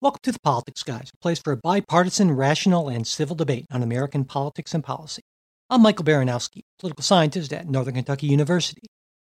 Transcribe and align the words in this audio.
Welcome 0.00 0.20
to 0.22 0.30
the 0.30 0.38
Politics 0.38 0.84
Guys, 0.84 1.10
a 1.12 1.18
place 1.20 1.40
for 1.40 1.52
a 1.52 1.56
bipartisan, 1.56 2.30
rational, 2.30 2.88
and 2.88 3.04
civil 3.04 3.34
debate 3.34 3.66
on 3.72 3.82
American 3.82 4.24
politics 4.24 4.72
and 4.72 4.84
policy. 4.84 5.22
I'm 5.70 5.82
Michael 5.82 6.04
Baranowski, 6.04 6.60
political 6.78 7.02
scientist 7.02 7.52
at 7.52 7.68
Northern 7.68 7.94
Kentucky 7.94 8.28
University. 8.28 8.82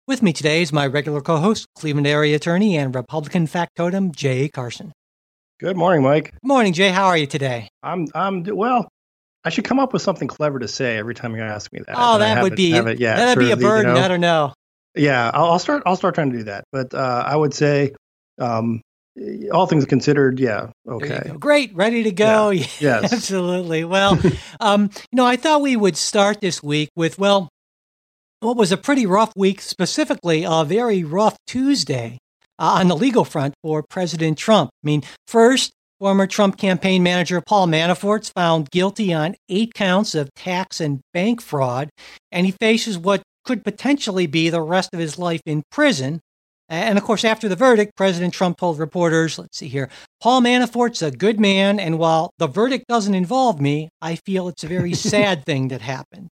With 0.08 0.24
me 0.24 0.34
today 0.34 0.64
is 0.64 0.74
my 0.74 0.88
regular 0.88 1.22
co 1.22 1.38
host, 1.38 1.68
Cleveland 1.76 2.08
area 2.08 2.38
attorney 2.38 2.76
and 2.76 2.96
Republican 2.96 3.46
factotum, 3.46 4.14
Jay 4.14 4.50
Carson. 4.50 4.94
Good 5.60 5.78
morning, 5.78 6.02
Mike. 6.02 6.32
Good 6.32 6.48
morning, 6.48 6.74
Jay. 6.74 6.90
How 6.90 7.06
are 7.06 7.18
you 7.18 7.28
today? 7.28 7.70
I'm, 7.84 8.08
I'm, 8.16 8.44
well, 8.44 8.90
I 9.46 9.52
should 9.52 9.66
come 9.66 9.80
up 9.80 9.94
with 9.94 10.02
something 10.02 10.28
clever 10.28 10.58
to 10.58 10.68
say 10.68 10.98
every 10.98 11.14
time 11.14 11.36
you 11.36 11.44
ask 11.44 11.72
me 11.72 11.82
that. 11.86 11.94
Oh, 11.96 12.18
that 12.18 12.42
would 12.42 12.56
be, 12.56 12.70
yeah, 12.70 13.16
that'd 13.16 13.38
be 13.38 13.52
a 13.52 13.58
burden. 13.58 13.94
The, 13.94 13.94
you 13.94 14.00
know, 14.00 14.06
I 14.06 14.08
don't 14.08 14.22
know. 14.22 14.54
Yeah, 14.96 15.30
I'll, 15.32 15.52
I'll, 15.52 15.60
start, 15.60 15.84
I'll 15.86 15.98
start 15.98 16.16
trying 16.16 16.32
to 16.32 16.38
do 16.40 16.44
that. 16.46 16.64
But 16.72 16.96
uh, 16.96 17.24
I 17.28 17.36
would 17.36 17.54
say, 17.54 17.94
um, 18.40 18.82
all 19.52 19.68
things 19.68 19.86
considered, 19.86 20.40
yeah, 20.40 20.70
okay, 20.88 21.32
great, 21.40 21.74
ready 21.76 22.04
to 22.04 22.12
go. 22.12 22.50
Yeah. 22.50 22.68
Yes, 22.80 23.14
absolutely. 23.14 23.84
Well, 23.86 24.20
um, 24.60 24.90
you 25.12 25.16
know, 25.18 25.26
I 25.26 25.36
thought 25.36 25.62
we 25.62 25.76
would 25.76 25.96
start 25.96 26.42
this 26.42 26.62
week 26.62 26.90
with 26.96 27.18
well, 27.20 27.50
what 28.40 28.58
was 28.58 28.72
a 28.72 28.78
pretty 28.78 29.06
rough 29.06 29.32
week, 29.36 29.62
specifically 29.62 30.44
a 30.48 30.64
very 30.66 31.04
rough 31.04 31.38
Tuesday 31.48 32.18
uh, 32.60 32.78
on 32.80 32.88
the 32.88 32.96
legal 32.96 33.24
front 33.24 33.54
for 33.64 33.84
President 33.90 34.38
Trump. 34.38 34.70
I 34.84 34.86
mean, 34.86 35.04
first, 35.28 35.72
former 36.00 36.28
Trump 36.28 36.58
campaign 36.58 37.04
manager 37.04 37.42
Paul 37.42 37.68
Manafort's 37.68 38.30
found 38.30 38.70
guilty 38.72 39.14
on 39.14 39.36
eight 39.48 39.74
counts 39.74 40.16
of 40.16 40.34
tax 40.36 40.82
and 40.82 41.00
bank 41.14 41.42
fraud, 41.42 41.90
and 42.32 42.46
he 42.46 42.52
faces 42.52 42.98
what 42.98 43.22
could 43.46 43.64
potentially 43.64 44.28
be 44.28 44.50
the 44.50 44.62
rest 44.62 44.90
of 44.94 45.00
his 45.00 45.18
life 45.18 45.42
in 45.46 45.64
prison 45.72 46.20
and 46.70 46.98
of 46.98 47.04
course, 47.04 47.24
after 47.24 47.48
the 47.50 47.56
verdict, 47.56 47.96
President 47.96 48.34
Trump 48.34 48.58
told 48.58 48.80
reporters, 48.80 49.38
let's 49.38 49.58
see 49.58 49.68
here, 49.68 49.90
Paul 50.22 50.42
Manafort's 50.42 51.02
a 51.02 51.12
good 51.12 51.40
man, 51.40 51.80
and 51.80 52.00
while 52.00 52.32
the 52.38 52.48
verdict 52.48 52.86
doesn't 52.88 53.14
involve 53.14 53.60
me, 53.60 53.90
I 54.02 54.16
feel 54.16 54.48
it's 54.48 54.64
a 54.64 54.68
very 54.68 54.94
sad 55.12 55.46
thing 55.46 55.68
that 55.70 55.82
happened. 55.82 56.30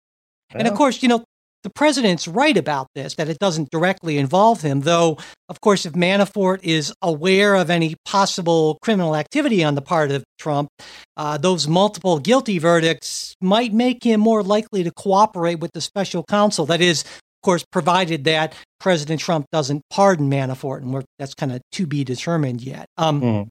Well. 0.52 0.60
And 0.60 0.68
of 0.68 0.74
course, 0.74 1.02
you 1.02 1.08
know, 1.08 1.24
the 1.64 1.70
president's 1.70 2.28
right 2.28 2.56
about 2.56 2.88
this, 2.94 3.14
that 3.14 3.28
it 3.28 3.38
doesn't 3.38 3.70
directly 3.70 4.18
involve 4.18 4.60
him, 4.60 4.80
though, 4.80 5.18
of 5.48 5.62
course, 5.62 5.86
if 5.86 5.94
Manafort 5.94 6.60
is 6.62 6.92
aware 7.00 7.54
of 7.54 7.70
any 7.70 7.96
possible 8.04 8.78
criminal 8.82 9.16
activity 9.16 9.64
on 9.64 9.74
the 9.74 9.80
part 9.80 10.10
of 10.10 10.24
Trump, 10.38 10.68
uh, 11.16 11.38
those 11.38 11.66
multiple 11.66 12.18
guilty 12.18 12.58
verdicts 12.58 13.34
might 13.40 13.72
make 13.72 14.04
him 14.04 14.20
more 14.20 14.42
likely 14.42 14.84
to 14.84 14.92
cooperate 14.92 15.58
with 15.58 15.72
the 15.72 15.80
special 15.80 16.22
counsel. 16.22 16.66
That 16.66 16.82
is, 16.82 17.02
course, 17.44 17.64
provided 17.70 18.24
that 18.24 18.54
President 18.80 19.20
Trump 19.20 19.46
doesn't 19.52 19.82
pardon 19.90 20.28
Manafort, 20.28 20.82
and 20.82 21.04
that's 21.18 21.34
kind 21.34 21.52
of 21.52 21.60
to 21.72 21.86
be 21.86 22.02
determined 22.02 22.60
yet. 22.60 22.86
Um, 22.96 23.20
mm. 23.20 23.48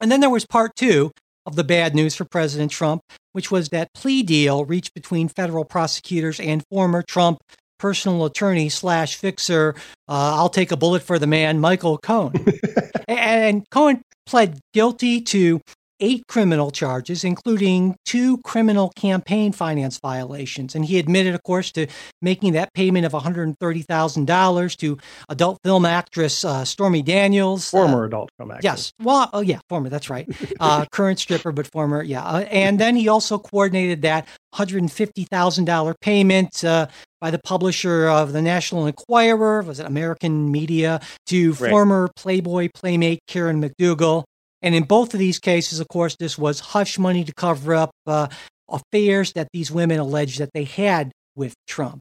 And 0.00 0.12
then 0.12 0.20
there 0.20 0.30
was 0.30 0.46
part 0.46 0.72
two 0.76 1.10
of 1.46 1.56
the 1.56 1.64
bad 1.64 1.94
news 1.94 2.14
for 2.14 2.24
President 2.24 2.70
Trump, 2.70 3.02
which 3.32 3.50
was 3.50 3.68
that 3.70 3.88
plea 3.94 4.22
deal 4.22 4.64
reached 4.64 4.94
between 4.94 5.28
federal 5.28 5.64
prosecutors 5.64 6.38
and 6.40 6.62
former 6.70 7.02
Trump 7.02 7.38
personal 7.78 8.24
attorney 8.24 8.68
slash 8.68 9.16
fixer. 9.16 9.74
Uh, 10.08 10.36
I'll 10.36 10.48
take 10.48 10.72
a 10.72 10.76
bullet 10.76 11.02
for 11.02 11.18
the 11.18 11.26
man, 11.26 11.60
Michael 11.60 11.98
Cohen. 11.98 12.46
and 13.08 13.68
Cohen 13.70 14.02
pled 14.26 14.58
guilty 14.72 15.20
to 15.20 15.60
eight 16.04 16.26
criminal 16.28 16.70
charges, 16.70 17.24
including 17.24 17.96
two 18.04 18.36
criminal 18.38 18.92
campaign 18.94 19.52
finance 19.52 19.98
violations. 19.98 20.74
And 20.74 20.84
he 20.84 20.98
admitted, 20.98 21.34
of 21.34 21.42
course, 21.42 21.72
to 21.72 21.86
making 22.20 22.52
that 22.52 22.74
payment 22.74 23.06
of 23.06 23.12
$130,000 23.12 24.76
to 24.76 24.98
adult 25.30 25.58
film 25.64 25.86
actress 25.86 26.44
uh, 26.44 26.64
Stormy 26.66 27.00
Daniels. 27.00 27.70
Former 27.70 28.04
uh, 28.04 28.06
adult 28.06 28.30
film 28.36 28.50
actress. 28.50 28.64
Yes. 28.64 28.92
Well, 29.02 29.30
oh, 29.32 29.40
yeah, 29.40 29.60
former, 29.68 29.88
that's 29.88 30.10
right. 30.10 30.28
Uh, 30.60 30.84
current 30.92 31.18
stripper, 31.18 31.52
but 31.52 31.66
former, 31.66 32.02
yeah. 32.02 32.22
Uh, 32.22 32.40
and 32.50 32.78
then 32.78 32.96
he 32.96 33.08
also 33.08 33.38
coordinated 33.38 34.02
that 34.02 34.26
$150,000 34.54 35.94
payment 36.00 36.64
uh, 36.64 36.86
by 37.20 37.30
the 37.30 37.38
publisher 37.38 38.06
of 38.06 38.32
the 38.32 38.40
National 38.40 38.86
Enquirer, 38.86 39.62
was 39.62 39.80
it 39.80 39.86
American 39.86 40.52
Media, 40.52 41.00
to 41.26 41.52
right. 41.54 41.70
former 41.70 42.08
Playboy 42.16 42.68
playmate 42.74 43.20
Karen 43.26 43.62
McDougal. 43.62 44.24
And 44.64 44.74
in 44.74 44.84
both 44.84 45.12
of 45.12 45.20
these 45.20 45.38
cases, 45.38 45.78
of 45.78 45.88
course, 45.88 46.16
this 46.16 46.38
was 46.38 46.58
hush 46.58 46.98
money 46.98 47.22
to 47.22 47.34
cover 47.34 47.74
up 47.74 47.90
uh, 48.06 48.28
affairs 48.66 49.34
that 49.34 49.48
these 49.52 49.70
women 49.70 50.00
alleged 50.00 50.38
that 50.38 50.54
they 50.54 50.64
had 50.64 51.12
with 51.36 51.52
Trump. 51.68 52.00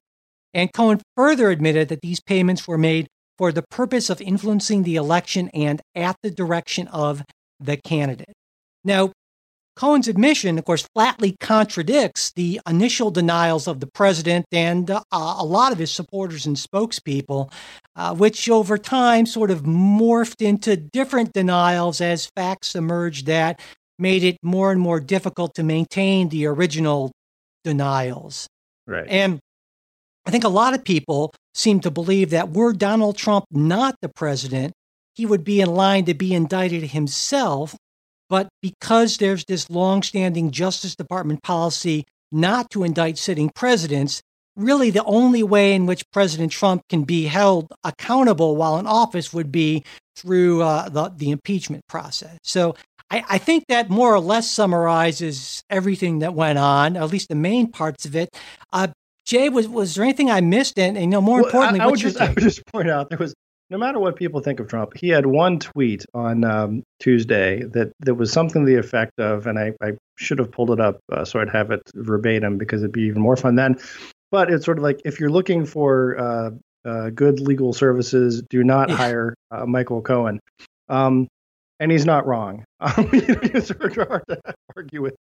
And 0.54 0.72
Cohen 0.72 1.02
further 1.18 1.50
admitted 1.50 1.90
that 1.90 2.00
these 2.02 2.22
payments 2.22 2.66
were 2.66 2.78
made 2.78 3.08
for 3.38 3.52
the 3.52 3.66
purpose 3.70 4.10
of 4.10 4.22
influencing 4.22 4.84
the 4.84 4.96
election 4.96 5.50
and 5.54 5.82
at 5.94 6.16
the 6.24 6.32
direction 6.32 6.88
of 6.88 7.22
the 7.60 7.76
candidate. 7.76 8.34
Now, 8.86 9.12
Cohen's 9.76 10.08
admission, 10.08 10.58
of 10.60 10.66
course, 10.66 10.88
flatly 10.94 11.36
contradicts 11.40 12.32
the 12.32 12.62
initial 12.68 13.10
denials 13.10 13.68
of 13.68 13.80
the 13.80 13.88
president 13.88 14.46
and 14.52 14.90
uh, 14.92 15.02
a 15.12 15.44
lot 15.44 15.72
of 15.72 15.80
his 15.80 15.92
supporters 15.92 16.46
and 16.46 16.56
spokespeople, 16.56 17.52
uh, 17.96 18.14
which 18.14 18.50
over 18.50 18.78
time 18.78 19.26
sort 19.26 19.50
of 19.50 19.64
morphed 19.64 20.46
into 20.46 20.78
different 20.78 21.34
denials 21.34 22.02
as 22.02 22.30
facts 22.36 22.76
emerged 22.76 23.26
that 23.26 23.60
made 23.98 24.24
it 24.24 24.38
more 24.44 24.72
and 24.72 24.80
more 24.80 25.00
difficult 25.00 25.56
to 25.56 25.64
maintain 25.64 26.30
the 26.30 26.46
original 26.46 27.12
denials. 27.64 28.48
Right. 28.86 29.08
And 29.08 29.40
I 30.26 30.32
think 30.32 30.44
a 30.44 30.50
lot 30.50 30.74
of 30.74 30.84
people 30.84 31.34
seem 31.54 31.80
to 31.82 31.92
believe 31.92 32.30
that 32.30 32.50
were 32.50 32.74
Donald 32.74 33.18
Trump 33.18 33.46
not 33.52 33.96
the 34.02 34.10
president, 34.10 34.74
he 35.16 35.26
would 35.26 35.44
be 35.44 35.62
in 35.62 35.74
line 35.74 36.06
to 36.06 36.14
be 36.14 36.34
indicted 36.34 36.84
himself 36.84 37.76
but 38.34 38.50
because 38.64 39.18
there's 39.18 39.46
this 39.46 39.70
longstanding 39.70 40.50
Justice 40.50 40.96
Department 40.96 41.44
policy 41.44 42.04
not 42.32 42.68
to 42.72 42.84
indict 42.84 43.20
sitting 43.20 43.52
presidents, 43.54 44.24
really 44.56 44.90
the 44.90 45.04
only 45.04 45.44
way 45.44 45.76
in 45.76 45.86
which 45.86 46.02
President 46.12 46.52
Trump 46.52 46.82
can 46.90 47.04
be 47.04 47.26
held 47.26 47.72
accountable 47.84 48.56
while 48.56 48.80
in 48.80 48.88
office 48.88 49.34
would 49.34 49.52
be 49.52 49.84
through 50.16 50.64
uh, 50.64 50.90
the, 50.90 51.14
the 51.16 51.30
impeachment 51.30 51.84
process. 51.88 52.40
So 52.42 52.76
I, 53.12 53.24
I, 53.30 53.38
think 53.38 53.66
that 53.70 53.92
more 53.92 54.12
or 54.12 54.20
less 54.20 54.50
summarizes 54.50 55.62
everything 55.70 56.18
that 56.20 56.34
went 56.34 56.58
on, 56.58 56.98
at 56.98 57.12
least 57.12 57.30
the 57.30 57.36
main 57.36 57.72
parts 57.72 58.04
of 58.04 58.16
it. 58.16 58.36
Uh, 58.72 58.88
Jay, 59.28 59.50
was 59.50 59.68
was 59.68 59.94
there 59.94 60.06
anything 60.06 60.32
I 60.32 60.42
missed? 60.42 60.80
And, 60.80 60.98
and 60.98 61.06
you 61.06 61.12
know, 61.12 61.22
more 61.22 61.38
well, 61.38 61.46
importantly, 61.46 61.82
I, 61.82 61.84
I 61.84 61.88
would 61.88 62.00
just 62.00 62.20
I 62.20 62.30
would 62.30 62.40
just 62.40 62.66
point 62.66 62.90
out 62.90 63.10
there 63.10 63.20
was 63.20 63.36
no 63.74 63.80
matter 63.80 63.98
what 63.98 64.16
people 64.16 64.40
think 64.40 64.60
of 64.60 64.68
Trump, 64.68 64.96
he 64.96 65.10
had 65.10 65.26
one 65.26 65.58
tweet 65.58 66.06
on 66.14 66.44
um, 66.44 66.84
Tuesday 67.00 67.64
that, 67.64 67.92
that 68.02 68.14
was 68.14 68.32
something 68.32 68.64
to 68.64 68.72
the 68.72 68.78
effect 68.78 69.20
of, 69.20 69.48
and 69.48 69.58
I, 69.58 69.74
I 69.82 69.94
should 70.16 70.38
have 70.38 70.52
pulled 70.52 70.70
it 70.70 70.80
up 70.80 71.00
uh, 71.12 71.26
so 71.26 71.40
I'd 71.40 71.50
have 71.50 71.72
it 71.72 71.82
verbatim 71.96 72.60
because 72.60 72.84
it'd 72.84 72.92
be 72.92 73.02
even 73.02 73.24
more 73.24 73.36
fun 73.36 73.56
then. 73.56 73.80
But 74.30 74.52
it's 74.52 74.64
sort 74.64 74.78
of 74.78 74.84
like 74.84 75.02
if 75.06 75.20
you're 75.20 75.32
looking 75.32 75.66
for 75.66 76.20
uh, 76.20 76.52
uh, 76.88 77.10
good 77.10 77.40
legal 77.40 77.74
services, 77.74 78.44
do 78.48 78.64
not 78.64 78.92
hire 78.92 79.34
uh, 79.50 79.66
Michael 79.66 80.04
Cohen. 80.04 80.40
Um, 80.88 81.28
and 81.80 81.92
he's 81.92 82.06
not 82.06 82.28
wrong. 82.28 82.64
Um, 82.80 83.10
it's 83.14 83.70
hard 83.70 84.24
to 84.28 84.40
argue 84.76 85.02
with 85.02 85.16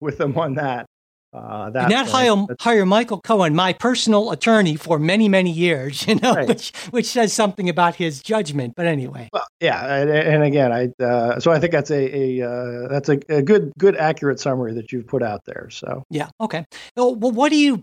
with 0.00 0.20
him 0.20 0.36
on 0.38 0.54
that. 0.54 0.86
Uh, 1.32 1.70
that 1.70 1.88
not 1.88 2.08
hire, 2.08 2.44
hire 2.58 2.84
Michael 2.84 3.20
Cohen, 3.20 3.54
my 3.54 3.72
personal 3.72 4.32
attorney 4.32 4.74
for 4.74 4.98
many, 4.98 5.28
many 5.28 5.50
years, 5.50 6.04
you 6.08 6.16
know, 6.16 6.34
right. 6.34 6.48
which 6.48 6.72
which 6.90 7.06
says 7.06 7.32
something 7.32 7.68
about 7.68 7.94
his 7.94 8.20
judgment. 8.20 8.74
But 8.76 8.86
anyway, 8.86 9.28
well, 9.32 9.46
yeah, 9.60 9.94
and, 9.94 10.10
and, 10.10 10.42
again, 10.42 10.72
I 10.72 11.02
uh, 11.02 11.38
so 11.38 11.52
I 11.52 11.60
think 11.60 11.72
that's 11.72 11.90
a, 11.90 12.40
a 12.40 12.48
uh, 12.48 12.88
that's 12.88 13.08
a, 13.08 13.20
a, 13.28 13.42
good 13.42 13.72
good 13.78 13.96
accurate 13.96 14.40
summary 14.40 14.74
that 14.74 14.90
you've 14.90 15.06
put 15.06 15.22
out 15.22 15.44
there. 15.44 15.70
So 15.70 16.02
yeah, 16.10 16.30
okay. 16.40 16.64
Well, 16.96 17.14
what 17.14 17.50
do 17.50 17.56
you 17.56 17.82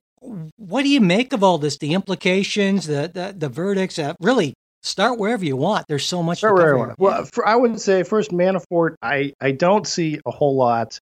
what 0.58 0.84
do 0.84 0.90
you 0.90 1.00
make 1.00 1.32
of 1.32 1.42
all 1.42 1.58
this? 1.58 1.78
The 1.78 1.94
implications, 1.94 2.86
the 2.86 3.10
the, 3.14 3.34
the 3.38 3.48
verdicts. 3.48 3.98
Uh, 3.98 4.14
really, 4.20 4.56
start 4.84 5.20
wherever 5.20 5.46
you 5.46 5.56
want. 5.56 5.86
There's 5.88 6.06
so 6.06 6.22
much. 6.22 6.40
Start 6.40 6.56
wherever 6.56 6.74
you 6.74 6.80
want. 6.80 7.00
Well, 7.00 7.26
for, 7.26 7.48
I 7.48 7.56
would 7.56 7.80
say 7.80 8.04
first 8.04 8.32
Manafort. 8.32 8.96
I 9.02 9.34
I 9.40 9.52
don't 9.52 9.88
see 9.88 10.20
a 10.26 10.32
whole 10.32 10.58
lot 10.58 11.00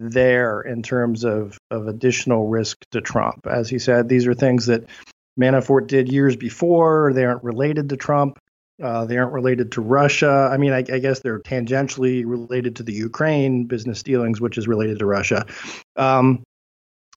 there 0.00 0.62
in 0.62 0.82
terms 0.82 1.24
of, 1.24 1.58
of 1.70 1.86
additional 1.86 2.48
risk 2.48 2.78
to 2.90 3.00
Trump. 3.00 3.46
As 3.46 3.68
he 3.68 3.78
said, 3.78 4.08
these 4.08 4.26
are 4.26 4.34
things 4.34 4.66
that 4.66 4.88
Manafort 5.38 5.86
did 5.86 6.10
years 6.10 6.36
before. 6.36 7.12
They 7.12 7.24
aren't 7.24 7.44
related 7.44 7.90
to 7.90 7.96
Trump. 7.96 8.38
Uh, 8.82 9.04
they 9.04 9.18
aren't 9.18 9.32
related 9.32 9.72
to 9.72 9.82
Russia. 9.82 10.48
I 10.50 10.56
mean, 10.56 10.72
I, 10.72 10.78
I, 10.78 11.00
guess 11.00 11.20
they're 11.20 11.38
tangentially 11.38 12.24
related 12.24 12.76
to 12.76 12.82
the 12.82 12.94
Ukraine 12.94 13.64
business 13.64 14.02
dealings, 14.02 14.40
which 14.40 14.56
is 14.56 14.66
related 14.66 15.00
to 15.00 15.06
Russia. 15.06 15.44
Um, 15.96 16.42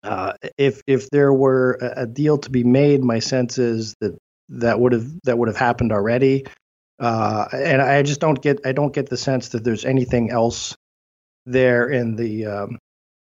uh, 0.03 0.33
if 0.57 0.81
if 0.85 1.09
there 1.09 1.31
were 1.31 1.77
a, 1.80 2.01
a, 2.01 2.06
deal 2.06 2.38
to 2.39 2.50
be 2.50 2.65
made, 2.65 3.01
my 3.01 3.19
sense 3.19 3.57
is 3.57 3.95
that 4.01 4.18
that 4.50 4.77
would 4.77 4.91
have 4.91 5.07
that 5.24 5.38
would 5.38 5.47
have 5.47 5.56
happened 5.56 5.94
already. 5.94 6.45
Uh, 7.00 7.47
and 7.53 7.81
I 7.81 8.03
just 8.03 8.19
don't 8.19 8.41
get 8.41 8.59
I 8.65 8.74
don't 8.74 8.94
get 8.94 9.07
the 9.07 9.15
sense 9.15 9.50
that 9.50 9.63
there's 9.63 9.85
anything 9.85 10.31
else 10.31 10.75
there 11.45 11.90
in 11.90 12.16
the 12.16 12.45
um, 12.45 12.80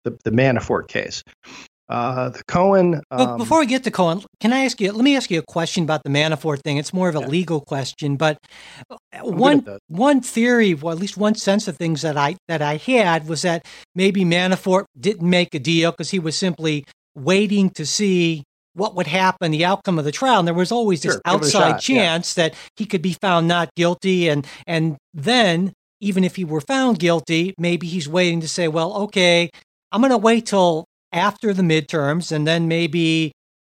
the, 0.04 0.18
the 0.24 0.32
Manafort 0.32 0.88
case. 0.88 1.24
Uh, 1.90 2.30
the 2.30 2.44
Cohen. 2.48 3.02
Um, 3.12 3.38
before 3.38 3.60
we 3.60 3.66
get 3.66 3.84
to 3.84 3.92
Cohen, 3.92 4.24
can 4.40 4.54
I 4.54 4.64
ask 4.64 4.80
you? 4.80 4.92
Let 4.92 5.04
me 5.04 5.18
ask 5.18 5.30
you 5.30 5.40
a 5.40 5.44
question 5.44 5.84
about 5.84 6.02
the 6.04 6.10
Manafort 6.10 6.62
thing. 6.62 6.78
It's 6.78 6.94
more 6.94 7.10
of 7.10 7.16
a 7.16 7.20
yeah. 7.20 7.28
legal 7.28 7.60
question, 7.60 8.16
but 8.16 8.38
one 9.22 9.78
one 9.90 10.22
theory, 10.22 10.74
well, 10.74 10.94
at 10.94 11.00
least 11.00 11.18
one 11.18 11.36
sense 11.36 11.68
of 11.68 11.78
things 11.78 12.02
that 12.02 12.18
I 12.18 12.38
that 12.48 12.62
I 12.62 12.78
had 12.78 13.28
was 13.28 13.42
that 13.42 13.66
maybe 13.96 14.24
Manafort 14.24 14.86
didn't 14.98 15.30
make 15.30 15.54
a 15.54 15.60
deal 15.60 15.92
because 15.92 16.10
he 16.10 16.20
was 16.20 16.38
simply 16.38 16.86
waiting 17.16 17.70
to 17.72 17.86
see 17.86 18.44
what 18.76 18.96
would 18.96 19.08
happen, 19.08 19.52
the 19.52 19.66
outcome 19.66 20.00
of 20.00 20.06
the 20.06 20.12
trial. 20.12 20.40
And 20.40 20.48
there 20.48 20.56
was 20.56 20.72
always 20.72 21.02
this 21.02 21.20
outside 21.26 21.80
chance 21.80 22.36
yeah. 22.36 22.46
that 22.46 22.56
he 22.78 22.86
could 22.86 23.02
be 23.02 23.14
found 23.14 23.48
not 23.48 23.70
guilty, 23.76 24.30
and 24.30 24.48
and 24.66 24.96
then 25.14 25.74
even 26.04 26.24
if 26.24 26.36
he 26.36 26.44
were 26.44 26.62
found 26.62 27.00
guilty, 27.00 27.54
maybe 27.58 27.88
he's 27.88 28.08
waiting 28.08 28.42
to 28.42 28.48
say, 28.48 28.68
well, 28.68 28.94
okay, 28.94 29.50
I'm 29.92 30.02
going 30.02 30.12
to 30.12 30.18
wait 30.18 30.46
till 30.46 30.86
after 31.12 31.54
the 31.54 31.64
midterms, 31.64 32.32
and 32.32 32.46
then 32.46 32.68
maybe 32.68 33.32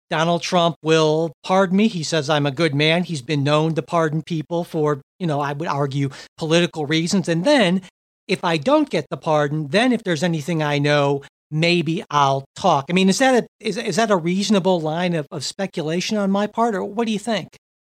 Donald 0.09 0.41
Trump 0.41 0.75
will 0.83 1.33
pardon 1.43 1.77
me. 1.77 1.87
He 1.87 2.03
says 2.03 2.29
I'm 2.29 2.45
a 2.45 2.51
good 2.51 2.75
man. 2.75 3.03
He's 3.03 3.21
been 3.21 3.43
known 3.43 3.75
to 3.75 3.81
pardon 3.81 4.21
people 4.21 4.63
for, 4.63 5.01
you 5.19 5.27
know, 5.27 5.41
I 5.41 5.53
would 5.53 5.67
argue 5.67 6.09
political 6.37 6.85
reasons. 6.85 7.27
And 7.27 7.43
then 7.43 7.81
if 8.27 8.43
I 8.43 8.57
don't 8.57 8.89
get 8.89 9.05
the 9.09 9.17
pardon, 9.17 9.67
then 9.69 9.91
if 9.91 10.03
there's 10.03 10.23
anything 10.23 10.61
I 10.61 10.79
know, 10.79 11.23
maybe 11.49 12.03
I'll 12.09 12.45
talk. 12.55 12.85
I 12.89 12.93
mean, 12.93 13.09
is 13.09 13.19
that 13.19 13.43
a 13.43 13.47
is, 13.59 13.77
is 13.77 13.95
that 13.97 14.11
a 14.11 14.17
reasonable 14.17 14.79
line 14.79 15.15
of, 15.15 15.27
of 15.31 15.43
speculation 15.43 16.17
on 16.17 16.31
my 16.31 16.47
part, 16.47 16.75
or 16.75 16.83
what 16.83 17.07
do 17.07 17.11
you 17.11 17.19
think 17.19 17.49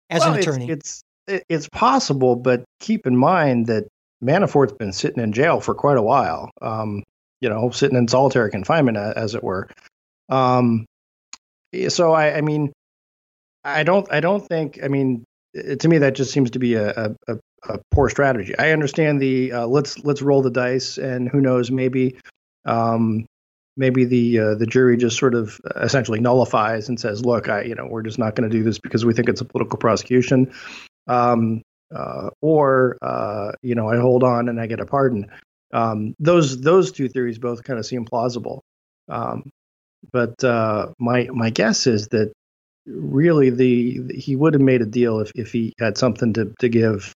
as 0.10 0.22
well, 0.22 0.34
an 0.34 0.40
attorney? 0.40 0.70
It's, 0.70 1.04
it's 1.28 1.46
it's 1.50 1.70
possible, 1.70 2.36
but 2.36 2.64
keep 2.80 3.06
in 3.06 3.16
mind 3.16 3.68
that 3.68 3.88
Manafort's 4.24 4.74
been 4.74 4.94
sitting 4.94 5.22
in 5.22 5.34
jail 5.34 5.60
for 5.60 5.76
quite 5.76 5.98
a 5.98 6.02
while. 6.02 6.52
Um, 6.62 7.04
you 7.42 7.50
know, 7.50 7.72
sitting 7.72 7.98
in 7.98 8.08
solitary 8.08 8.50
confinement, 8.52 8.98
as 8.98 9.36
it 9.36 9.44
were. 9.44 9.68
Um, 10.30 10.86
so 11.90 12.14
I, 12.14 12.38
I 12.38 12.42
mean, 12.42 12.72
I 13.64 13.84
don't, 13.84 14.10
I 14.12 14.22
don't 14.22 14.48
think. 14.48 14.80
I 14.82 14.88
mean, 14.88 15.26
to 15.80 15.88
me, 15.88 15.98
that 16.00 16.16
just 16.16 16.32
seems 16.32 16.52
to 16.52 16.60
be 16.60 16.76
a, 16.76 17.16
a, 17.28 17.38
a 17.68 17.80
poor 17.92 18.10
strategy. 18.10 18.58
I 18.58 18.72
understand 18.72 19.22
the 19.22 19.52
uh, 19.52 19.68
let's 19.68 20.00
let's 20.06 20.22
roll 20.22 20.42
the 20.42 20.52
dice, 20.52 20.98
and 20.98 21.30
who 21.30 21.42
knows, 21.42 21.70
maybe, 21.70 22.18
um, 22.66 23.26
maybe 23.76 24.06
the 24.06 24.40
uh, 24.40 24.56
the 24.56 24.66
jury 24.66 24.98
just 24.98 25.18
sort 25.18 25.36
of 25.36 25.60
essentially 25.76 26.20
nullifies 26.20 26.90
and 26.90 27.00
says, 27.00 27.26
look, 27.26 27.50
I, 27.50 27.64
you 27.64 27.76
know, 27.76 27.88
we're 27.88 28.04
just 28.04 28.20
not 28.20 28.36
going 28.36 28.50
to 28.50 28.56
do 28.56 28.64
this 28.64 28.80
because 28.80 29.06
we 29.06 29.14
think 29.14 29.30
it's 29.30 29.42
a 29.42 29.46
political 29.46 29.78
prosecution. 29.78 30.54
Um, 31.08 31.62
uh, 31.96 32.30
or 32.42 32.98
uh, 33.02 33.52
you 33.62 33.76
know 33.76 33.90
I 33.90 33.98
hold 33.98 34.24
on 34.24 34.50
and 34.50 34.60
I 34.60 34.68
get 34.68 34.80
a 34.80 34.86
pardon. 34.86 35.28
Um, 35.72 36.16
those 36.20 36.62
those 36.62 36.92
two 36.92 37.10
theories 37.10 37.40
both 37.40 37.64
kind 37.64 37.80
of 37.80 37.86
seem 37.86 38.06
plausible. 38.06 38.64
Um, 39.10 39.50
but 40.12 40.44
uh, 40.44 40.90
my 41.00 41.30
my 41.32 41.50
guess 41.50 41.88
is 41.88 42.08
that 42.10 42.32
really 42.86 43.50
the 43.50 44.02
he 44.14 44.36
would 44.36 44.54
have 44.54 44.62
made 44.62 44.82
a 44.82 44.86
deal 44.86 45.20
if, 45.20 45.32
if 45.36 45.52
he 45.52 45.74
had 45.80 45.98
something 45.98 46.34
to, 46.34 46.54
to 46.60 46.70
give 46.70 47.14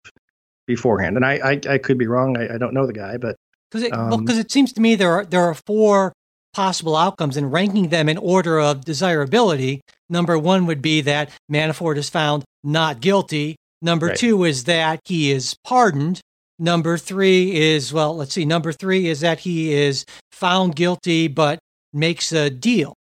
beforehand. 0.67 1.17
And 1.17 1.25
I, 1.25 1.35
I, 1.35 1.61
I 1.75 1.79
could 1.79 1.99
be 1.99 2.07
wrong. 2.07 2.37
I, 2.37 2.55
I 2.55 2.59
don't 2.59 2.75
know 2.75 2.87
the 2.87 2.93
guy, 2.93 3.17
but 3.17 3.37
because 3.71 3.85
it, 3.85 3.93
um, 3.93 4.11
well, 4.11 4.39
it 4.39 4.51
seems 4.51 4.73
to 4.75 4.81
me 4.81 4.95
there 4.95 5.13
are 5.13 5.25
there 5.25 5.43
are 5.43 5.55
four 5.55 6.13
possible 6.55 6.97
outcomes 6.97 7.37
and 7.37 7.53
ranking 7.53 7.89
them 7.89 8.09
in 8.09 8.17
order 8.19 8.59
of 8.59 8.85
desirability. 8.85 9.81
Number 10.09 10.39
one 10.39 10.67
would 10.67 10.81
be 10.81 11.01
that 11.03 11.31
Manafort 11.51 11.97
is 11.97 12.09
found 12.09 12.45
not 12.65 13.01
guilty. 13.01 13.57
Number 13.87 14.09
right. 14.09 14.17
two 14.17 14.43
is 14.43 14.65
that 14.65 14.99
he 15.05 15.31
is 15.31 15.57
pardoned. 15.65 16.21
Number 16.59 16.99
three 16.99 17.55
is, 17.55 17.93
well, 17.93 18.17
let's 18.17 18.35
see, 18.35 18.45
number 18.45 18.73
three 18.73 19.07
is 19.07 19.21
that 19.21 19.39
he 19.39 19.73
is 19.73 20.05
found 20.33 20.75
guilty 20.75 21.29
but 21.29 21.61
makes 21.93 22.33
a 22.33 22.51
deal 22.51 22.95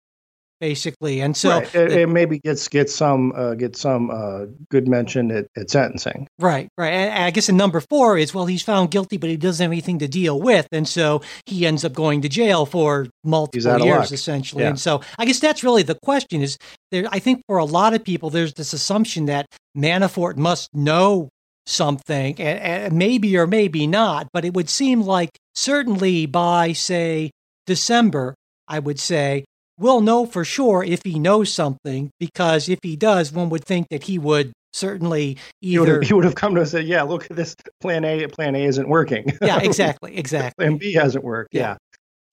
basically. 0.64 1.20
And 1.20 1.36
so 1.36 1.50
right. 1.50 1.74
it, 1.74 1.92
it, 1.92 2.08
maybe 2.08 2.38
gets 2.38 2.68
get 2.68 2.88
some 2.88 3.34
uh, 3.36 3.52
get 3.52 3.76
some 3.76 4.10
uh, 4.10 4.46
good 4.70 4.88
mention 4.88 5.30
at, 5.30 5.46
at, 5.58 5.68
sentencing. 5.68 6.26
Right, 6.38 6.70
right. 6.78 6.88
And 6.88 7.24
I 7.24 7.30
guess 7.30 7.50
in 7.50 7.58
number 7.58 7.80
four 7.80 8.16
is 8.16 8.32
well, 8.32 8.46
he's 8.46 8.62
found 8.62 8.90
guilty, 8.90 9.18
but 9.18 9.28
he 9.28 9.36
doesn't 9.36 9.62
have 9.62 9.70
anything 9.70 9.98
to 9.98 10.08
deal 10.08 10.40
with, 10.40 10.66
and 10.72 10.88
so 10.88 11.20
he 11.44 11.66
ends 11.66 11.84
up 11.84 11.92
going 11.92 12.22
to 12.22 12.30
jail 12.30 12.64
for 12.64 13.08
multiple 13.24 13.84
years, 13.84 14.10
essentially. 14.10 14.62
Yeah. 14.62 14.70
And 14.70 14.80
so 14.80 15.02
I 15.18 15.26
guess 15.26 15.38
that's 15.38 15.62
really 15.62 15.82
the 15.82 15.96
question. 15.96 16.40
Is 16.40 16.56
there? 16.90 17.04
I 17.10 17.18
think 17.18 17.42
for 17.46 17.58
a 17.58 17.66
lot 17.66 17.92
of 17.92 18.02
people, 18.02 18.30
there's 18.30 18.54
this 18.54 18.72
assumption 18.72 19.26
that 19.26 19.44
Manafort 19.76 20.38
must 20.38 20.70
know 20.72 21.28
something, 21.66 22.40
and, 22.40 22.58
and 22.58 22.94
maybe 22.94 23.36
or 23.36 23.46
maybe 23.46 23.86
not, 23.86 24.28
but 24.32 24.46
it 24.46 24.54
would 24.54 24.70
seem 24.70 25.02
like 25.02 25.28
certainly 25.54 26.24
by 26.24 26.72
say 26.72 27.30
December. 27.66 28.34
I 28.66 28.78
would 28.78 28.98
say 28.98 29.44
we'll 29.78 30.00
know 30.00 30.26
for 30.26 30.44
sure 30.44 30.84
if 30.84 31.00
he 31.04 31.18
knows 31.18 31.52
something 31.52 32.10
because 32.18 32.68
if 32.68 32.78
he 32.82 32.96
does, 32.96 33.32
one 33.32 33.48
would 33.50 33.64
think 33.64 33.88
that 33.90 34.04
he 34.04 34.18
would 34.18 34.52
certainly 34.72 35.38
either 35.62 35.70
he 35.70 35.78
would, 35.78 35.88
have, 35.88 36.02
he 36.02 36.14
would 36.14 36.24
have 36.24 36.34
come 36.34 36.54
to 36.54 36.60
us 36.60 36.72
and 36.74 36.82
said, 36.82 36.88
"Yeah, 36.88 37.02
look 37.02 37.30
at 37.30 37.36
this 37.36 37.54
plan 37.80 38.04
A. 38.04 38.26
Plan 38.28 38.54
A 38.54 38.64
isn't 38.64 38.88
working." 38.88 39.26
yeah, 39.40 39.60
exactly, 39.62 40.16
exactly. 40.16 40.64
plan 40.64 40.78
B 40.78 40.92
hasn't 40.92 41.24
worked. 41.24 41.54
Yeah. 41.54 41.76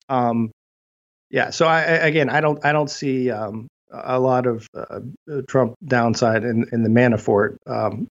yeah. 0.10 0.30
Um, 0.30 0.52
yeah. 1.30 1.50
So 1.52 1.66
I, 1.66 1.82
again, 1.82 2.30
I 2.30 2.42
don't, 2.42 2.64
I 2.66 2.74
don't 2.74 2.90
see 2.90 3.32
um, 3.32 3.68
a 3.92 4.20
lot 4.20 4.48
of 4.48 4.68
uh, 4.76 5.00
Trump 5.48 5.76
downside 5.86 6.44
in, 6.44 6.66
in 6.72 6.84
the 6.84 6.90
Manafort 6.90 7.58
um, 7.68 8.08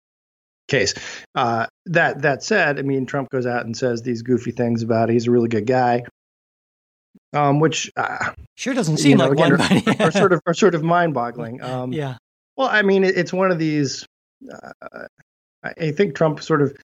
case. 0.67 0.93
Uh, 1.35 1.65
that 1.87 2.21
that 2.21 2.43
said, 2.43 2.79
I 2.79 2.83
mean, 2.83 3.05
Trump 3.05 3.29
goes 3.29 3.45
out 3.45 3.65
and 3.65 3.75
says 3.75 4.01
these 4.01 4.21
goofy 4.21 4.51
things 4.51 4.83
about 4.83 5.09
he's 5.09 5.27
a 5.27 5.31
really 5.31 5.49
good 5.49 5.65
guy 5.65 6.03
um, 7.33 7.59
which 7.59 7.91
uh, 7.95 8.31
sure 8.55 8.73
doesn't 8.73 8.97
seem 8.97 9.17
know, 9.17 9.29
like 9.29 9.33
again, 9.33 9.57
one, 9.57 10.01
are, 10.01 10.07
are, 10.07 10.11
sort 10.11 10.33
of 10.33 10.41
are 10.45 10.53
sort 10.53 10.75
of 10.75 10.83
mind-boggling. 10.83 11.61
Um, 11.69 11.93
yeah. 11.93 12.17
Well, 12.57 12.67
I 12.67 12.81
mean, 12.81 13.03
it, 13.03 13.17
it's 13.17 13.31
one 13.31 13.51
of 13.51 13.59
these. 13.59 14.05
Uh, 14.51 15.07
I 15.63 15.91
think 15.91 16.15
Trump 16.15 16.41
sort 16.41 16.61
of 16.61 16.75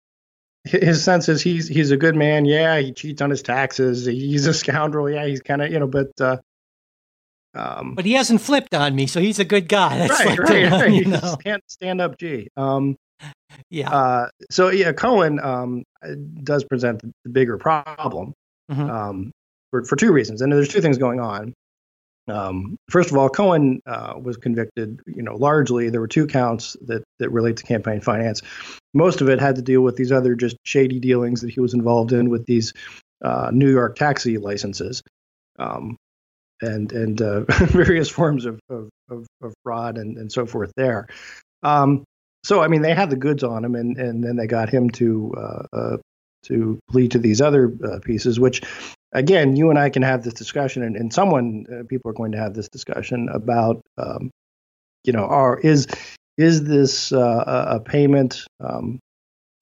his 0.66 1.04
sense 1.04 1.30
is 1.30 1.42
he's 1.42 1.68
he's 1.68 1.92
a 1.92 1.98
good 1.98 2.16
man. 2.16 2.45
Yeah, 2.45 2.80
he 2.80 2.92
cheats 2.92 3.22
on 3.22 3.30
his 3.30 3.42
taxes. 3.42 4.06
He's 4.06 4.48
a 4.48 4.54
scoundrel. 4.54 5.10
Yeah, 5.10 5.25
he's 5.25 5.42
kind 5.42 5.62
of 5.62 5.72
you 5.72 5.80
know, 5.80 5.88
but. 5.88 6.12
Uh, 6.19 6.38
um, 7.54 7.95
but 7.95 8.04
he 8.04 8.12
hasn't 8.13 8.42
flipped 8.42 8.75
on 8.75 8.95
me, 8.95 9.07
so 9.07 9.21
he's 9.21 9.39
a 9.39 9.45
good 9.45 9.69
guy. 9.69 9.98
That's 10.07 10.25
right, 10.25 10.39
right, 10.39 10.71
right. 10.71 10.94
You 10.94 11.06
know? 11.06 11.38
stand, 11.39 11.62
stand 11.68 12.01
up, 12.01 12.18
G. 12.18 12.50
Um, 12.57 12.98
yeah. 13.69 13.89
Uh, 13.89 14.30
so 14.51 14.69
yeah, 14.69 14.92
Cohen 14.92 15.39
um, 15.39 15.83
does 16.44 16.66
present 16.66 17.01
the 17.24 17.30
bigger 17.30 17.57
problem. 17.57 18.33
Mm-hmm. 18.69 18.89
Um, 18.89 19.31
for, 19.71 19.83
for 19.83 19.95
two 19.95 20.12
reasons. 20.12 20.41
And 20.41 20.51
there's 20.51 20.69
two 20.69 20.81
things 20.81 20.97
going 20.97 21.19
on. 21.19 21.53
Um, 22.27 22.77
first 22.89 23.12
of 23.12 23.17
all, 23.17 23.29
Cohen 23.29 23.81
uh, 23.85 24.13
was 24.21 24.38
convicted. 24.38 25.00
You 25.06 25.21
know, 25.21 25.35
largely 25.35 25.89
there 25.89 26.01
were 26.01 26.07
two 26.07 26.25
counts 26.25 26.75
that 26.88 27.03
that 27.19 27.29
relate 27.29 27.57
to 27.57 27.63
campaign 27.63 28.01
finance. 28.01 28.41
Most 28.94 29.21
of 29.21 29.29
it 29.29 29.39
had 29.39 29.57
to 29.57 29.62
deal 29.62 29.81
with 29.81 29.95
these 29.95 30.12
other 30.12 30.35
just 30.35 30.57
shady 30.63 31.00
dealings 31.00 31.41
that 31.41 31.51
he 31.51 31.59
was 31.59 31.73
involved 31.73 32.13
in 32.13 32.29
with 32.29 32.45
these 32.45 32.73
uh, 33.23 33.51
New 33.53 33.69
York 33.69 33.95
taxi 33.95 34.38
licenses, 34.38 35.04
um, 35.59 35.97
and 36.61 36.92
and 36.92 37.21
uh, 37.21 37.42
various 37.49 38.09
forms 38.09 38.45
of, 38.45 38.59
of, 38.69 38.90
of, 39.09 39.28
of, 39.44 39.54
fraud 39.63 39.97
and, 39.97 40.18
and 40.18 40.31
so 40.31 40.45
forth 40.45 40.71
there. 40.75 41.07
Um, 41.61 42.06
so 42.44 42.61
I 42.61 42.68
mean, 42.68 42.81
they 42.81 42.94
had 42.94 43.09
the 43.11 43.16
goods 43.16 43.44
on 43.44 43.63
him, 43.63 43.75
and 43.75 43.97
and 43.97 44.23
then 44.23 44.35
they 44.35 44.47
got 44.47 44.69
him 44.69 44.90
to 44.92 45.33
uh, 45.37 45.63
uh, 45.73 45.97
to 46.45 46.80
plead 46.90 47.11
to 47.11 47.19
these 47.19 47.42
other 47.42 47.71
uh, 47.83 47.99
pieces, 47.99 48.40
which 48.40 48.61
again, 49.16 49.56
you 49.56 49.69
and 49.69 49.80
I 49.80 49.90
can 49.90 50.04
have 50.04 50.24
this 50.24 50.34
discussion, 50.34 50.84
and, 50.84 50.95
and 50.95 51.12
someone, 51.12 51.66
uh, 51.72 51.84
people 51.88 52.12
are 52.12 52.14
going 52.14 52.34
to 52.34 52.38
have 52.38 52.54
this 52.54 52.69
discussion 52.69 53.30
about, 53.30 53.81
um, 53.98 54.30
you 55.04 55.14
know, 55.14 55.26
are 55.26 55.60
is 55.60 55.88
is 56.38 56.66
this 56.66 57.12
uh, 57.12 57.66
a 57.68 57.80
payment 57.80 58.44
um, 58.60 59.00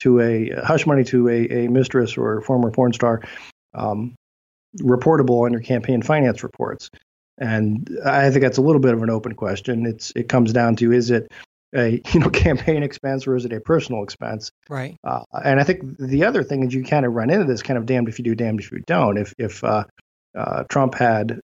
to 0.02 0.20
a 0.20 0.50
hush 0.64 0.86
money 0.88 1.04
to 1.06 1.30
a, 1.30 1.66
a 1.66 1.68
mistress 1.70 2.18
or 2.18 2.40
a 2.40 2.42
former 2.42 2.72
porn 2.72 2.92
star 2.94 3.22
um, 3.76 4.16
reportable 4.82 5.50
your 5.52 5.62
campaign 5.62 6.02
finance 6.02 6.44
reports? 6.44 6.90
And 7.38 7.90
I 8.06 8.30
think 8.30 8.42
that's 8.42 8.58
a 8.58 8.62
little 8.62 8.82
bit 8.82 8.94
of 8.94 9.04
an 9.04 9.10
open 9.10 9.36
question. 9.36 9.86
It's 9.86 10.12
it 10.16 10.30
comes 10.30 10.52
down 10.52 10.76
to 10.78 10.92
is 10.92 11.12
it 11.12 11.32
a 11.74 12.01
you 12.13 12.20
know 12.20 12.30
campaign 12.32 12.84
expense 12.84 13.27
or 13.27 13.36
is 13.36 13.46
it 13.46 13.53
a 13.53 13.60
personal 13.60 14.03
expense? 14.03 14.51
Right. 14.70 14.98
Uh, 15.03 15.24
and 15.44 15.60
I 15.60 15.63
think 15.63 15.98
the 15.98 16.25
other 16.25 16.44
thing 16.44 16.63
is 16.63 16.74
you 16.74 16.84
kind 16.84 17.06
of 17.06 17.13
run 17.13 17.30
into 17.30 17.46
this 17.46 17.62
kind 17.63 17.77
of 17.77 17.86
damned 17.86 18.10
if 18.10 18.20
you 18.20 18.25
do, 18.25 18.36
damned 18.36 18.60
if 18.60 18.72
you 18.72 18.84
don't. 18.86 19.18
If 19.18 19.34
if 19.38 19.63
uh, 19.63 19.86
uh, 20.38 20.63
Trump 20.70 20.96
had, 20.96 21.39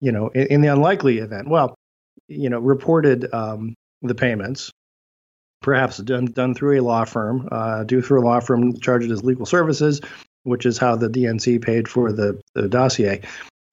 you 0.00 0.12
know, 0.12 0.28
in, 0.28 0.46
in, 0.46 0.60
the 0.60 0.68
unlikely 0.68 1.18
event, 1.18 1.48
well, 1.48 1.74
you 2.28 2.48
know, 2.50 2.58
reported 2.58 3.32
um, 3.32 3.74
the 4.02 4.14
payments, 4.14 4.70
perhaps 5.62 5.98
done 5.98 6.26
done 6.26 6.54
through 6.54 6.80
a 6.80 6.82
law 6.82 7.04
firm, 7.04 7.48
uh, 7.50 7.84
due 7.84 8.02
through 8.02 8.22
a 8.22 8.24
law 8.24 8.40
firm, 8.40 8.78
charged 8.80 9.10
as 9.10 9.24
legal 9.24 9.46
services, 9.46 10.00
which 10.44 10.66
is 10.66 10.78
how 10.78 10.96
the 10.96 11.08
DNC 11.08 11.62
paid 11.62 11.88
for 11.88 12.12
the, 12.12 12.40
the 12.54 12.68
dossier 12.68 13.22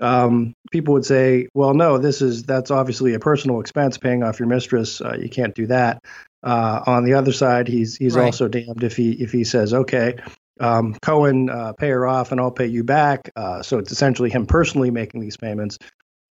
um, 0.04 0.54
people 0.72 0.94
would 0.94 1.06
say, 1.06 1.48
"Well, 1.54 1.74
no, 1.74 1.98
this 1.98 2.22
is 2.22 2.44
that's 2.44 2.72
obviously 2.72 3.14
a 3.14 3.20
personal 3.20 3.60
expense, 3.60 3.98
paying 3.98 4.22
off 4.22 4.40
your 4.40 4.50
mistress. 4.50 5.02
Uh, 5.02 5.16
you 5.20 5.30
can't 5.30 5.56
do 5.56 5.68
that." 5.68 6.04
Uh, 6.44 6.84
on 6.86 7.06
the 7.06 7.14
other 7.14 7.32
side, 7.32 7.68
he's 7.68 7.96
he's 7.96 8.16
right. 8.16 8.26
also 8.26 8.48
damned 8.48 8.84
if 8.84 8.96
he 8.96 9.14
if 9.14 9.32
he 9.32 9.44
says, 9.44 9.74
"Okay, 9.74 10.18
um, 10.60 10.96
Cohen, 11.02 11.50
uh, 11.50 11.74
pay 11.74 11.90
her 11.90 12.06
off, 12.06 12.32
and 12.32 12.42
I'll 12.42 12.52
pay 12.52 12.68
you 12.68 12.84
back." 12.84 13.32
Uh, 13.36 13.64
so 13.64 13.80
it's 13.80 13.92
essentially 13.92 14.30
him 14.30 14.46
personally 14.46 14.92
making 14.92 15.22
these 15.22 15.38
payments. 15.38 15.78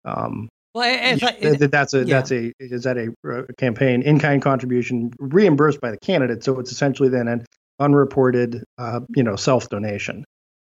Um, 0.04 0.50
Well, 0.74 0.90
if 0.90 1.24
I, 1.24 1.32
Th- 1.32 1.58
th- 1.58 1.72
that's 1.72 1.94
a 1.94 2.00
yeah. 2.00 2.16
that's 2.18 2.32
a 2.32 2.52
is 2.60 2.84
that 2.84 2.98
a 2.98 3.14
uh, 3.30 3.44
campaign 3.58 4.02
in 4.02 4.20
kind 4.20 4.42
contribution 4.42 5.14
reimbursed 5.20 5.80
by 5.80 5.92
the 5.92 5.98
candidate? 5.98 6.44
So 6.44 6.60
it's 6.60 6.72
essentially 6.72 7.10
then 7.10 7.28
an 7.28 7.46
unreported, 7.80 8.64
uh, 8.78 9.02
you 9.16 9.24
know, 9.24 9.36
self 9.36 9.70
donation. 9.70 10.26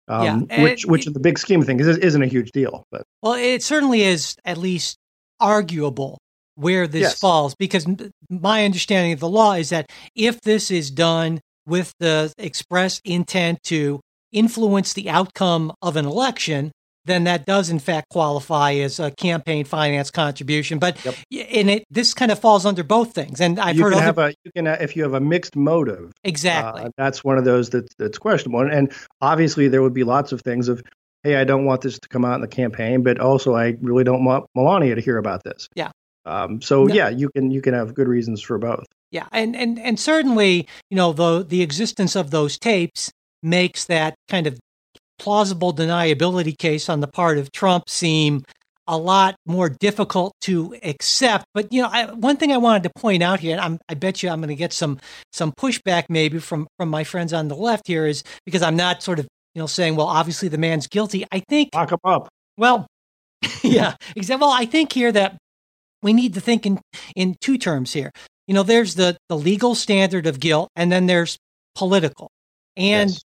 Yeah, 0.08 0.34
Um, 0.34 0.46
and 0.50 0.62
which, 0.62 0.84
which 0.86 1.02
it- 1.02 1.08
in 1.08 1.12
the 1.14 1.20
big 1.20 1.38
scheme 1.38 1.60
of 1.60 1.66
things 1.66 1.86
is, 1.86 1.96
isn't 1.98 2.22
a 2.22 2.26
huge 2.26 2.50
deal, 2.52 2.84
but 2.90 3.02
Well, 3.22 3.34
it 3.34 3.62
certainly 3.62 4.02
is 4.02 4.36
at 4.44 4.58
least 4.58 4.96
arguable 5.40 6.18
where 6.56 6.86
this 6.86 7.02
Yes. 7.02 7.18
falls 7.18 7.54
because 7.54 7.86
my 8.30 8.64
understanding 8.64 9.12
of 9.12 9.20
the 9.20 9.28
law 9.28 9.54
is 9.54 9.70
that 9.70 9.90
if 10.14 10.40
this 10.42 10.70
is 10.70 10.90
done 10.90 11.40
with 11.66 11.92
the 12.00 12.32
express 12.38 13.00
intent 13.04 13.62
to 13.64 14.00
influence 14.30 14.92
the 14.92 15.08
outcome 15.08 15.72
of 15.80 15.96
an 15.96 16.04
election, 16.04 16.70
then 17.04 17.24
that 17.24 17.46
does 17.46 17.70
in 17.70 17.78
fact 17.78 18.08
qualify 18.10 18.72
as 18.74 18.98
a 18.98 19.10
campaign 19.12 19.64
finance 19.64 20.10
contribution. 20.10 20.78
But 20.78 21.02
Yep. 21.04 21.14
and 21.52 21.70
it 21.70 21.84
this 21.90 22.14
kind 22.14 22.30
of 22.30 22.38
falls 22.38 22.64
under 22.66 22.82
both 22.82 23.12
things. 23.14 23.40
And 23.40 23.58
I've 23.60 23.76
you 23.76 23.82
heard 23.84 23.92
can 23.92 23.98
other 24.02 24.06
have 24.06 24.18
a 24.18 24.34
you 24.44 24.52
can 24.52 24.66
if 24.66 24.96
you 24.96 25.02
have 25.02 25.14
a 25.14 25.20
mixed 25.20 25.56
motive, 25.56 26.12
exactly. 26.24 26.84
Uh, 26.84 26.90
that's 26.96 27.22
one 27.24 27.38
of 27.38 27.44
those 27.44 27.70
that's 27.70 27.94
that's 27.98 28.18
questionable. 28.18 28.60
And, 28.60 28.72
and 28.72 28.92
obviously, 29.20 29.68
there 29.68 29.82
would 29.82 29.94
be 29.94 30.04
lots 30.04 30.32
of 30.32 30.40
things 30.42 30.68
of, 30.68 30.82
hey, 31.22 31.36
I 31.36 31.44
don't 31.44 31.64
want 31.64 31.82
this 31.82 31.98
to 31.98 32.08
come 32.08 32.24
out 32.24 32.36
in 32.36 32.40
the 32.40 32.48
campaign, 32.48 33.02
but 33.02 33.18
also 33.20 33.54
I 33.54 33.76
really 33.80 34.04
don't 34.04 34.24
want 34.24 34.46
Melania 34.54 34.94
to 34.94 35.00
hear 35.00 35.18
about 35.18 35.42
this. 35.44 35.68
Yeah. 35.74 35.90
Um, 36.26 36.62
so 36.62 36.84
No. 36.84 36.94
yeah, 36.94 37.08
you 37.10 37.28
can 37.30 37.50
you 37.50 37.60
can 37.60 37.74
have 37.74 37.94
good 37.94 38.08
reasons 38.08 38.40
for 38.40 38.56
both. 38.58 38.86
Yeah, 39.10 39.26
and 39.30 39.54
and 39.54 39.78
and 39.78 40.00
certainly, 40.00 40.66
you 40.90 40.96
know, 40.96 41.12
the 41.12 41.44
the 41.44 41.60
existence 41.62 42.16
of 42.16 42.30
those 42.30 42.58
tapes 42.58 43.12
makes 43.42 43.84
that 43.84 44.14
kind 44.28 44.46
of 44.46 44.58
plausible 45.18 45.72
deniability 45.72 46.56
case 46.56 46.88
on 46.88 47.00
the 47.00 47.06
part 47.08 47.38
of 47.38 47.52
Trump 47.52 47.88
seem 47.88 48.44
a 48.86 48.98
lot 48.98 49.34
more 49.46 49.68
difficult 49.68 50.34
to 50.42 50.76
accept. 50.82 51.46
But 51.54 51.72
you 51.72 51.82
know, 51.82 51.88
I, 51.90 52.12
one 52.12 52.36
thing 52.36 52.52
I 52.52 52.58
wanted 52.58 52.82
to 52.84 52.90
point 52.96 53.22
out 53.22 53.40
here, 53.40 53.52
and 53.52 53.60
I'm, 53.60 53.78
I 53.88 53.94
bet 53.94 54.22
you 54.22 54.28
I'm 54.28 54.40
going 54.40 54.48
to 54.48 54.54
get 54.54 54.72
some 54.72 54.98
some 55.32 55.52
pushback 55.52 56.04
maybe 56.08 56.38
from 56.38 56.66
from 56.78 56.88
my 56.90 57.04
friends 57.04 57.32
on 57.32 57.48
the 57.48 57.56
left 57.56 57.86
here, 57.86 58.06
is 58.06 58.22
because 58.44 58.62
I'm 58.62 58.76
not 58.76 59.02
sort 59.02 59.18
of 59.18 59.26
you 59.54 59.62
know 59.62 59.66
saying, 59.66 59.96
well, 59.96 60.06
obviously 60.06 60.48
the 60.48 60.58
man's 60.58 60.86
guilty. 60.86 61.24
I 61.32 61.40
think 61.48 61.70
Lock 61.74 61.90
them 61.90 61.98
up. 62.04 62.28
well, 62.58 62.86
yeah, 63.62 63.94
exactly. 64.16 64.42
Well, 64.42 64.52
I 64.54 64.66
think 64.66 64.92
here 64.92 65.12
that 65.12 65.38
we 66.02 66.12
need 66.12 66.34
to 66.34 66.40
think 66.40 66.66
in 66.66 66.78
in 67.16 67.36
two 67.40 67.56
terms 67.56 67.92
here. 67.92 68.10
You 68.46 68.54
know, 68.54 68.62
there's 68.62 68.94
the 68.96 69.16
the 69.30 69.36
legal 69.38 69.74
standard 69.74 70.26
of 70.26 70.40
guilt, 70.40 70.68
and 70.76 70.92
then 70.92 71.06
there's 71.06 71.38
political. 71.74 72.28
And 72.76 73.10
Yes. 73.10 73.22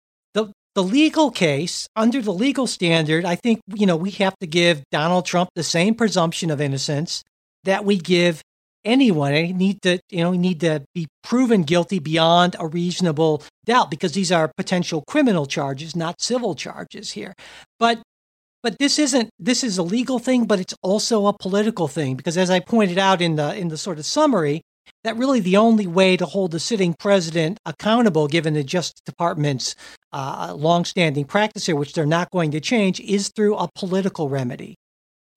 The 0.75 0.83
legal 0.83 1.31
case 1.31 1.87
under 1.95 2.21
the 2.21 2.33
legal 2.33 2.67
standard, 2.67 3.25
I 3.25 3.35
think 3.35 3.61
you 3.73 3.85
know 3.85 3.95
we 3.95 4.11
have 4.11 4.37
to 4.39 4.47
give 4.47 4.83
Donald 4.91 5.25
Trump 5.25 5.49
the 5.55 5.63
same 5.63 5.95
presumption 5.95 6.51
of 6.51 6.61
innocence 6.61 7.23
that 7.63 7.85
we 7.85 7.97
give 7.97 8.41
anyone. 8.85 9.33
They 9.33 9.51
need 9.51 9.81
to 9.81 9.99
you 10.09 10.23
know 10.23 10.31
need 10.31 10.59
to 10.61 10.83
be 10.93 11.07
proven 11.23 11.63
guilty 11.63 11.99
beyond 11.99 12.55
a 12.59 12.67
reasonable 12.67 13.43
doubt 13.65 13.89
because 13.91 14.13
these 14.13 14.31
are 14.31 14.51
potential 14.57 15.03
criminal 15.07 15.45
charges, 15.45 15.95
not 15.95 16.21
civil 16.21 16.55
charges 16.55 17.11
here. 17.11 17.33
But 17.79 18.01
but 18.61 18.77
this 18.77 18.99
isn't 18.99 19.29
this 19.39 19.63
is 19.63 19.77
a 19.77 19.83
legal 19.83 20.19
thing, 20.19 20.45
but 20.45 20.59
it's 20.59 20.75
also 20.83 21.27
a 21.27 21.37
political 21.37 21.87
thing 21.87 22.15
because 22.15 22.37
as 22.37 22.49
I 22.49 22.59
pointed 22.59 22.97
out 22.97 23.21
in 23.21 23.35
the 23.35 23.55
in 23.55 23.69
the 23.69 23.77
sort 23.77 23.99
of 23.99 24.05
summary, 24.05 24.61
that 25.03 25.17
really 25.17 25.39
the 25.39 25.57
only 25.57 25.87
way 25.87 26.17
to 26.17 26.25
hold 26.25 26.51
the 26.51 26.59
sitting 26.59 26.93
president 26.99 27.57
accountable, 27.65 28.27
given 28.27 28.53
the 28.53 28.63
Justice 28.63 29.01
Department's 29.05 29.75
uh, 30.13 30.53
longstanding 30.57 31.25
practice 31.25 31.65
here, 31.65 31.75
which 31.75 31.93
they're 31.93 32.05
not 32.05 32.29
going 32.31 32.51
to 32.51 32.59
change, 32.59 32.99
is 32.99 33.29
through 33.29 33.55
a 33.55 33.69
political 33.75 34.29
remedy. 34.29 34.75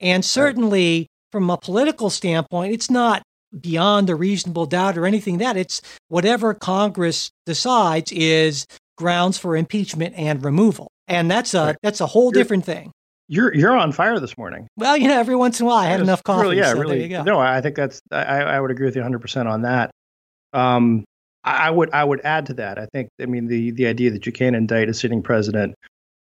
And 0.01 0.25
certainly, 0.25 1.07
from 1.31 1.49
a 1.51 1.57
political 1.59 2.11
standpoint, 2.11 2.73
it's 2.75 2.91
not 2.91 3.23
beyond 3.61 4.09
a 4.11 4.15
reasonable 4.17 4.67
doubt 4.67 4.97
or 4.97 5.07
anything 5.07 5.39
that 5.39 5.57
it's 5.57 5.81
whatever 6.09 6.55
Congress 6.55 7.31
decides 7.47 8.11
is 8.13 8.67
grounds 8.97 9.37
for 9.39 9.57
impeachment 9.57 10.15
and 10.17 10.43
removal. 10.45 10.89
And 11.09 11.31
that's 11.31 11.53
a 11.55 11.67
Right. 11.67 11.77
that's 11.83 12.01
a 12.01 12.07
whole 12.07 12.31
You're- 12.33 12.41
different 12.43 12.65
thing. 12.65 12.91
You're 13.29 13.55
you're 13.55 13.77
on 13.77 13.93
fire 13.93 14.19
this 14.21 14.37
morning. 14.37 14.69
Well, 14.77 14.97
you 14.97 15.09
know, 15.09 15.19
every 15.19 15.37
once 15.37 15.61
in 15.61 15.65
a 15.65 15.69
while 15.69 15.79
I 15.79 15.87
had 15.87 16.01
enough 16.01 16.23
coffee. 16.23 16.43
Really, 16.43 16.57
yeah, 16.59 16.73
so 16.73 16.79
really. 16.79 16.99
There 16.99 17.09
you 17.09 17.17
go. 17.17 17.23
No, 17.23 17.41
I 17.41 17.61
think 17.61 17.77
that's 17.77 18.01
I, 18.11 18.23
I 18.23 18.61
would 18.61 18.71
agree 18.71 18.87
with 18.87 18.97
you 18.97 19.01
100 19.03 19.21
percent 19.21 19.49
on 19.49 19.63
that. 19.63 19.91
Um, 20.53 21.05
I 21.45 21.69
I 21.69 21.71
would 21.71 21.91
I 21.93 22.05
would 22.05 22.21
add 22.25 22.47
to 22.47 22.55
that. 22.55 22.79
I 22.79 22.87
think 22.87 23.09
I 23.21 23.27
mean 23.27 23.47
the 23.47 23.71
the 23.71 23.87
idea 23.87 24.11
that 24.11 24.27
you 24.27 24.33
can 24.33 24.55
indict 24.55 24.89
a 24.89 24.95
sitting 24.95 25.23
president 25.23 25.75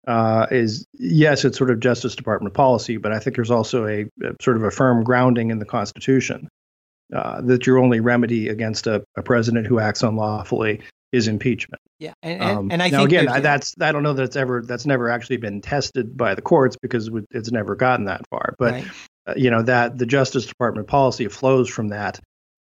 uh, 0.06 0.46
is 0.50 0.86
yes, 0.94 1.44
it's 1.44 1.58
sort 1.58 1.70
of 1.70 1.80
Justice 1.80 2.14
Department 2.14 2.54
policy, 2.54 2.96
but 2.96 3.12
I 3.12 3.18
think 3.18 3.36
there's 3.36 3.50
also 3.50 3.86
a, 3.86 4.02
a 4.22 4.34
sort 4.40 4.56
of 4.56 4.62
a 4.62 4.70
firm 4.70 5.04
grounding 5.04 5.50
in 5.50 5.58
the 5.58 5.66
Constitution 5.66 6.48
uh, 7.14 7.40
that 7.42 7.66
your 7.66 7.78
only 7.78 8.00
remedy 8.00 8.48
against 8.48 8.86
a, 8.86 9.04
a 9.16 9.22
president 9.22 9.66
who 9.66 9.78
acts 9.78 10.02
unlawfully 10.02 10.80
is 11.12 11.28
impeachment. 11.28 11.80
Yeah, 11.98 12.12
and, 12.22 12.42
and, 12.42 12.58
Um, 12.58 12.70
and 12.70 12.82
I 12.82 12.88
now 12.88 12.98
think 12.98 13.08
again, 13.10 13.28
I, 13.28 13.40
that's 13.40 13.74
I 13.80 13.92
don't 13.92 14.02
know 14.02 14.12
that 14.14 14.22
it's 14.22 14.36
ever 14.36 14.62
that's 14.66 14.86
never 14.86 15.10
actually 15.10 15.36
been 15.36 15.60
tested 15.60 16.16
by 16.16 16.34
the 16.34 16.42
courts 16.42 16.76
because 16.80 17.10
it's 17.30 17.50
never 17.52 17.76
gotten 17.76 18.06
that 18.06 18.26
far. 18.30 18.54
But 18.58 18.72
right. 18.72 18.86
uh, 19.26 19.34
you 19.36 19.50
know 19.50 19.62
that 19.62 19.98
the 19.98 20.06
Justice 20.06 20.46
Department 20.46 20.88
policy 20.88 21.28
flows 21.28 21.68
from 21.68 21.88
that. 21.88 22.20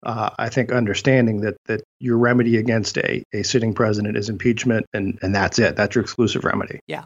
Uh, 0.02 0.30
I 0.38 0.49
think 0.49 0.73
understanding 0.73 1.42
that 1.42 1.56
that 1.66 1.82
your 1.99 2.16
remedy 2.16 2.56
against 2.56 2.97
a, 2.97 3.23
a 3.35 3.42
sitting 3.42 3.75
president 3.75 4.16
is 4.16 4.28
impeachment, 4.28 4.87
and 4.94 5.18
and 5.23 5.35
that's 5.35 5.59
it. 5.59 5.76
That's 5.76 5.94
your 5.94 6.02
exclusive 6.02 6.44
remedy. 6.44 6.80
Yeah, 6.87 7.04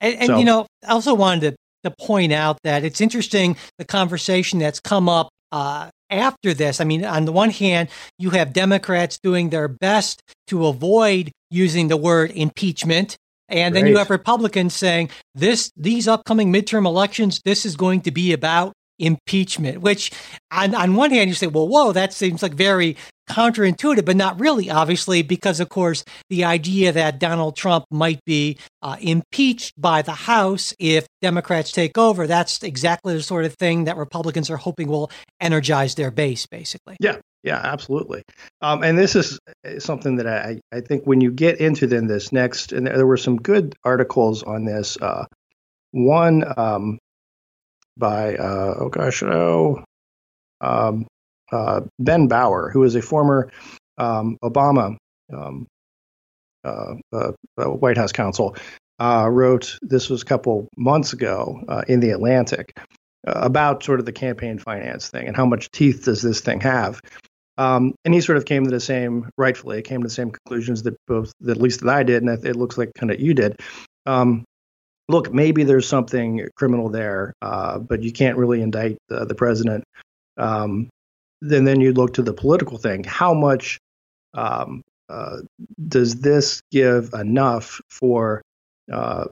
and, 0.00 0.14
and 0.14 0.26
So- 0.28 0.38
you 0.38 0.44
know, 0.44 0.66
I 0.86 0.92
also 0.92 1.12
wanted 1.14 1.50
to, 1.50 1.90
to 1.90 1.96
point 1.98 2.32
out 2.32 2.58
that 2.62 2.84
it's 2.84 3.00
interesting 3.00 3.56
the 3.78 3.84
conversation 3.84 4.60
that's 4.60 4.78
come 4.78 5.08
up 5.08 5.28
uh, 5.50 5.90
after 6.10 6.52
this. 6.54 6.80
I 6.80 6.84
mean, 6.84 7.04
on 7.04 7.24
the 7.24 7.32
one 7.32 7.50
hand, 7.50 7.88
you 8.18 8.30
have 8.30 8.52
Democrats 8.52 9.18
doing 9.22 9.50
their 9.50 9.68
best 9.68 10.22
to 10.48 10.66
avoid 10.66 11.30
using 11.50 11.88
the 11.88 11.96
word 11.96 12.32
impeachment. 12.32 13.16
And 13.48 13.74
then 13.74 13.86
you 13.88 13.96
have 13.96 14.10
Republicans 14.10 14.74
saying 14.74 15.10
this 15.34 15.72
these 15.76 16.06
upcoming 16.06 16.52
midterm 16.52 16.86
elections, 16.86 17.40
this 17.44 17.66
is 17.66 17.76
going 17.76 18.02
to 18.02 18.12
be 18.12 18.32
about 18.32 18.72
impeachment, 19.00 19.80
which 19.80 20.12
on, 20.52 20.74
on 20.74 20.94
one 20.94 21.10
hand 21.10 21.28
you 21.28 21.34
say, 21.34 21.48
well, 21.48 21.66
whoa, 21.66 21.92
that 21.92 22.12
seems 22.12 22.42
like 22.42 22.52
very 22.52 22.96
counterintuitive, 23.30 24.04
but 24.04 24.16
not 24.16 24.38
really, 24.40 24.70
obviously, 24.70 25.22
because 25.22 25.60
of 25.60 25.68
course 25.68 26.04
the 26.28 26.44
idea 26.44 26.92
that 26.92 27.18
Donald 27.18 27.56
Trump 27.56 27.84
might 27.90 28.24
be 28.24 28.58
uh, 28.82 28.96
impeached 29.00 29.80
by 29.80 30.02
the 30.02 30.12
House 30.12 30.74
if 30.78 31.06
Democrats 31.22 31.72
take 31.72 31.96
over, 31.96 32.26
that's 32.26 32.62
exactly 32.62 33.14
the 33.14 33.22
sort 33.22 33.44
of 33.44 33.54
thing 33.54 33.84
that 33.84 33.96
Republicans 33.96 34.50
are 34.50 34.56
hoping 34.56 34.88
will 34.88 35.10
energize 35.40 35.94
their 35.94 36.10
base, 36.10 36.46
basically. 36.46 36.96
Yeah, 37.00 37.16
Yeah, 37.42 37.60
absolutely. 37.62 38.22
Um, 38.60 38.82
and 38.82 38.98
this 38.98 39.16
is 39.16 39.38
uh, 39.64 39.78
something 39.78 40.16
that 40.16 40.26
I, 40.26 40.60
I 40.72 40.80
think 40.80 41.04
when 41.04 41.20
you 41.20 41.30
get 41.30 41.60
into 41.60 41.86
then 41.86 42.06
this 42.06 42.32
next, 42.32 42.72
and 42.72 42.86
there 42.86 43.06
were 43.06 43.16
some 43.16 43.36
good 43.36 43.74
articles 43.84 44.42
on 44.42 44.64
this. 44.64 44.96
Uh, 45.00 45.24
one 45.92 46.44
um, 46.56 46.98
by 47.96 48.36
uh, 48.36 48.74
oh 48.78 48.88
gosh 48.88 49.22
oh 49.22 49.82
um, 50.60 51.06
uh, 51.52 51.80
Ben 51.98 52.28
Bauer, 52.28 52.70
who 52.70 52.84
is 52.84 52.94
a 52.94 53.02
former 53.02 53.50
um, 53.98 54.38
Obama 54.42 54.96
um, 55.32 55.66
uh, 56.64 56.94
uh, 57.12 57.32
uh, 57.58 57.64
White 57.64 57.96
House 57.96 58.12
counsel, 58.12 58.56
uh, 58.98 59.28
wrote 59.30 59.78
this 59.82 60.10
was 60.10 60.22
a 60.22 60.26
couple 60.26 60.68
months 60.76 61.12
ago 61.12 61.62
uh, 61.68 61.82
in 61.88 62.00
the 62.00 62.10
Atlantic 62.10 62.76
about 63.26 63.82
sort 63.82 64.00
of 64.00 64.06
the 64.06 64.12
campaign 64.12 64.58
finance 64.58 65.08
thing 65.08 65.26
and 65.26 65.36
how 65.36 65.44
much 65.44 65.70
teeth 65.70 66.04
does 66.04 66.22
this 66.22 66.40
thing 66.40 66.60
have. 66.60 67.00
Um, 67.58 67.94
and 68.04 68.14
he 68.14 68.22
sort 68.22 68.38
of 68.38 68.46
came 68.46 68.64
to 68.64 68.70
the 68.70 68.80
same, 68.80 69.28
rightfully, 69.36 69.82
came 69.82 70.00
to 70.00 70.06
the 70.06 70.14
same 70.14 70.30
conclusions 70.30 70.82
that 70.84 70.96
both, 71.06 71.32
that 71.40 71.52
at 71.52 71.62
least 71.62 71.80
that 71.80 71.90
I 71.90 72.02
did, 72.02 72.22
and 72.22 72.30
it, 72.30 72.44
it 72.44 72.56
looks 72.56 72.78
like 72.78 72.92
kind 72.94 73.10
of 73.12 73.20
you 73.20 73.34
did. 73.34 73.60
Um, 74.06 74.44
look, 75.10 75.32
maybe 75.32 75.64
there's 75.64 75.86
something 75.86 76.48
criminal 76.56 76.88
there, 76.88 77.34
uh, 77.42 77.78
but 77.78 78.02
you 78.02 78.12
can't 78.12 78.38
really 78.38 78.62
indict 78.62 78.96
the, 79.08 79.26
the 79.26 79.34
president. 79.34 79.84
Um, 80.38 80.88
then, 81.40 81.64
then 81.64 81.80
you 81.80 81.92
look 81.92 82.14
to 82.14 82.22
the 82.22 82.32
political 82.32 82.78
thing. 82.78 83.04
How 83.04 83.34
much 83.34 83.78
um, 84.34 84.82
uh, 85.08 85.38
does 85.88 86.20
this 86.20 86.62
give 86.70 87.12
enough 87.14 87.80
for 87.88 88.42
uh, 88.92 89.26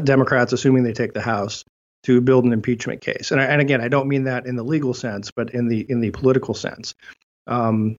Democrats, 0.00 0.52
assuming 0.52 0.82
they 0.82 0.92
take 0.92 1.12
the 1.12 1.20
House, 1.20 1.64
to 2.04 2.20
build 2.20 2.44
an 2.44 2.52
impeachment 2.52 3.00
case? 3.00 3.30
And, 3.30 3.40
and 3.40 3.60
again, 3.60 3.80
I 3.80 3.88
don't 3.88 4.08
mean 4.08 4.24
that 4.24 4.46
in 4.46 4.56
the 4.56 4.64
legal 4.64 4.94
sense, 4.94 5.30
but 5.30 5.54
in 5.54 5.68
the 5.68 5.80
in 5.88 6.00
the 6.00 6.10
political 6.10 6.54
sense. 6.54 6.94
Um, 7.46 7.96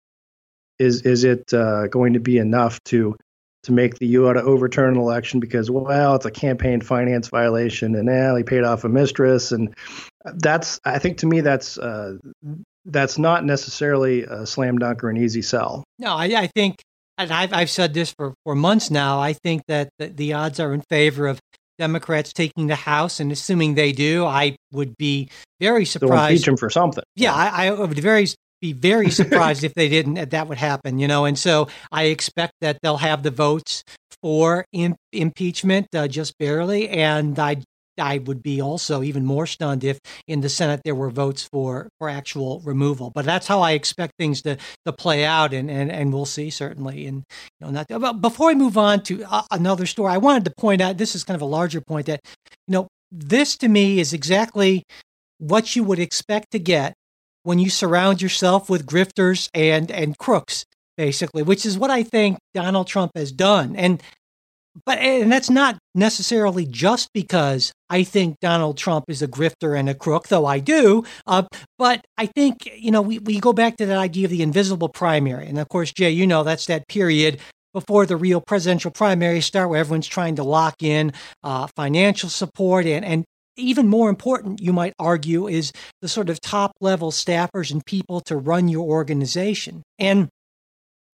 is 0.78 1.02
is 1.02 1.24
it 1.24 1.52
uh, 1.54 1.86
going 1.86 2.14
to 2.14 2.20
be 2.20 2.38
enough 2.38 2.82
to 2.84 3.16
to 3.62 3.72
make 3.72 3.96
the 3.98 4.18
ought 4.18 4.32
to 4.32 4.42
overturn 4.42 4.94
an 4.94 5.00
election 5.00 5.38
because 5.38 5.70
well 5.70 6.16
it's 6.16 6.26
a 6.26 6.30
campaign 6.30 6.80
finance 6.80 7.28
violation 7.28 7.94
and 7.94 8.06
now 8.06 8.34
he 8.34 8.42
paid 8.42 8.64
off 8.64 8.84
a 8.84 8.88
mistress 8.88 9.52
and 9.52 9.74
that's 10.24 10.80
I 10.84 10.98
think 10.98 11.18
to 11.18 11.26
me 11.26 11.40
that's 11.40 11.78
uh, 11.78 12.16
that's 12.84 13.18
not 13.18 13.44
necessarily 13.44 14.22
a 14.24 14.46
slam 14.46 14.78
dunk 14.78 15.04
or 15.04 15.10
an 15.10 15.16
easy 15.16 15.42
sell. 15.42 15.84
No, 15.98 16.16
I, 16.16 16.24
I 16.24 16.46
think, 16.48 16.76
and 17.18 17.30
I've, 17.30 17.52
I've 17.52 17.70
said 17.70 17.94
this 17.94 18.12
for, 18.16 18.34
for 18.44 18.54
months 18.54 18.90
now, 18.90 19.20
I 19.20 19.32
think 19.32 19.62
that 19.68 19.90
the, 19.98 20.08
the 20.08 20.32
odds 20.32 20.58
are 20.60 20.74
in 20.74 20.82
favor 20.82 21.26
of 21.26 21.38
Democrats 21.78 22.32
taking 22.32 22.66
the 22.66 22.74
House, 22.74 23.20
and 23.20 23.32
assuming 23.32 23.74
they 23.74 23.92
do, 23.92 24.24
I 24.24 24.56
would 24.72 24.96
be 24.96 25.28
very 25.60 25.84
surprised. 25.84 26.12
They'll 26.12 26.28
impeach 26.28 26.48
him 26.48 26.56
for 26.56 26.70
something. 26.70 27.04
Yeah, 27.16 27.34
I, 27.34 27.66
I 27.66 27.70
would 27.70 27.98
very 27.98 28.26
be 28.60 28.72
very 28.72 29.10
surprised 29.20 29.64
if 29.64 29.74
they 29.74 29.88
didn't. 29.88 30.30
That 30.30 30.48
would 30.48 30.58
happen, 30.58 30.98
you 30.98 31.08
know. 31.08 31.24
And 31.24 31.38
so 31.38 31.68
I 31.90 32.04
expect 32.04 32.52
that 32.60 32.78
they'll 32.82 32.98
have 32.98 33.22
the 33.22 33.30
votes 33.30 33.82
for 34.22 34.64
impeachment 35.12 35.88
uh, 35.94 36.06
just 36.06 36.38
barely, 36.38 36.88
and 36.88 37.38
I 37.38 37.62
I 38.02 38.18
would 38.18 38.42
be 38.42 38.60
also 38.60 39.02
even 39.02 39.24
more 39.24 39.46
stunned 39.46 39.84
if 39.84 40.00
in 40.26 40.40
the 40.40 40.48
Senate 40.48 40.80
there 40.84 40.94
were 40.94 41.10
votes 41.10 41.48
for 41.52 41.88
for 41.98 42.08
actual 42.08 42.60
removal. 42.60 43.10
But 43.14 43.24
that's 43.24 43.46
how 43.46 43.60
I 43.60 43.72
expect 43.72 44.14
things 44.18 44.42
to 44.42 44.58
to 44.84 44.92
play 44.92 45.24
out, 45.24 45.54
and 45.54 45.70
and, 45.70 45.90
and 45.90 46.12
we'll 46.12 46.26
see 46.26 46.50
certainly. 46.50 47.06
And 47.06 47.22
you 47.60 47.66
know, 47.66 47.70
not 47.70 47.86
but 47.88 48.14
before 48.14 48.50
I 48.50 48.54
move 48.54 48.76
on 48.76 49.02
to 49.04 49.24
uh, 49.24 49.42
another 49.52 49.86
story, 49.86 50.12
I 50.12 50.18
wanted 50.18 50.44
to 50.46 50.52
point 50.58 50.82
out 50.82 50.98
this 50.98 51.14
is 51.14 51.22
kind 51.22 51.36
of 51.36 51.42
a 51.42 51.46
larger 51.46 51.80
point 51.80 52.06
that 52.06 52.20
you 52.66 52.72
know 52.72 52.88
this 53.12 53.56
to 53.58 53.68
me 53.68 54.00
is 54.00 54.12
exactly 54.12 54.82
what 55.38 55.76
you 55.76 55.84
would 55.84 55.98
expect 56.00 56.50
to 56.52 56.58
get 56.58 56.94
when 57.44 57.58
you 57.58 57.70
surround 57.70 58.20
yourself 58.20 58.68
with 58.68 58.86
grifters 58.86 59.48
and 59.54 59.90
and 59.90 60.18
crooks 60.18 60.64
basically 60.96 61.42
which 61.42 61.66
is 61.66 61.76
what 61.76 61.90
i 61.90 62.02
think 62.02 62.38
donald 62.54 62.86
trump 62.86 63.10
has 63.16 63.32
done 63.32 63.74
and 63.76 64.02
but 64.86 64.98
and 64.98 65.30
that's 65.30 65.50
not 65.50 65.78
necessarily 65.94 66.64
just 66.66 67.10
because 67.12 67.72
I 67.90 68.04
think 68.04 68.36
Donald 68.40 68.78
Trump 68.78 69.06
is 69.08 69.22
a 69.22 69.28
grifter 69.28 69.78
and 69.78 69.88
a 69.88 69.94
crook, 69.94 70.28
though 70.28 70.46
I 70.46 70.58
do. 70.58 71.04
Uh, 71.26 71.44
but 71.78 72.04
I 72.16 72.26
think 72.26 72.70
you 72.74 72.90
know 72.90 73.02
we 73.02 73.18
we 73.18 73.40
go 73.40 73.52
back 73.52 73.76
to 73.76 73.86
that 73.86 73.98
idea 73.98 74.26
of 74.26 74.30
the 74.30 74.42
invisible 74.42 74.88
primary, 74.88 75.46
and 75.46 75.58
of 75.58 75.68
course, 75.68 75.92
Jay, 75.92 76.10
you 76.10 76.26
know 76.26 76.42
that's 76.42 76.66
that 76.66 76.88
period 76.88 77.40
before 77.74 78.04
the 78.04 78.16
real 78.16 78.40
presidential 78.40 78.90
primaries 78.90 79.46
start, 79.46 79.68
where 79.68 79.80
everyone's 79.80 80.06
trying 80.06 80.36
to 80.36 80.44
lock 80.44 80.82
in 80.82 81.12
uh, 81.42 81.66
financial 81.76 82.28
support 82.28 82.86
and 82.86 83.04
and 83.04 83.24
even 83.56 83.86
more 83.86 84.08
important, 84.08 84.62
you 84.62 84.72
might 84.72 84.94
argue, 84.98 85.46
is 85.46 85.72
the 86.00 86.08
sort 86.08 86.30
of 86.30 86.40
top 86.40 86.72
level 86.80 87.10
staffers 87.10 87.70
and 87.70 87.84
people 87.84 88.20
to 88.22 88.36
run 88.36 88.68
your 88.68 88.88
organization. 88.88 89.82
And 89.98 90.28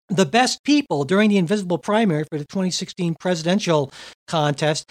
the 0.09 0.25
best 0.25 0.63
people 0.63 1.03
during 1.03 1.29
the 1.29 1.37
invisible 1.37 1.77
primary 1.77 2.23
for 2.29 2.37
the 2.37 2.45
2016 2.45 3.15
presidential 3.15 3.91
contest, 4.27 4.89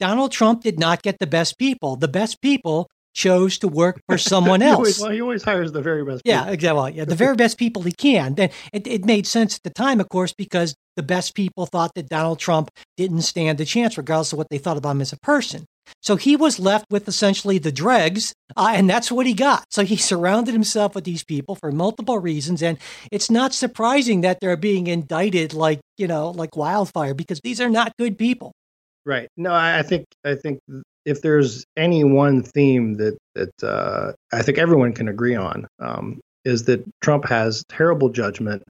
Donald 0.00 0.32
Trump 0.32 0.62
did 0.62 0.78
not 0.78 1.02
get 1.02 1.18
the 1.18 1.26
best 1.26 1.58
people. 1.58 1.96
The 1.96 2.08
best 2.08 2.40
people 2.40 2.88
chose 3.14 3.58
to 3.58 3.68
work 3.68 4.00
for 4.08 4.18
someone 4.32 4.62
else. 4.62 4.72
he, 4.72 4.74
always, 4.74 5.00
well, 5.00 5.10
he 5.10 5.20
always 5.20 5.42
hires 5.42 5.72
the 5.72 5.82
very 5.82 6.04
best. 6.04 6.22
Yeah, 6.24 6.48
exactly. 6.48 6.94
Yeah, 6.94 7.04
the 7.04 7.14
very 7.14 7.36
best 7.36 7.58
people 7.58 7.82
he 7.82 7.92
can. 7.92 8.34
Then 8.34 8.50
it, 8.72 8.86
it 8.86 9.04
made 9.04 9.26
sense 9.26 9.56
at 9.56 9.62
the 9.62 9.70
time, 9.70 10.00
of 10.00 10.08
course, 10.08 10.32
because 10.32 10.74
the 10.96 11.02
best 11.02 11.34
people 11.34 11.66
thought 11.66 11.92
that 11.94 12.08
Donald 12.08 12.38
Trump 12.38 12.70
didn't 12.96 13.22
stand 13.22 13.60
a 13.60 13.64
chance, 13.64 13.96
regardless 13.96 14.32
of 14.32 14.38
what 14.38 14.48
they 14.50 14.58
thought 14.58 14.76
about 14.76 14.90
him 14.92 15.00
as 15.00 15.12
a 15.12 15.18
person. 15.18 15.64
So 16.00 16.16
he 16.16 16.36
was 16.36 16.58
left 16.58 16.86
with 16.90 17.06
essentially 17.08 17.58
the 17.58 17.72
dregs, 17.72 18.34
uh, 18.56 18.72
and 18.74 18.88
that's 18.88 19.10
what 19.10 19.26
he 19.26 19.34
got. 19.34 19.64
So 19.70 19.84
he 19.84 19.96
surrounded 20.10 20.52
himself 20.52 20.94
with 20.94 21.04
these 21.04 21.24
people 21.24 21.54
for 21.54 21.70
multiple 21.70 22.18
reasons, 22.18 22.62
and 22.62 22.78
it's 23.10 23.30
not 23.30 23.52
surprising 23.54 24.22
that 24.22 24.38
they're 24.40 24.56
being 24.56 24.86
indicted 24.86 25.54
like 25.54 25.80
you 25.96 26.06
know 26.06 26.30
like 26.30 26.56
wildfire 26.56 27.14
because 27.14 27.40
these 27.42 27.60
are 27.60 27.70
not 27.70 27.92
good 27.98 28.18
people. 28.18 28.52
Right. 29.04 29.28
No, 29.36 29.52
I 29.52 29.82
think 29.82 30.04
I 30.24 30.34
think 30.34 30.60
if 31.04 31.22
there's 31.22 31.64
any 31.76 32.04
one 32.04 32.42
theme 32.42 32.94
that 32.94 33.18
that 33.34 33.62
uh, 33.62 34.12
I 34.32 34.42
think 34.42 34.58
everyone 34.58 34.92
can 34.92 35.08
agree 35.08 35.34
on 35.34 35.66
um, 35.80 36.20
is 36.44 36.64
that 36.64 36.84
Trump 37.00 37.28
has 37.28 37.64
terrible 37.68 38.08
judgment 38.10 38.62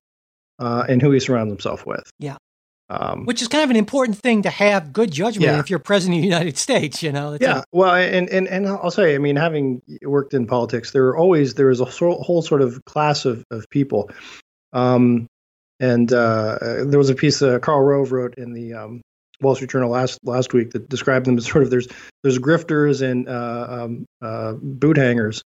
uh, 0.59 0.85
in 0.89 1.01
who 1.01 1.11
he 1.11 1.21
surrounds 1.21 1.51
himself 1.51 1.87
with. 1.87 2.09
Yeah. 2.19 2.37
Um, 2.95 3.25
Which 3.25 3.41
is 3.41 3.49
kind 3.49 3.65
of 3.65 3.71
an 3.71 3.77
important 3.77 4.19
thing 4.19 4.43
to 4.43 4.51
have 4.51 4.93
good 4.93 5.11
judgment 5.11 5.53
yeah. 5.53 5.59
if 5.59 5.71
you're 5.71 5.79
president 5.79 6.19
of 6.19 6.23
the 6.23 6.29
United 6.29 6.59
States, 6.59 7.03
you 7.03 7.11
know. 7.11 7.39
yeah, 7.41 7.61
a- 7.61 7.65
well, 7.73 7.95
and, 7.95 8.29
and 8.29 8.47
and 8.47 8.69
I'll 8.69 8.91
say, 8.91 9.15
I 9.15 9.19
mean, 9.19 9.37
having 9.37 9.81
worked 10.03 10.35
in 10.35 10.47
politics, 10.47 10.91
there 10.91 11.07
are 11.07 11.17
always 11.17 11.55
there 11.55 11.71
is 11.71 11.81
a 11.81 11.87
whole 11.87 12.43
sort 12.43 12.61
of 12.61 12.85
class 12.85 13.25
of 13.25 13.45
of 13.51 13.65
people, 13.71 14.11
um, 14.75 15.27
and 15.81 16.13
uh, 16.13 16.59
there 16.85 16.99
was 16.99 17.09
a 17.09 17.15
piece 17.15 17.39
that 17.39 17.63
Karl 17.63 17.81
Rove 17.81 18.13
wrote 18.13 18.35
in 18.35 18.53
the 18.53 18.75
um, 18.75 19.01
Wall 19.41 19.55
Street 19.55 19.71
Journal 19.71 19.89
last 19.89 20.19
last 20.25 20.53
week 20.53 20.73
that 20.73 20.91
described 20.91 21.25
them 21.25 21.39
as 21.39 21.47
sort 21.47 21.65
of 21.65 21.71
there's 21.71 21.89
there's 22.23 22.39
grifters 22.39 23.01
and 23.01 23.27
uh, 23.27 23.67
um, 23.71 24.05
uh, 24.21 24.53
boot 24.61 24.99
hangers, 24.99 25.43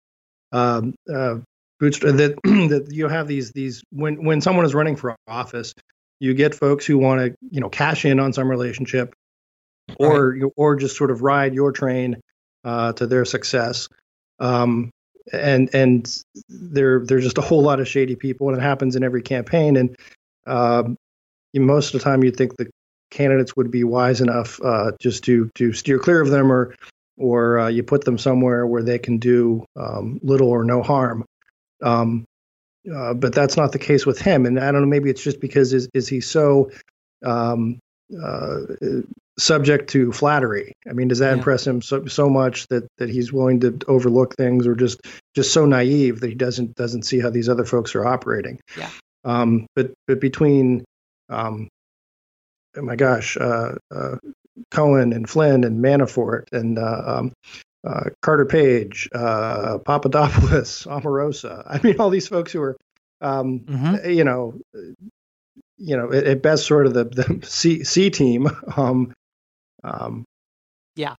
um, 0.52 0.94
uh, 1.10 1.36
that 1.80 2.38
that 2.44 2.88
you 2.90 3.08
have 3.08 3.28
these 3.28 3.52
these 3.52 3.82
when 3.92 4.24
when 4.24 4.42
someone 4.42 4.66
is 4.66 4.74
running 4.74 4.96
for 4.96 5.16
office, 5.26 5.72
you 6.20 6.34
get 6.34 6.54
folks 6.54 6.86
who 6.86 6.98
want 6.98 7.20
to, 7.20 7.36
you 7.50 7.60
know, 7.60 7.68
cash 7.68 8.04
in 8.04 8.20
on 8.20 8.32
some 8.32 8.48
relationship, 8.48 9.14
or 9.98 10.30
right. 10.30 10.52
or 10.56 10.76
just 10.76 10.96
sort 10.96 11.10
of 11.10 11.22
ride 11.22 11.54
your 11.54 11.72
train 11.72 12.20
uh, 12.64 12.92
to 12.92 13.06
their 13.06 13.24
success. 13.24 13.88
Um, 14.38 14.90
and 15.32 15.74
and 15.74 16.22
there 16.48 17.04
there's 17.04 17.24
just 17.24 17.38
a 17.38 17.42
whole 17.42 17.62
lot 17.62 17.80
of 17.80 17.88
shady 17.88 18.16
people, 18.16 18.48
and 18.48 18.58
it 18.58 18.62
happens 18.62 18.96
in 18.96 19.02
every 19.02 19.22
campaign. 19.22 19.76
And 19.76 19.96
um, 20.46 20.96
most 21.54 21.94
of 21.94 22.00
the 22.00 22.04
time, 22.04 22.22
you'd 22.22 22.36
think 22.36 22.56
the 22.56 22.70
candidates 23.10 23.56
would 23.56 23.70
be 23.70 23.84
wise 23.84 24.20
enough 24.20 24.60
uh, 24.62 24.92
just 25.00 25.24
to 25.24 25.50
to 25.56 25.72
steer 25.72 25.98
clear 25.98 26.20
of 26.20 26.30
them, 26.30 26.52
or 26.52 26.74
or 27.16 27.58
uh, 27.60 27.68
you 27.68 27.82
put 27.82 28.04
them 28.04 28.18
somewhere 28.18 28.66
where 28.66 28.82
they 28.82 28.98
can 28.98 29.18
do 29.18 29.64
um, 29.76 30.20
little 30.22 30.48
or 30.48 30.64
no 30.64 30.82
harm. 30.82 31.24
Um, 31.82 32.24
uh, 32.94 33.14
but 33.14 33.34
that's 33.34 33.56
not 33.56 33.72
the 33.72 33.78
case 33.78 34.06
with 34.06 34.18
him. 34.18 34.46
And 34.46 34.58
I 34.58 34.70
don't 34.72 34.82
know, 34.82 34.86
maybe 34.86 35.10
it's 35.10 35.22
just 35.22 35.40
because 35.40 35.72
is, 35.72 35.88
is 35.94 36.08
he 36.08 36.20
so 36.20 36.70
um, 37.24 37.78
uh, 38.22 38.60
subject 39.38 39.90
to 39.90 40.12
flattery? 40.12 40.72
I 40.88 40.92
mean, 40.92 41.08
does 41.08 41.18
that 41.18 41.30
yeah. 41.30 41.36
impress 41.36 41.66
him 41.66 41.82
so, 41.82 42.06
so 42.06 42.28
much 42.28 42.66
that, 42.68 42.86
that 42.98 43.10
he's 43.10 43.32
willing 43.32 43.60
to 43.60 43.78
overlook 43.86 44.36
things 44.36 44.66
or 44.66 44.74
just, 44.74 45.00
just 45.34 45.52
so 45.52 45.66
naive 45.66 46.20
that 46.20 46.28
he 46.28 46.34
doesn't, 46.34 46.74
doesn't 46.74 47.02
see 47.02 47.20
how 47.20 47.30
these 47.30 47.48
other 47.48 47.64
folks 47.64 47.94
are 47.94 48.06
operating? 48.06 48.58
Yeah. 48.76 48.90
Um, 49.24 49.66
but, 49.76 49.92
but 50.06 50.20
between, 50.20 50.84
um, 51.28 51.68
oh 52.76 52.82
my 52.82 52.96
gosh, 52.96 53.36
uh, 53.36 53.74
uh 53.94 54.16
Cohen 54.70 55.12
and 55.12 55.28
Flynn 55.28 55.64
and 55.64 55.82
Manafort 55.82 56.44
and 56.52 56.78
uh, 57.86 58.10
Carter 58.22 58.46
Page, 58.46 59.08
uh, 59.14 59.78
Papadopoulos, 59.78 60.84
Omarosa. 60.86 61.62
I 61.66 61.80
mean, 61.82 61.98
all 61.98 62.10
these 62.10 62.28
folks 62.28 62.52
who 62.52 62.62
are, 62.62 62.76
um, 63.20 63.60
mm-hmm. 63.60 64.10
you 64.10 64.24
know, 64.24 64.54
you 65.78 65.96
know, 65.96 66.12
at, 66.12 66.24
at, 66.24 66.42
best 66.42 66.66
sort 66.66 66.86
of 66.86 66.94
the, 66.94 67.04
the 67.04 67.46
C, 67.46 67.84
C 67.84 68.10
team. 68.10 68.48
Um, 68.76 69.12
um, 69.82 70.24
yeah, 70.94 71.14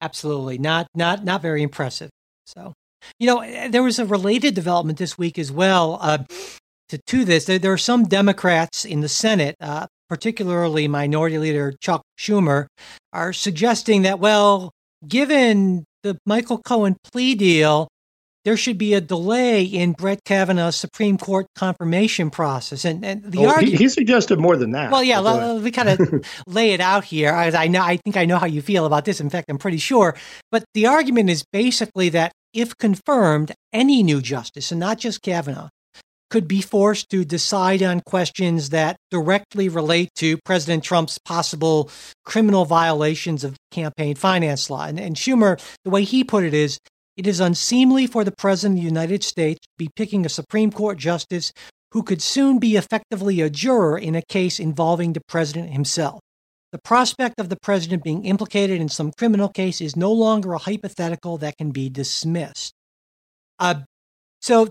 absolutely. 0.00 0.58
Not 0.58 0.88
not 0.96 1.24
not 1.24 1.42
very 1.42 1.62
impressive. 1.62 2.10
So, 2.46 2.72
you 3.20 3.28
know, 3.28 3.68
there 3.68 3.82
was 3.84 4.00
a 4.00 4.04
related 4.04 4.54
development 4.54 4.98
this 4.98 5.16
week 5.16 5.38
as 5.38 5.52
well. 5.52 5.98
Uh, 6.02 6.18
to, 6.88 6.98
to 6.98 7.24
this, 7.24 7.44
there, 7.44 7.60
there, 7.60 7.72
are 7.72 7.78
some 7.78 8.04
Democrats 8.04 8.84
in 8.84 9.00
the 9.00 9.08
Senate, 9.08 9.54
uh, 9.60 9.86
particularly 10.08 10.88
Minority 10.88 11.38
Leader 11.38 11.72
Chuck 11.80 12.02
Schumer, 12.18 12.66
are 13.12 13.32
suggesting 13.32 14.02
that 14.02 14.18
well, 14.18 14.72
given 15.06 15.84
the 16.02 16.18
Michael 16.26 16.58
Cohen 16.58 16.96
plea 17.12 17.34
deal, 17.34 17.88
there 18.44 18.56
should 18.56 18.78
be 18.78 18.94
a 18.94 19.00
delay 19.00 19.62
in 19.62 19.92
Brett 19.92 20.24
Kavanaugh's 20.24 20.76
Supreme 20.76 21.18
Court 21.18 21.46
confirmation 21.54 22.30
process. 22.30 22.84
And, 22.84 23.04
and 23.04 23.22
the 23.24 23.40
oh, 23.40 23.48
argument 23.48 23.78
he, 23.78 23.84
he, 23.84 23.88
suggested 23.88 24.38
more 24.38 24.56
than 24.56 24.72
that. 24.72 24.90
Well, 24.90 25.04
yeah, 25.04 25.18
let, 25.18 25.62
me 25.62 25.70
kind 25.70 25.90
of 25.90 26.24
lay 26.46 26.72
it 26.72 26.80
out 26.80 27.04
here. 27.04 27.32
I, 27.32 27.48
I 27.48 27.68
know, 27.68 27.82
I 27.82 27.98
think 27.98 28.16
I 28.16 28.24
know 28.24 28.38
how 28.38 28.46
you 28.46 28.62
feel 28.62 28.86
about 28.86 29.04
this. 29.04 29.20
In 29.20 29.28
fact, 29.28 29.50
I'm 29.50 29.58
pretty 29.58 29.78
sure. 29.78 30.16
But 30.50 30.64
the 30.74 30.86
argument 30.86 31.28
is 31.28 31.44
basically 31.52 32.08
that 32.10 32.32
if 32.52 32.76
confirmed, 32.78 33.52
any 33.72 34.02
new 34.02 34.20
justice, 34.20 34.70
and 34.72 34.80
not 34.80 34.98
just 34.98 35.22
Kavanaugh, 35.22 35.68
could 36.30 36.46
be 36.46 36.62
forced 36.62 37.10
to 37.10 37.24
decide 37.24 37.82
on 37.82 38.00
questions 38.00 38.70
that 38.70 38.96
directly 39.10 39.68
relate 39.68 40.10
to 40.14 40.38
President 40.44 40.84
Trump's 40.84 41.18
possible 41.18 41.90
criminal 42.24 42.64
violations 42.64 43.42
of 43.44 43.56
campaign 43.70 44.14
finance 44.14 44.70
law. 44.70 44.84
And, 44.84 44.98
and, 44.98 45.16
Schumer, 45.16 45.60
the 45.84 45.90
way 45.90 46.04
he 46.04 46.22
put 46.22 46.44
it 46.44 46.54
is, 46.54 46.78
it 47.16 47.26
is 47.26 47.40
unseemly 47.40 48.06
for 48.06 48.24
the 48.24 48.32
President 48.32 48.78
of 48.78 48.82
the 48.82 48.88
United 48.88 49.24
States 49.24 49.60
to 49.60 49.68
be 49.76 49.90
picking 49.96 50.24
a 50.24 50.30
Supreme 50.30 50.70
Court 50.70 50.96
justice 50.96 51.52
who 51.92 52.02
could 52.02 52.22
soon 52.22 52.58
be 52.58 52.76
effectively 52.76 53.40
a 53.40 53.50
juror 53.50 53.98
in 53.98 54.14
a 54.14 54.22
case 54.22 54.60
involving 54.60 55.12
the 55.12 55.20
President 55.26 55.72
himself. 55.72 56.20
The 56.72 56.78
prospect 56.78 57.40
of 57.40 57.48
the 57.48 57.58
President 57.60 58.04
being 58.04 58.24
implicated 58.24 58.80
in 58.80 58.88
some 58.88 59.10
criminal 59.18 59.48
case 59.48 59.80
is 59.80 59.96
no 59.96 60.12
longer 60.12 60.52
a 60.52 60.58
hypothetical 60.58 61.36
that 61.38 61.58
can 61.58 61.72
be 61.72 61.88
dismissed. 61.88 62.72
Uh, 63.58 63.80
so 64.40 64.68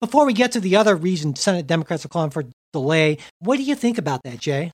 before 0.00 0.26
we 0.26 0.32
get 0.32 0.52
to 0.52 0.60
the 0.60 0.76
other 0.76 0.96
reason 0.96 1.36
Senate 1.36 1.66
Democrats 1.66 2.04
are 2.04 2.08
calling 2.08 2.30
for 2.30 2.44
delay, 2.72 3.18
what 3.40 3.56
do 3.56 3.62
you 3.62 3.74
think 3.74 3.98
about 3.98 4.22
that, 4.24 4.38
Jay? 4.38 4.70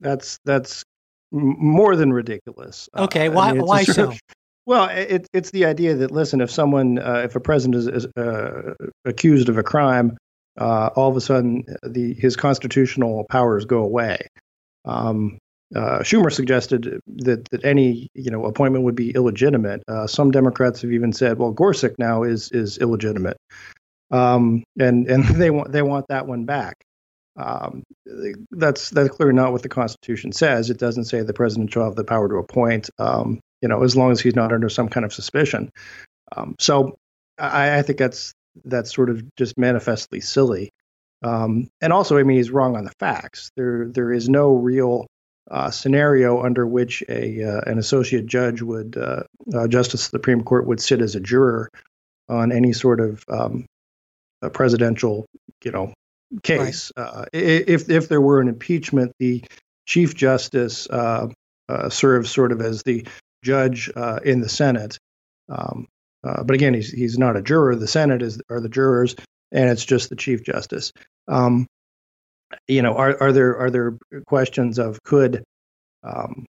That's 0.00 0.38
that's 0.44 0.84
more 1.32 1.96
than 1.96 2.12
ridiculous. 2.12 2.88
Uh, 2.94 3.04
okay, 3.04 3.28
uh, 3.28 3.32
why 3.32 3.50
I 3.50 3.52
mean, 3.52 3.62
why 3.62 3.84
so? 3.84 4.08
Of, 4.08 4.20
well, 4.66 4.88
it, 4.88 5.26
it's 5.32 5.50
the 5.50 5.64
idea 5.64 5.94
that 5.94 6.10
listen, 6.10 6.40
if 6.40 6.50
someone, 6.50 6.98
uh, 6.98 7.22
if 7.24 7.36
a 7.36 7.40
president 7.40 7.76
is, 7.76 7.86
is 7.86 8.06
uh, 8.16 8.74
accused 9.04 9.48
of 9.48 9.58
a 9.58 9.62
crime, 9.62 10.16
uh, 10.58 10.90
all 10.96 11.10
of 11.10 11.16
a 11.16 11.20
sudden 11.20 11.64
the 11.82 12.14
his 12.14 12.36
constitutional 12.36 13.24
powers 13.30 13.64
go 13.64 13.78
away. 13.78 14.18
Um, 14.84 15.38
uh, 15.74 16.00
Schumer 16.00 16.32
suggested 16.32 17.00
that 17.06 17.48
that 17.50 17.64
any 17.64 18.08
you 18.14 18.30
know 18.30 18.44
appointment 18.44 18.84
would 18.84 18.94
be 18.94 19.10
illegitimate. 19.10 19.82
Uh, 19.88 20.06
some 20.06 20.30
Democrats 20.30 20.82
have 20.82 20.92
even 20.92 21.12
said, 21.12 21.38
"Well, 21.38 21.52
Gorsuch 21.52 21.94
now 21.98 22.22
is 22.22 22.50
is 22.52 22.78
illegitimate," 22.78 23.36
um, 24.10 24.64
and 24.78 25.06
and 25.08 25.24
they 25.36 25.50
want 25.50 25.72
they 25.72 25.82
want 25.82 26.08
that 26.08 26.26
one 26.26 26.44
back. 26.44 26.76
Um, 27.36 27.82
that's 28.50 28.90
that's 28.90 29.10
clearly 29.10 29.34
not 29.34 29.52
what 29.52 29.62
the 29.62 29.68
Constitution 29.68 30.32
says. 30.32 30.70
It 30.70 30.78
doesn't 30.78 31.04
say 31.04 31.20
the 31.22 31.34
president 31.34 31.72
shall 31.72 31.84
have 31.84 31.96
the 31.96 32.04
power 32.04 32.28
to 32.28 32.36
appoint. 32.36 32.88
Um, 32.98 33.40
you 33.60 33.68
know, 33.68 33.82
as 33.82 33.96
long 33.96 34.12
as 34.12 34.20
he's 34.20 34.36
not 34.36 34.52
under 34.52 34.68
some 34.68 34.88
kind 34.88 35.04
of 35.04 35.12
suspicion. 35.12 35.70
Um, 36.34 36.56
so 36.58 36.96
I, 37.38 37.78
I, 37.78 37.82
think 37.82 37.98
that's 37.98 38.32
that's 38.64 38.94
sort 38.94 39.10
of 39.10 39.22
just 39.36 39.56
manifestly 39.58 40.20
silly. 40.20 40.70
Um, 41.22 41.68
and 41.80 41.92
also, 41.92 42.18
I 42.18 42.22
mean, 42.22 42.36
he's 42.36 42.50
wrong 42.50 42.76
on 42.76 42.84
the 42.84 42.92
facts. 42.98 43.50
There 43.56 43.86
there 43.86 44.12
is 44.12 44.28
no 44.28 44.54
real 44.54 45.06
uh, 45.50 45.70
scenario 45.70 46.42
under 46.42 46.66
which 46.66 47.02
a 47.08 47.42
uh, 47.42 47.60
an 47.66 47.78
associate 47.78 48.26
judge 48.26 48.62
would 48.62 48.96
uh, 48.96 49.22
uh 49.54 49.68
justice 49.68 50.06
of 50.06 50.10
the 50.10 50.18
Supreme 50.18 50.42
Court 50.42 50.66
would 50.66 50.80
sit 50.80 51.00
as 51.00 51.14
a 51.14 51.20
juror 51.20 51.70
on 52.28 52.50
any 52.50 52.72
sort 52.72 53.00
of 53.00 53.24
um, 53.28 53.66
presidential 54.52 55.26
you 55.64 55.70
know 55.70 55.92
case. 56.42 56.92
Right. 56.96 57.04
Uh, 57.04 57.24
if 57.32 57.88
if 57.88 58.08
there 58.08 58.20
were 58.20 58.40
an 58.40 58.48
impeachment, 58.48 59.12
the 59.18 59.44
chief 59.86 60.14
justice 60.14 60.88
uh, 60.88 61.28
serves 61.88 62.30
sort 62.30 62.52
of 62.52 62.60
as 62.60 62.82
the 62.82 63.06
judge 63.44 63.90
in 64.24 64.40
the 64.40 64.48
Senate. 64.48 64.98
Um, 65.48 65.86
but 66.22 66.52
again, 66.52 66.74
he's 66.74 66.90
he's 66.90 67.18
not 67.18 67.36
a 67.36 67.42
juror. 67.42 67.76
The 67.76 67.86
Senate 67.86 68.22
is 68.22 68.40
are 68.50 68.60
the 68.60 68.68
jurors, 68.68 69.14
and 69.52 69.70
it's 69.70 69.84
just 69.84 70.10
the 70.10 70.16
chief 70.16 70.42
justice. 70.42 70.92
Um, 71.28 71.66
you 72.68 72.82
know, 72.82 72.94
are 72.94 73.20
are 73.20 73.32
there 73.32 73.56
are 73.56 73.70
there 73.70 73.98
questions 74.26 74.78
of 74.78 75.02
could 75.02 75.44
um, 76.02 76.46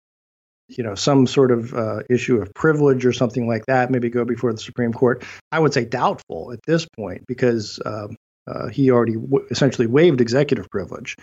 you 0.68 0.84
know 0.84 0.96
some 0.96 1.28
sort 1.28 1.52
of 1.52 1.74
uh, 1.74 2.00
issue 2.10 2.42
of 2.42 2.54
privilege 2.54 3.06
or 3.06 3.14
something 3.14 3.48
like 3.48 3.66
that 3.68 3.90
maybe 3.90 4.10
go 4.10 4.26
before 4.26 4.52
the 4.52 4.60
Supreme 4.60 4.94
Court? 4.94 5.24
I 5.52 5.60
would 5.60 5.74
say 5.74 5.86
doubtful 5.86 6.52
at 6.52 6.60
this 6.66 6.86
point 6.86 7.26
because 7.28 7.80
um, 7.86 8.16
uh, 8.48 8.68
he 8.68 8.92
already 8.92 9.16
w- 9.16 9.46
essentially 9.50 9.88
waived 9.88 10.22
executive 10.22 10.70
privilege, 10.70 11.16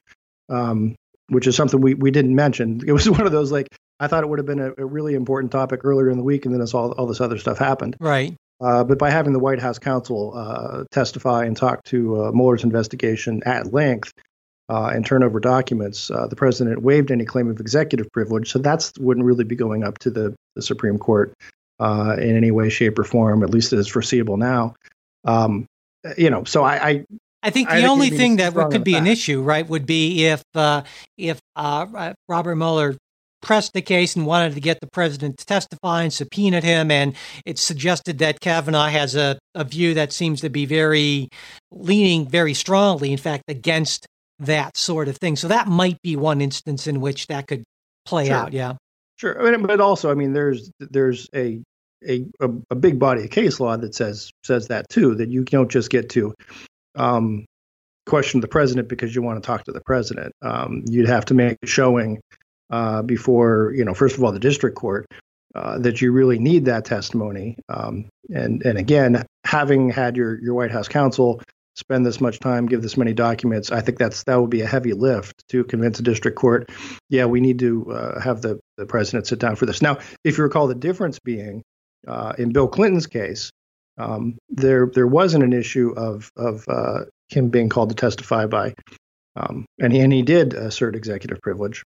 um, 0.49 0.95
which 1.29 1.47
is 1.47 1.57
something 1.57 1.81
we, 1.81 1.95
we 1.95 2.11
didn't 2.11 2.35
mention. 2.35 2.81
It 2.87 2.93
was 2.93 3.09
one 3.09 3.27
of 3.27 3.33
those 3.33 3.53
like 3.53 3.69
I 4.01 4.07
thought 4.07 4.25
it 4.25 4.29
would 4.29 4.39
have 4.39 4.47
been 4.47 4.61
a, 4.61 4.73
a 4.79 4.87
really 4.87 5.15
important 5.15 5.53
topic 5.53 5.81
earlier 5.85 6.11
in 6.11 6.17
the 6.17 6.25
week, 6.25 6.47
and 6.47 6.55
then 6.55 6.61
as 6.61 6.75
all 6.75 6.93
all 6.93 7.07
this 7.07 7.21
other 7.21 7.39
stuff 7.39 7.59
happened. 7.59 7.97
Right. 8.01 8.35
Uh, 8.61 8.85
but 8.85 8.99
by 8.99 9.11
having 9.11 9.33
the 9.33 9.41
White 9.41 9.61
House 9.61 9.79
counsel 9.79 10.33
uh, 10.35 10.85
testify 10.91 11.45
and 11.45 11.57
talk 11.57 11.83
to 11.85 12.25
uh, 12.25 12.33
Mueller's 12.33 12.65
investigation 12.65 13.43
at 13.45 13.73
length, 13.73 14.13
uh, 14.69 14.93
and 14.95 15.05
turn 15.05 15.23
over 15.23 15.41
documents, 15.41 16.11
uh, 16.11 16.27
the 16.27 16.37
president 16.37 16.83
waived 16.83 17.11
any 17.11 17.25
claim 17.25 17.51
of 17.51 17.61
executive 17.61 18.11
privilege. 18.13 18.51
So 18.51 18.59
that 18.61 18.91
wouldn't 18.99 19.27
really 19.27 19.45
be 19.45 19.57
going 19.57 19.85
up 19.85 19.99
to 19.99 20.11
the, 20.11 20.35
the 20.57 20.63
Supreme 20.63 20.99
Court 20.99 21.33
uh, 21.81 22.17
in 22.19 22.37
any 22.37 22.51
way, 22.51 22.71
shape, 22.71 22.99
or 22.99 23.05
form, 23.05 23.43
at 23.43 23.51
least 23.51 23.73
as 23.73 23.89
foreseeable 23.89 24.37
now. 24.37 24.75
Um, 25.25 25.67
you 26.17 26.31
know, 26.31 26.45
so 26.45 26.65
I, 26.65 26.89
I 26.89 27.05
I 27.43 27.51
think 27.51 27.69
the 27.69 27.75
I 27.75 27.85
only 27.85 28.11
thing 28.11 28.37
that 28.37 28.55
could 28.55 28.85
be 28.85 28.95
an 28.95 29.07
issue, 29.07 29.43
right, 29.43 29.69
would 29.69 29.85
be 29.85 30.27
if 30.27 30.43
uh, 30.55 30.83
if 31.19 31.39
uh, 31.57 32.15
Robert 32.27 32.57
Mueller 32.57 32.97
pressed 33.43 33.75
the 33.75 33.83
case 33.83 34.17
and 34.17 34.25
wanted 34.25 34.55
to 34.55 34.61
get 34.61 34.81
the 34.81 34.87
president 34.87 35.37
to 35.37 35.45
testify 35.45 36.03
and 36.03 36.13
subpoenaed 36.13 36.65
him, 36.65 36.91
and 36.91 37.15
it's 37.45 37.63
suggested 37.63 38.19
that 38.19 38.41
Kavanaugh 38.41 38.89
has 38.89 39.15
a, 39.15 39.39
a 39.55 39.65
view 39.65 39.93
that 39.93 40.13
seems 40.13 40.41
to 40.41 40.49
be 40.49 40.65
very 40.65 41.29
leaning 41.71 42.27
very 42.27 42.55
strongly, 42.55 43.13
in 43.13 43.19
fact, 43.19 43.45
against 43.49 44.07
that 44.41 44.77
sort 44.77 45.09
of 45.09 45.17
thing. 45.17 45.37
So 45.37 45.49
that 45.49 45.69
might 45.69 46.01
be 46.03 46.17
one 46.17 46.41
instance 46.41 46.87
in 46.87 47.01
which 47.01 47.29
that 47.29 47.47
could 47.47 47.65
play 48.05 48.27
sure. 48.27 48.37
out. 48.37 48.53
Yeah. 48.53 48.75
Sure. 49.17 49.47
I 49.47 49.51
mean, 49.51 49.67
but 49.67 49.81
also, 49.81 50.11
I 50.11 50.15
mean, 50.15 50.33
there's 50.33 50.71
there's 50.81 51.29
a, 51.35 51.63
a 52.07 52.25
a 52.71 52.75
big 52.75 52.99
body 52.99 53.25
of 53.25 53.31
case 53.31 53.61
law 53.61 53.77
that 53.77 53.95
says 53.95 54.31
says 54.43 54.69
that 54.69 54.89
too. 54.89 55.15
That 55.15 55.29
you 55.29 55.45
don't 55.45 55.71
just 55.71 55.89
get 55.89 56.11
to 56.11 56.35
um, 56.97 57.45
question 58.07 58.41
the 58.41 58.49
president 58.49 58.89
because 58.89 59.15
you 59.15 59.23
want 59.23 59.43
to 59.43 59.47
talk 59.47 59.65
to 59.65 59.73
the 59.73 59.81
president. 59.81 60.33
Um, 60.43 60.85
you'd 60.89 61.09
have 61.09 61.27
to 61.27 61.35
make 61.35 61.59
a 61.63 61.67
showing 61.67 62.21
uh, 62.71 63.03
before 63.03 63.73
you 63.75 63.85
know, 63.85 63.95
first 63.95 64.17
of 64.17 64.25
all, 64.25 64.33
the 64.33 64.41
district 64.41 64.77
court. 64.77 65.07
Uh, 65.55 65.79
that 65.79 66.03
you 66.03 66.11
really 66.11 66.37
need 66.41 66.65
that 66.65 66.85
testimony, 66.85 67.57
um, 67.69 68.07
and 68.35 68.67
and 68.67 68.77
again, 68.77 69.25
having 69.45 69.89
had 69.89 70.17
your 70.17 70.43
your 70.43 70.53
White 70.55 70.73
House 70.73 70.89
counsel 70.89 71.41
spend 71.75 72.07
this 72.07 72.21
much 72.21 72.39
time, 72.39 72.67
give 72.67 72.83
this 72.83 72.97
many 72.97 73.13
documents. 73.13 73.73
I 73.73 73.81
think 73.81 73.99
that's 73.99 74.25
that 74.25 74.41
would 74.41 74.51
be 74.51 74.63
a 74.63 74.67
heavy 74.67 74.93
lift 74.93 75.47
to 75.49 75.65
convince 75.65 75.99
a 75.99 76.03
district 76.03 76.37
court. 76.37 76.71
Yeah, 77.09 77.27
we 77.27 77.41
need 77.41 77.59
to 77.61 77.91
uh, 77.91 78.21
have 78.21 78.43
the 78.43 78.61
the 78.77 78.87
president 78.87 79.27
sit 79.27 79.39
down 79.39 79.57
for 79.57 79.67
this. 79.67 79.83
Now, 79.83 79.99
if 80.25 80.39
you 80.39 80.45
recall, 80.45 80.67
the 80.67 80.75
difference 80.75 81.19
being 81.19 81.63
uh, 82.07 82.33
in 82.39 82.53
Bill 82.53 82.69
Clinton's 82.69 83.07
case, 83.07 83.51
um, 83.99 84.39
there 84.49 84.87
there 84.93 85.07
wasn't 85.07 85.45
an 85.45 85.53
issue 85.53 85.93
of 85.97 86.31
of 86.37 86.65
uh, 86.69 87.05
him 87.29 87.49
being 87.51 87.69
called 87.69 87.91
to 87.91 87.95
testify 87.95 88.47
by, 88.47 88.75
um, 89.37 89.67
and 89.81 89.93
he 89.93 90.01
and 90.01 90.13
he 90.13 90.23
did 90.23 90.55
assert 90.55 90.97
executive 90.97 91.41
privilege. 91.43 91.83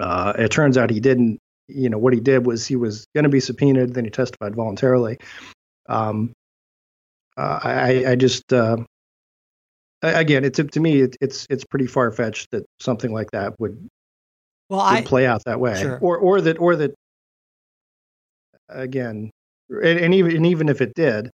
Uh, 0.00 0.32
it 0.38 0.50
turns 0.50 0.76
out 0.76 0.90
he 0.90 1.00
didn't. 1.00 1.38
You 1.70 1.90
know 1.90 1.98
what 1.98 2.14
he 2.14 2.20
did 2.20 2.46
was 2.46 2.66
he 2.66 2.76
was 2.76 3.06
going 3.14 3.24
to 3.24 3.30
be 3.30 3.40
subpoenaed, 3.40 3.92
then 3.92 4.04
he 4.04 4.10
testified 4.10 4.54
voluntarily. 4.54 5.18
Um, 5.86 6.32
uh, 7.38 7.60
I, 7.62 8.04
I, 8.08 8.16
just 8.16 8.52
uh, 8.52 8.78
again, 10.02 10.44
it's 10.44 10.58
to 10.58 10.80
me, 10.80 11.02
it, 11.02 11.16
it's 11.20 11.46
it's 11.50 11.64
pretty 11.64 11.86
far 11.86 12.10
fetched 12.12 12.50
that 12.52 12.64
something 12.80 13.12
like 13.12 13.30
that 13.32 13.58
would 13.58 13.88
well 14.68 14.80
would 14.80 14.98
I, 14.98 15.02
play 15.02 15.26
out 15.26 15.44
that 15.44 15.60
way, 15.60 15.80
sure. 15.80 15.98
or 15.98 16.18
or 16.18 16.40
that 16.40 16.58
or 16.58 16.76
that 16.76 16.94
again, 18.68 19.30
and, 19.70 19.98
and 19.98 20.14
even 20.14 20.36
and 20.36 20.46
even 20.46 20.68
if 20.68 20.80
it 20.80 20.94
did, 20.94 21.30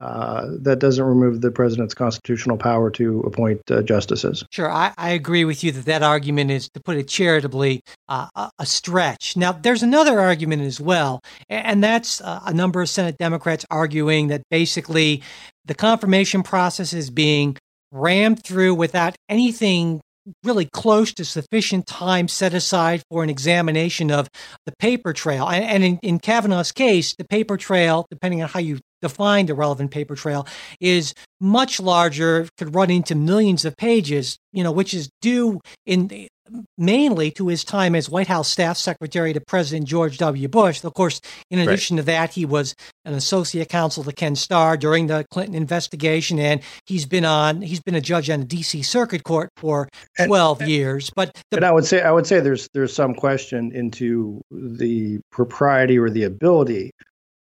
uh, 0.00 0.46
that 0.62 0.78
doesn't 0.78 1.04
remove 1.04 1.42
the 1.42 1.50
president's 1.50 1.92
constitutional 1.92 2.56
power 2.56 2.90
to 2.90 3.20
appoint 3.20 3.60
uh, 3.70 3.82
justices. 3.82 4.42
Sure, 4.50 4.70
I, 4.70 4.94
I, 4.96 5.10
agree 5.10 5.44
with 5.44 5.62
you 5.62 5.72
that 5.72 5.84
that 5.84 6.02
argument 6.02 6.50
is, 6.50 6.70
to 6.70 6.80
put 6.80 6.96
it 6.96 7.06
charitably, 7.06 7.82
uh, 8.08 8.28
a, 8.58 8.64
stretch. 8.64 9.36
Now, 9.36 9.52
there's 9.52 9.82
another 9.82 10.18
argument 10.18 10.62
as 10.62 10.80
well, 10.80 11.20
and 11.50 11.84
that's 11.84 12.22
uh, 12.22 12.40
a 12.46 12.54
number 12.54 12.80
of 12.80 12.88
Senate 12.88 13.18
Democrats 13.18 13.66
arguing 13.70 14.28
that 14.28 14.40
basically 14.50 15.22
the 15.66 15.74
confirmation 15.74 16.42
process 16.42 16.94
is 16.94 17.10
being 17.10 17.58
rammed 17.92 18.42
through 18.44 18.74
without 18.74 19.16
anything 19.28 20.00
really 20.44 20.66
close 20.66 21.12
to 21.14 21.24
sufficient 21.24 21.86
time 21.86 22.28
set 22.28 22.54
aside 22.54 23.02
for 23.10 23.24
an 23.24 23.30
examination 23.30 24.10
of 24.10 24.28
the 24.66 24.72
paper 24.78 25.12
trail. 25.12 25.48
And, 25.48 25.82
in, 25.82 25.98
in 26.02 26.18
Kavanaugh's 26.18 26.72
case, 26.72 27.14
the 27.16 27.24
paper 27.24 27.56
trail, 27.56 28.06
depending 28.10 28.42
on 28.42 28.48
how 28.48 28.60
you 28.60 28.78
define 29.02 29.46
the 29.46 29.54
relevant 29.54 29.90
paper 29.90 30.14
trail, 30.14 30.46
is 30.80 31.14
much 31.40 31.80
larger, 31.80 32.48
could 32.58 32.74
run 32.74 32.90
into 32.90 33.14
millions 33.14 33.64
of 33.64 33.76
pages, 33.76 34.38
you 34.52 34.62
know, 34.62 34.72
which 34.72 34.94
is 34.94 35.10
due 35.20 35.60
in 35.86 36.28
mainly 36.76 37.30
to 37.32 37.48
his 37.48 37.64
time 37.64 37.94
as 37.94 38.08
White 38.08 38.26
House 38.26 38.48
staff 38.48 38.76
secretary 38.76 39.32
to 39.32 39.40
President 39.40 39.86
George 39.86 40.18
W. 40.18 40.48
Bush. 40.48 40.82
Of 40.84 40.94
course, 40.94 41.20
in 41.50 41.58
addition 41.58 41.96
right. 41.96 42.02
to 42.02 42.06
that, 42.06 42.32
he 42.32 42.44
was 42.44 42.74
an 43.04 43.14
associate 43.14 43.68
counsel 43.68 44.04
to 44.04 44.12
Ken 44.12 44.36
Starr 44.36 44.76
during 44.76 45.06
the 45.06 45.24
Clinton 45.30 45.54
investigation, 45.54 46.38
and 46.38 46.60
he's 46.86 47.06
been 47.06 47.24
on 47.24 47.62
he's 47.62 47.80
been 47.80 47.94
a 47.94 48.00
judge 48.00 48.30
on 48.30 48.40
the 48.40 48.46
D.C. 48.46 48.82
Circuit 48.82 49.24
Court 49.24 49.50
for 49.56 49.88
twelve 50.24 50.60
and, 50.60 50.70
years. 50.70 51.10
But 51.14 51.34
the, 51.50 51.58
and 51.58 51.66
I 51.66 51.72
would 51.72 51.84
say 51.84 52.02
I 52.02 52.10
would 52.10 52.26
say 52.26 52.40
there's 52.40 52.68
there's 52.74 52.92
some 52.92 53.14
question 53.14 53.72
into 53.72 54.40
the 54.50 55.20
propriety 55.30 55.98
or 55.98 56.10
the 56.10 56.24
ability 56.24 56.92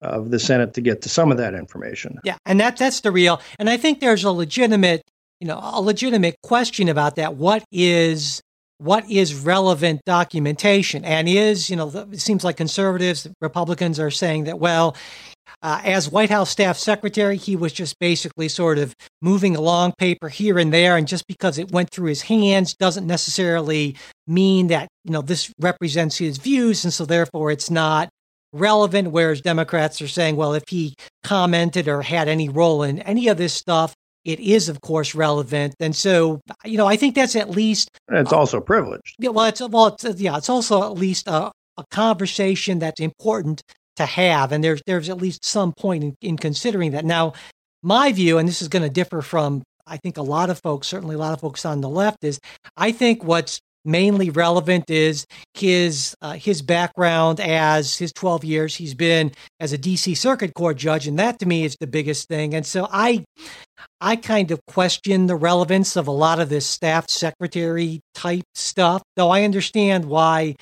of 0.01 0.31
the 0.31 0.39
Senate 0.39 0.73
to 0.73 0.81
get 0.81 1.01
to 1.03 1.09
some 1.09 1.31
of 1.31 1.37
that 1.37 1.53
information. 1.53 2.19
Yeah, 2.23 2.37
and 2.45 2.59
that 2.59 2.77
that's 2.77 3.01
the 3.01 3.11
real. 3.11 3.41
And 3.59 3.69
I 3.69 3.77
think 3.77 3.99
there's 3.99 4.23
a 4.23 4.31
legitimate 4.31 5.03
you 5.39 5.47
know 5.47 5.59
a 5.61 5.81
legitimate 5.81 6.35
question 6.43 6.87
about 6.89 7.15
that. 7.15 7.35
What 7.35 7.63
is 7.71 8.41
what 8.81 9.09
is 9.11 9.35
relevant 9.35 10.01
documentation 10.05 11.05
and 11.05 11.29
is 11.29 11.69
you 11.69 11.75
know 11.75 11.87
it 12.11 12.19
seems 12.19 12.43
like 12.43 12.57
conservatives 12.57 13.27
republicans 13.39 13.99
are 13.99 14.09
saying 14.09 14.45
that 14.45 14.57
well 14.57 14.97
uh, 15.61 15.79
as 15.83 16.09
white 16.09 16.31
house 16.31 16.49
staff 16.49 16.79
secretary 16.79 17.37
he 17.37 17.55
was 17.55 17.71
just 17.71 17.99
basically 17.99 18.49
sort 18.49 18.79
of 18.79 18.95
moving 19.21 19.55
along 19.55 19.93
paper 19.99 20.29
here 20.29 20.57
and 20.57 20.73
there 20.73 20.97
and 20.97 21.07
just 21.07 21.27
because 21.27 21.59
it 21.59 21.71
went 21.71 21.91
through 21.91 22.07
his 22.07 22.23
hands 22.23 22.73
doesn't 22.73 23.05
necessarily 23.05 23.95
mean 24.25 24.65
that 24.65 24.87
you 25.03 25.11
know 25.11 25.21
this 25.21 25.53
represents 25.59 26.17
his 26.17 26.39
views 26.39 26.83
and 26.83 26.91
so 26.91 27.05
therefore 27.05 27.51
it's 27.51 27.69
not 27.69 28.09
relevant 28.53 29.11
whereas 29.11 29.41
democrats 29.41 30.01
are 30.01 30.07
saying 30.07 30.35
well 30.35 30.53
if 30.53 30.63
he 30.67 30.93
commented 31.23 31.87
or 31.87 32.01
had 32.01 32.27
any 32.27 32.49
role 32.49 32.83
in 32.83 32.99
any 32.99 33.27
of 33.27 33.37
this 33.37 33.53
stuff 33.53 33.95
it 34.23 34.39
is, 34.39 34.69
of 34.69 34.81
course, 34.81 35.15
relevant. 35.15 35.75
And 35.79 35.95
so, 35.95 36.41
you 36.63 36.77
know, 36.77 36.85
I 36.85 36.95
think 36.95 37.15
that's 37.15 37.35
at 37.35 37.49
least. 37.49 37.89
And 38.07 38.19
it's 38.19 38.31
uh, 38.31 38.37
also 38.37 38.59
privileged. 38.59 39.15
Yeah, 39.17 39.29
well, 39.29 39.45
it's 39.45 39.61
well, 39.61 39.87
it's, 39.87 40.21
yeah, 40.21 40.37
it's 40.37 40.49
also 40.49 40.83
at 40.83 40.93
least 40.93 41.27
a, 41.27 41.51
a 41.77 41.83
conversation 41.89 42.79
that's 42.79 42.99
important 42.99 43.63
to 43.95 44.05
have, 44.05 44.51
and 44.51 44.63
there's 44.63 44.81
there's 44.85 45.09
at 45.09 45.17
least 45.17 45.43
some 45.43 45.73
point 45.73 46.03
in, 46.03 46.15
in 46.21 46.37
considering 46.37 46.91
that. 46.91 47.05
Now, 47.05 47.33
my 47.81 48.11
view, 48.11 48.37
and 48.37 48.47
this 48.47 48.61
is 48.61 48.67
going 48.67 48.83
to 48.83 48.89
differ 48.89 49.21
from 49.21 49.63
I 49.87 49.97
think 49.97 50.17
a 50.17 50.21
lot 50.21 50.49
of 50.49 50.59
folks, 50.59 50.87
certainly 50.87 51.15
a 51.15 51.19
lot 51.19 51.33
of 51.33 51.41
folks 51.41 51.65
on 51.65 51.81
the 51.81 51.89
left, 51.89 52.23
is 52.23 52.39
I 52.77 52.91
think 52.91 53.23
what's 53.23 53.59
mainly 53.85 54.29
relevant 54.29 54.89
is 54.89 55.25
his 55.53 56.15
uh, 56.21 56.33
his 56.33 56.61
background 56.61 57.39
as 57.39 57.97
his 57.97 58.11
12 58.13 58.43
years 58.43 58.75
he's 58.75 58.93
been 58.93 59.31
as 59.59 59.73
a 59.73 59.77
DC 59.77 60.15
Circuit 60.17 60.53
Court 60.53 60.77
judge, 60.77 61.07
and 61.07 61.19
that 61.19 61.39
to 61.39 61.45
me 61.45 61.63
is 61.63 61.75
the 61.79 61.87
biggest 61.87 62.27
thing. 62.27 62.53
And 62.53 62.65
so 62.65 62.87
I 62.91 63.23
I 63.99 64.15
kind 64.15 64.51
of 64.51 64.59
question 64.67 65.27
the 65.27 65.35
relevance 65.35 65.95
of 65.95 66.07
a 66.07 66.11
lot 66.11 66.39
of 66.39 66.49
this 66.49 66.65
staff 66.65 67.09
secretary 67.09 68.01
type 68.15 68.43
stuff, 68.55 69.01
though 69.15 69.29
I 69.29 69.43
understand 69.43 70.05
why 70.05 70.55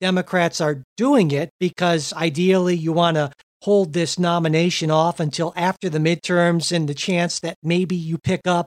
Democrats 0.00 0.60
are 0.60 0.82
doing 0.96 1.30
it 1.30 1.50
because 1.60 2.12
ideally 2.12 2.76
you 2.76 2.92
want 2.92 3.16
to 3.16 3.30
hold 3.62 3.94
this 3.94 4.18
nomination 4.18 4.90
off 4.90 5.20
until 5.20 5.52
after 5.56 5.88
the 5.88 5.98
midterms 5.98 6.70
and 6.70 6.86
the 6.86 6.94
chance 6.94 7.40
that 7.40 7.56
maybe 7.62 7.96
you 7.96 8.18
pick 8.18 8.42
up 8.46 8.66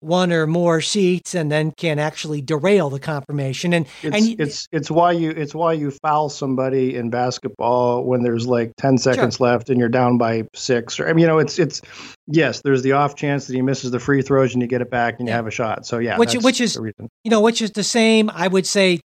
one 0.00 0.32
or 0.32 0.46
more 0.46 0.80
seats 0.80 1.34
and 1.34 1.50
then 1.50 1.70
can 1.70 1.98
actually 1.98 2.42
derail 2.42 2.90
the 2.90 2.98
confirmation. 2.98 3.72
And 3.72 3.86
it's, 4.02 4.16
and 4.16 4.40
it's 4.40 4.68
it's 4.72 4.90
why 4.90 5.12
you 5.12 5.30
it's 5.30 5.54
why 5.54 5.72
you 5.74 5.90
foul 5.90 6.28
somebody 6.28 6.96
in 6.96 7.10
basketball 7.10 8.04
when 8.04 8.22
there's 8.22 8.46
like 8.46 8.72
10 8.76 8.98
seconds 8.98 9.36
sure. 9.36 9.46
left 9.46 9.70
and 9.70 9.78
you're 9.78 9.88
down 9.88 10.18
by 10.18 10.44
6 10.54 11.00
or 11.00 11.08
I 11.08 11.12
mean 11.12 11.22
you 11.22 11.26
know 11.28 11.38
it's 11.38 11.58
it's 11.58 11.80
yes 12.26 12.62
there's 12.62 12.82
the 12.82 12.92
off 12.92 13.14
chance 13.14 13.46
that 13.46 13.54
he 13.54 13.62
misses 13.62 13.92
the 13.92 14.00
free 14.00 14.22
throws 14.22 14.54
and 14.54 14.62
you 14.62 14.68
get 14.68 14.82
it 14.82 14.90
back 14.90 15.16
and 15.18 15.28
you 15.28 15.34
have 15.34 15.46
a 15.46 15.52
shot. 15.52 15.86
So 15.86 15.98
yeah 15.98 16.18
which 16.18 16.34
which 16.34 16.60
is 16.60 16.78
you 17.24 17.30
know 17.30 17.40
which 17.40 17.62
is 17.62 17.70
the 17.70 17.84
same 17.84 18.28
I 18.30 18.48
would 18.48 18.66
say 18.66 19.00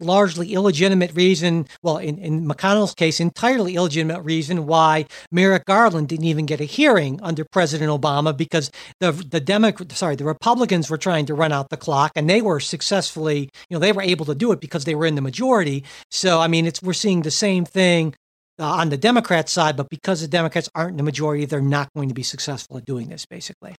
largely 0.00 0.52
illegitimate 0.52 1.14
reason, 1.14 1.66
well, 1.82 1.98
in, 1.98 2.18
in 2.18 2.46
McConnell's 2.46 2.94
case, 2.94 3.20
entirely 3.20 3.74
illegitimate 3.74 4.22
reason 4.22 4.66
why 4.66 5.06
Merrick 5.30 5.64
Garland 5.66 6.08
didn't 6.08 6.26
even 6.26 6.46
get 6.46 6.60
a 6.60 6.64
hearing 6.64 7.18
under 7.22 7.44
President 7.44 7.90
Obama 7.90 8.36
because 8.36 8.70
the 9.00 9.12
the 9.12 9.40
Democrat, 9.40 9.92
sorry, 9.92 10.16
the 10.16 10.24
Republicans 10.24 10.88
were 10.90 10.98
trying 10.98 11.26
to 11.26 11.34
run 11.34 11.52
out 11.52 11.70
the 11.70 11.76
clock 11.76 12.12
and 12.14 12.28
they 12.28 12.42
were 12.42 12.60
successfully, 12.60 13.50
you 13.68 13.74
know, 13.74 13.78
they 13.78 13.92
were 13.92 14.02
able 14.02 14.26
to 14.26 14.34
do 14.34 14.52
it 14.52 14.60
because 14.60 14.84
they 14.84 14.94
were 14.94 15.06
in 15.06 15.14
the 15.14 15.20
majority. 15.20 15.84
So, 16.10 16.40
I 16.40 16.48
mean, 16.48 16.66
it's 16.66 16.82
we're 16.82 16.92
seeing 16.92 17.22
the 17.22 17.30
same 17.30 17.64
thing 17.64 18.14
uh, 18.58 18.64
on 18.64 18.88
the 18.88 18.96
Democrat 18.96 19.48
side, 19.48 19.76
but 19.76 19.88
because 19.88 20.20
the 20.20 20.28
Democrats 20.28 20.68
aren't 20.74 20.92
in 20.92 20.96
the 20.96 21.02
majority, 21.02 21.44
they're 21.44 21.60
not 21.60 21.88
going 21.94 22.08
to 22.08 22.14
be 22.14 22.22
successful 22.22 22.76
at 22.76 22.84
doing 22.84 23.08
this, 23.08 23.26
basically. 23.26 23.74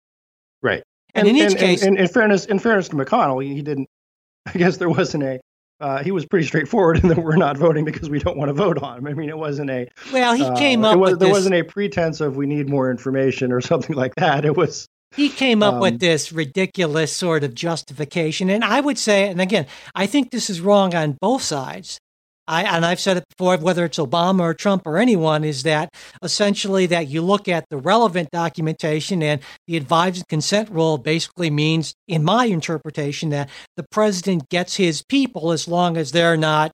Right. 0.61 0.83
And, 1.15 1.27
and 1.27 1.37
in 1.37 1.43
each 1.43 1.51
and, 1.51 1.59
case, 1.59 1.83
and, 1.83 1.97
in 1.97 2.07
fairness, 2.07 2.45
in 2.45 2.59
fairness 2.59 2.89
to 2.89 2.95
McConnell, 2.95 3.43
he 3.43 3.61
didn't. 3.61 3.87
I 4.45 4.53
guess 4.53 4.77
there 4.77 4.89
wasn't 4.89 5.23
a 5.23 5.39
uh, 5.79 6.03
he 6.03 6.11
was 6.11 6.25
pretty 6.25 6.45
straightforward 6.45 6.99
in 7.03 7.09
that 7.09 7.19
we're 7.19 7.35
not 7.35 7.57
voting 7.57 7.85
because 7.85 8.09
we 8.09 8.19
don't 8.19 8.37
want 8.37 8.49
to 8.49 8.53
vote 8.53 8.81
on 8.81 8.99
him. 8.99 9.07
I 9.07 9.13
mean, 9.13 9.29
it 9.29 9.37
wasn't 9.37 9.69
a 9.69 9.87
well. 10.11 10.33
He 10.33 10.43
uh, 10.43 10.55
came 10.55 10.83
up. 10.83 10.97
Was, 10.97 11.11
with 11.11 11.19
there 11.19 11.29
this, 11.29 11.37
wasn't 11.37 11.55
a 11.55 11.63
pretense 11.63 12.21
of 12.21 12.35
we 12.35 12.45
need 12.45 12.69
more 12.69 12.91
information 12.91 13.51
or 13.51 13.61
something 13.71 13.95
like 13.95 14.15
that. 14.15 14.45
It 14.45 14.55
was. 14.55 14.87
He 15.15 15.29
came 15.29 15.63
up 15.63 15.75
um, 15.75 15.79
with 15.79 15.99
this 15.99 16.31
ridiculous 16.31 17.15
sort 17.15 17.43
of 17.43 17.55
justification, 17.55 18.49
and 18.51 18.63
I 18.63 18.79
would 18.79 18.97
say, 18.97 19.27
and 19.27 19.41
again, 19.41 19.65
I 19.95 20.05
think 20.05 20.29
this 20.29 20.51
is 20.51 20.61
wrong 20.61 20.93
on 20.93 21.17
both 21.19 21.41
sides. 21.41 21.99
I, 22.49 22.63
and 22.63 22.83
I've 22.83 22.99
said 22.99 23.17
it 23.17 23.23
before, 23.29 23.55
whether 23.57 23.85
it's 23.85 23.99
Obama 23.99 24.41
or 24.41 24.55
Trump 24.55 24.81
or 24.87 24.97
anyone, 24.97 25.43
is 25.43 25.61
that 25.63 25.93
essentially 26.23 26.87
that 26.87 27.07
you 27.07 27.21
look 27.21 27.47
at 27.47 27.65
the 27.69 27.77
relevant 27.77 28.31
documentation 28.31 29.21
and 29.21 29.39
the 29.67 29.77
advised 29.77 30.27
consent 30.27 30.69
rule 30.71 30.97
basically 30.97 31.51
means, 31.51 31.93
in 32.07 32.23
my 32.23 32.45
interpretation, 32.45 33.29
that 33.29 33.49
the 33.77 33.85
president 33.91 34.49
gets 34.49 34.75
his 34.77 35.03
people 35.03 35.51
as 35.51 35.67
long 35.67 35.95
as 35.95 36.11
they're 36.11 36.35
not, 36.35 36.71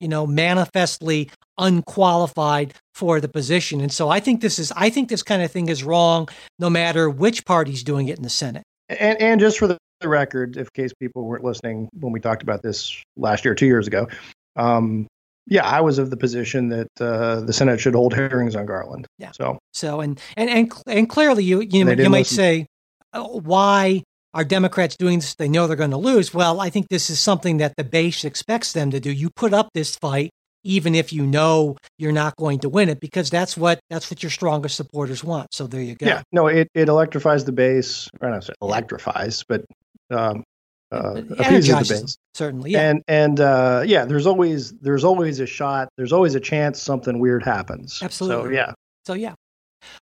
you 0.00 0.08
know, 0.08 0.26
manifestly 0.26 1.30
unqualified 1.58 2.72
for 2.94 3.20
the 3.20 3.28
position. 3.28 3.82
And 3.82 3.92
so 3.92 4.08
I 4.08 4.20
think 4.20 4.40
this 4.40 4.58
is, 4.58 4.72
I 4.74 4.88
think 4.88 5.10
this 5.10 5.22
kind 5.22 5.42
of 5.42 5.50
thing 5.50 5.68
is 5.68 5.84
wrong, 5.84 6.28
no 6.58 6.70
matter 6.70 7.10
which 7.10 7.44
party's 7.44 7.82
doing 7.82 8.08
it 8.08 8.16
in 8.16 8.22
the 8.22 8.30
Senate. 8.30 8.62
And, 8.88 9.20
and 9.20 9.40
just 9.40 9.58
for 9.58 9.66
the 9.66 9.78
record, 10.02 10.56
if 10.56 10.72
case 10.72 10.92
people 10.98 11.24
weren't 11.24 11.44
listening 11.44 11.90
when 11.92 12.14
we 12.14 12.20
talked 12.20 12.42
about 12.42 12.62
this 12.62 13.02
last 13.18 13.44
year, 13.44 13.54
two 13.54 13.66
years 13.66 13.86
ago, 13.86 14.08
um, 14.56 15.06
yeah, 15.48 15.66
I 15.66 15.80
was 15.80 15.98
of 15.98 16.10
the 16.10 16.16
position 16.16 16.68
that 16.68 16.88
uh, 17.00 17.40
the 17.40 17.52
Senate 17.52 17.80
should 17.80 17.94
hold 17.94 18.14
hearings 18.14 18.54
on 18.54 18.66
Garland. 18.66 19.06
Yeah. 19.18 19.32
So, 19.32 19.58
so 19.72 20.00
and 20.00 20.20
and 20.36 20.50
and, 20.50 20.72
and 20.86 21.08
clearly, 21.08 21.44
you 21.44 21.60
you, 21.60 21.88
you 21.90 22.10
might 22.10 22.20
listen. 22.20 22.36
say, 22.36 22.66
oh, 23.12 23.40
why 23.40 24.02
are 24.34 24.44
Democrats 24.44 24.96
doing 24.96 25.20
this? 25.20 25.34
They 25.34 25.48
know 25.48 25.66
they're 25.66 25.76
going 25.76 25.90
to 25.90 25.96
lose. 25.96 26.34
Well, 26.34 26.60
I 26.60 26.70
think 26.70 26.88
this 26.88 27.10
is 27.10 27.18
something 27.18 27.56
that 27.58 27.74
the 27.76 27.84
base 27.84 28.24
expects 28.24 28.72
them 28.72 28.90
to 28.90 29.00
do. 29.00 29.10
You 29.10 29.30
put 29.30 29.54
up 29.54 29.70
this 29.74 29.96
fight 29.96 30.30
even 30.64 30.94
if 30.94 31.12
you 31.12 31.26
know 31.26 31.76
you're 31.98 32.12
not 32.12 32.36
going 32.36 32.58
to 32.60 32.68
win 32.68 32.88
it 32.88 33.00
because 33.00 33.30
that's 33.30 33.56
what 33.56 33.80
that's 33.88 34.10
what 34.10 34.22
your 34.22 34.30
strongest 34.30 34.76
supporters 34.76 35.24
want. 35.24 35.54
So 35.54 35.66
there 35.66 35.80
you 35.80 35.94
go. 35.94 36.06
Yeah, 36.06 36.22
no, 36.32 36.46
it, 36.46 36.68
it 36.74 36.88
electrifies 36.88 37.44
the 37.44 37.52
base. 37.52 38.08
Or 38.20 38.30
not 38.30 38.44
say 38.44 38.52
electrifies, 38.60 39.44
but 39.48 39.64
um, 40.10 40.44
uh, 40.92 41.22
appeases 41.38 41.88
the 41.88 42.00
base. 42.00 42.18
Certainly, 42.34 42.70
yeah. 42.72 42.90
And 42.90 43.02
and 43.08 43.40
uh, 43.40 43.82
yeah, 43.86 44.04
there's 44.04 44.26
always 44.26 44.72
there's 44.78 45.04
always 45.04 45.40
a 45.40 45.46
shot. 45.46 45.88
There's 45.96 46.12
always 46.12 46.34
a 46.34 46.40
chance 46.40 46.80
something 46.80 47.18
weird 47.18 47.42
happens. 47.42 48.00
Absolutely. 48.02 48.50
So 48.50 48.54
yeah. 48.54 48.72
So 49.06 49.14
yeah. 49.14 49.34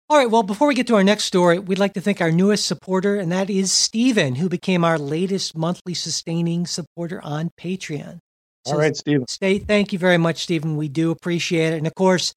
All 0.10 0.18
right. 0.18 0.30
Well, 0.30 0.44
before 0.44 0.68
we 0.68 0.76
get 0.76 0.88
to 0.88 0.96
our 0.96 1.04
next 1.04 1.26
story, 1.26 1.60
we'd 1.60 1.80
like 1.80 1.94
to 1.94 2.02
thank 2.02 2.22
our 2.22 2.32
newest 2.32 2.68
supporter, 2.68 3.16
and 3.16 3.32
that 3.32 3.50
is 3.50 3.72
Stephen, 3.72 4.36
who 4.36 4.50
became 4.50 4.84
our 4.84 5.00
latest 5.00 5.58
monthly 5.58 5.94
sustaining 5.94 6.68
supporter 6.68 7.22
on 7.24 7.50
Patreon. 7.60 8.20
So 8.66 8.74
All 8.74 8.80
right, 8.80 8.96
Stephen. 8.96 9.28
Stay, 9.28 9.60
thank 9.60 9.92
you 9.92 10.00
very 10.00 10.18
much, 10.18 10.44
Stephen. 10.44 10.78
We 10.78 10.88
do 10.88 11.12
appreciate 11.12 11.74
it. 11.74 11.78
And 11.78 11.88
of 11.88 11.96
course, 11.96 12.34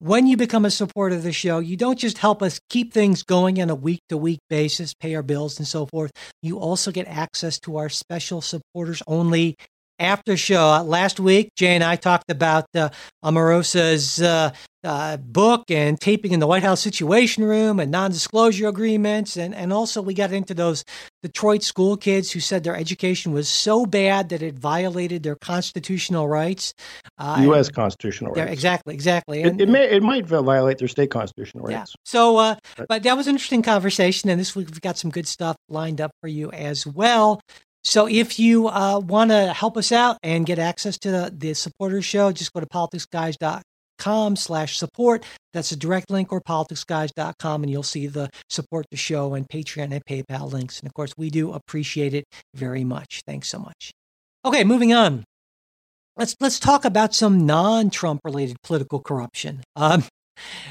when 0.00 0.26
you 0.26 0.38
become 0.38 0.64
a 0.64 0.70
supporter 0.70 1.16
of 1.16 1.22
the 1.22 1.32
show, 1.32 1.58
you 1.58 1.76
don't 1.76 1.98
just 1.98 2.16
help 2.16 2.42
us 2.42 2.58
keep 2.70 2.92
things 2.92 3.22
going 3.22 3.60
on 3.60 3.68
a 3.68 3.74
week 3.74 4.00
to 4.08 4.16
week 4.16 4.40
basis, 4.48 4.94
pay 4.94 5.14
our 5.14 5.22
bills 5.22 5.58
and 5.58 5.68
so 5.68 5.84
forth. 5.84 6.10
You 6.42 6.58
also 6.58 6.90
get 6.90 7.06
access 7.06 7.60
to 7.60 7.76
our 7.76 7.90
special 7.90 8.40
supporters 8.40 9.02
only 9.06 9.56
after 10.00 10.36
show. 10.36 10.82
Last 10.82 11.20
week, 11.20 11.50
Jay 11.56 11.74
and 11.74 11.84
I 11.84 11.96
talked 11.96 12.30
about 12.30 12.66
uh, 12.74 12.88
Omarosa's 13.24 14.20
uh, 14.20 14.50
uh, 14.82 15.18
book 15.18 15.70
and 15.70 16.00
taping 16.00 16.32
in 16.32 16.40
the 16.40 16.46
White 16.46 16.62
House 16.62 16.80
Situation 16.80 17.44
Room 17.44 17.78
and 17.78 17.90
non 17.90 18.10
disclosure 18.10 18.66
agreements. 18.66 19.36
And, 19.36 19.54
and 19.54 19.72
also, 19.72 20.00
we 20.00 20.14
got 20.14 20.32
into 20.32 20.54
those 20.54 20.84
Detroit 21.22 21.62
school 21.62 21.96
kids 21.96 22.32
who 22.32 22.40
said 22.40 22.64
their 22.64 22.76
education 22.76 23.32
was 23.32 23.48
so 23.48 23.84
bad 23.84 24.30
that 24.30 24.42
it 24.42 24.58
violated 24.58 25.22
their 25.22 25.36
constitutional 25.36 26.28
rights. 26.28 26.72
U.S. 27.20 27.68
Uh, 27.68 27.72
constitutional 27.72 28.32
rights. 28.32 28.50
Exactly, 28.50 28.94
exactly. 28.94 29.42
And, 29.42 29.60
it, 29.60 29.68
it, 29.68 29.70
may, 29.70 29.90
it 29.90 30.02
might 30.02 30.26
violate 30.26 30.78
their 30.78 30.88
state 30.88 31.10
constitutional 31.10 31.64
rights. 31.64 31.92
Yeah. 31.92 32.00
So, 32.06 32.38
uh, 32.38 32.56
but, 32.76 32.88
but 32.88 33.02
that 33.02 33.16
was 33.16 33.26
an 33.26 33.34
interesting 33.34 33.62
conversation. 33.62 34.30
And 34.30 34.40
this 34.40 34.56
week, 34.56 34.68
we've 34.70 34.80
got 34.80 34.96
some 34.96 35.10
good 35.10 35.28
stuff 35.28 35.56
lined 35.68 36.00
up 36.00 36.12
for 36.22 36.28
you 36.28 36.50
as 36.52 36.86
well. 36.86 37.40
So 37.82 38.06
if 38.06 38.38
you 38.38 38.68
uh, 38.68 38.98
want 38.98 39.30
to 39.30 39.52
help 39.52 39.76
us 39.76 39.92
out 39.92 40.18
and 40.22 40.44
get 40.44 40.58
access 40.58 40.98
to 40.98 41.10
the, 41.10 41.34
the 41.36 41.54
supporters 41.54 42.04
show, 42.04 42.30
just 42.32 42.52
go 42.52 42.60
to 42.60 42.66
politicsguys.com 42.66 44.36
slash 44.36 44.78
support. 44.78 45.24
That's 45.52 45.72
a 45.72 45.76
direct 45.76 46.10
link 46.10 46.32
or 46.32 46.40
politicsguys.com 46.40 47.62
and 47.62 47.70
you'll 47.70 47.82
see 47.82 48.06
the 48.06 48.30
support 48.48 48.86
the 48.90 48.96
show 48.96 49.34
and 49.34 49.48
Patreon 49.48 49.92
and 49.92 50.04
PayPal 50.04 50.52
links. 50.52 50.78
And 50.80 50.86
of 50.86 50.94
course, 50.94 51.12
we 51.16 51.30
do 51.30 51.52
appreciate 51.52 52.14
it 52.14 52.24
very 52.54 52.84
much. 52.84 53.22
Thanks 53.26 53.48
so 53.48 53.58
much. 53.58 53.92
Okay, 54.44 54.64
moving 54.64 54.92
on. 54.92 55.24
Let's 56.16 56.34
let's 56.40 56.58
talk 56.58 56.84
about 56.84 57.14
some 57.14 57.46
non-Trump 57.46 58.20
related 58.24 58.56
political 58.62 59.00
corruption. 59.00 59.62
Um, 59.76 60.04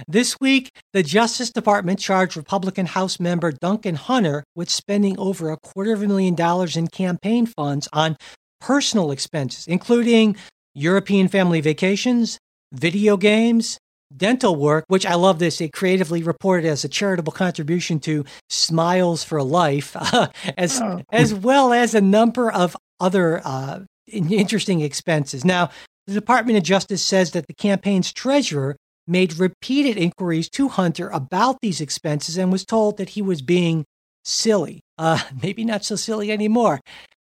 this 0.07 0.39
week, 0.39 0.71
the 0.93 1.03
Justice 1.03 1.51
Department 1.51 1.99
charged 1.99 2.37
Republican 2.37 2.85
House 2.85 3.19
member 3.19 3.51
Duncan 3.51 3.95
Hunter 3.95 4.43
with 4.55 4.69
spending 4.69 5.17
over 5.19 5.51
a 5.51 5.57
quarter 5.57 5.93
of 5.93 6.01
a 6.01 6.07
million 6.07 6.35
dollars 6.35 6.77
in 6.77 6.87
campaign 6.87 7.45
funds 7.45 7.87
on 7.93 8.17
personal 8.59 9.11
expenses, 9.11 9.67
including 9.67 10.35
European 10.73 11.27
family 11.27 11.61
vacations, 11.61 12.37
video 12.71 13.17
games, 13.17 13.79
dental 14.15 14.55
work, 14.55 14.85
which 14.87 15.05
I 15.05 15.15
love 15.15 15.39
this. 15.39 15.61
It 15.61 15.73
creatively 15.73 16.23
reported 16.23 16.67
as 16.67 16.83
a 16.83 16.89
charitable 16.89 17.33
contribution 17.33 17.99
to 18.01 18.25
Smiles 18.49 19.23
for 19.23 19.41
Life, 19.43 19.95
uh, 19.95 20.27
as 20.57 20.81
oh. 20.81 21.01
as 21.11 21.33
well 21.33 21.73
as 21.73 21.93
a 21.95 22.01
number 22.01 22.51
of 22.51 22.75
other 22.99 23.41
uh, 23.45 23.81
interesting 24.07 24.81
expenses. 24.81 25.45
Now, 25.45 25.69
the 26.07 26.13
Department 26.13 26.57
of 26.57 26.63
Justice 26.63 27.03
says 27.03 27.31
that 27.31 27.47
the 27.47 27.53
campaign's 27.53 28.11
treasurer 28.11 28.75
made 29.09 29.39
repeated 29.39 29.97
inquiries 29.97 30.49
to 30.49 30.69
Hunter 30.69 31.09
about 31.09 31.57
these 31.61 31.81
expenses 31.81 32.37
and 32.37 32.51
was 32.51 32.65
told 32.65 32.97
that 32.97 33.09
he 33.09 33.21
was 33.21 33.41
being 33.41 33.85
silly. 34.23 34.81
Uh, 34.97 35.19
maybe 35.43 35.65
not 35.65 35.83
so 35.83 35.95
silly 35.95 36.31
anymore. 36.31 36.79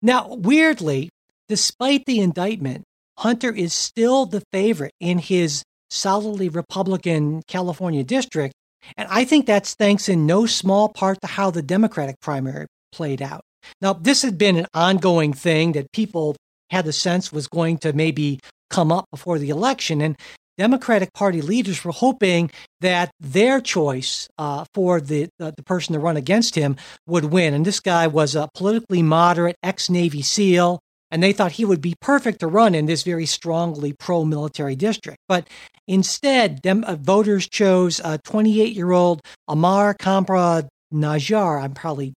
Now, 0.02 0.34
weirdly, 0.34 1.10
despite 1.48 2.06
the 2.06 2.20
indictment, 2.20 2.84
Hunter 3.20 3.52
is 3.52 3.74
still 3.74 4.26
the 4.26 4.44
favorite 4.52 4.94
in 5.00 5.18
his 5.20 5.63
solidly 5.90 6.50
Republican 6.50 7.42
California 7.48 8.04
district. 8.04 8.54
And 8.96 9.08
I 9.10 9.26
think 9.26 9.46
that's 9.46 9.74
thanks 9.74 10.08
in 10.08 10.26
no 10.26 10.46
small 10.46 10.90
part 10.90 11.20
to 11.22 11.28
how 11.28 11.50
the 11.50 11.62
Democratic 11.62 12.20
primary 12.22 12.68
played 12.92 13.22
out. 13.22 13.42
Now, 13.82 13.94
this 13.94 14.22
had 14.22 14.38
been 14.38 14.58
an 14.58 14.68
ongoing 14.74 15.34
thing 15.34 15.74
that 15.74 15.92
people 15.92 16.36
had 16.70 16.86
the 16.86 16.94
sense 16.94 17.32
was 17.32 17.48
going 17.48 17.80
to 17.80 17.94
maybe 17.94 18.40
come 18.70 18.92
up 18.92 19.06
before 19.12 19.40
the 19.40 19.50
election. 19.50 20.02
And 20.02 20.16
Democratic 20.58 21.13
Party 21.13 21.41
leaders 21.41 21.84
were 21.84 21.91
hoping 21.91 22.50
that 22.82 23.12
their 23.20 23.62
choice 23.62 24.28
uh, 24.38 24.65
for 24.74 25.00
the, 25.00 25.30
the, 25.39 25.54
the 25.56 25.63
person 25.63 25.93
to 25.93 26.00
run 26.00 26.17
against 26.17 26.56
him 26.56 26.76
would 27.06 27.26
win. 27.26 27.54
And 27.54 27.65
this 27.65 27.80
guy 27.80 28.08
was 28.08 28.36
a 28.36 28.50
politically 28.54 29.04
moderate 29.04 29.58
ex 29.63 29.89
Navy 29.89 30.22
SEAL, 30.22 30.80
and 31.12 31.22
they 31.22 31.34
thought 31.34 31.54
he 31.54 31.65
would 31.65 31.82
be 31.82 31.96
perfect 32.02 32.39
to 32.39 32.48
run 32.48 32.76
in 32.76 32.86
this 32.86 33.04
very 33.04 33.26
strongly 33.26 33.93
pro-military 33.93 34.76
district. 34.76 35.20
But 35.28 35.48
instead, 35.88 36.63
them 36.63 36.84
uh, 36.86 36.96
voters 36.96 37.48
chose 37.48 38.00
a 38.00 38.20
28-year-old 38.20 39.22
Amar 39.48 39.93
Kampra 39.93 40.67
Najjar. 40.93 41.62
I'm 41.62 41.74
probably 41.74 42.13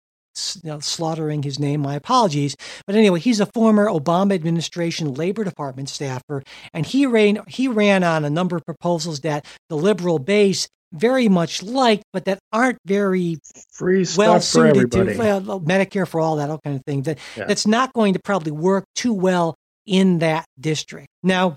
you 0.63 0.69
know, 0.69 0.79
slaughtering 0.79 1.43
his 1.43 1.59
name. 1.59 1.81
My 1.81 1.95
apologies. 1.95 2.55
But 2.85 2.95
anyway, 2.95 3.19
he's 3.19 3.39
a 3.39 3.45
former 3.47 3.87
Obama 3.87 4.33
administration 4.33 5.13
Labor 5.13 5.43
Department 5.43 5.89
staffer, 5.89 6.43
and 6.73 6.85
he 6.85 7.05
ran 7.05 7.39
he 7.47 7.67
ran 7.67 8.03
on 8.03 8.25
a 8.25 8.29
number 8.29 8.55
of 8.55 8.65
proposals 8.65 9.21
that 9.21 9.45
the 9.69 9.77
liberal 9.77 10.19
base 10.19 10.67
very 10.91 11.29
much 11.29 11.61
liked, 11.61 12.03
but 12.13 12.25
that 12.25 12.39
aren't 12.51 12.79
very 12.85 13.37
free 13.71 14.05
well 14.17 14.41
suited 14.41 14.91
to 14.91 15.03
well, 15.17 15.61
Medicare 15.61 16.07
for 16.07 16.19
all 16.19 16.37
that 16.37 16.49
all 16.49 16.59
kind 16.63 16.75
of 16.75 16.83
thing. 16.85 17.03
That 17.03 17.19
yeah. 17.37 17.45
that's 17.45 17.67
not 17.67 17.93
going 17.93 18.13
to 18.13 18.19
probably 18.19 18.51
work 18.51 18.85
too 18.95 19.13
well 19.13 19.55
in 19.85 20.19
that 20.19 20.45
district. 20.59 21.07
Now, 21.23 21.55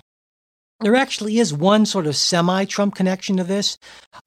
there 0.81 0.95
actually 0.95 1.39
is 1.39 1.53
one 1.53 1.85
sort 1.85 2.07
of 2.07 2.15
semi-Trump 2.15 2.95
connection 2.95 3.37
to 3.37 3.43
this. 3.43 3.77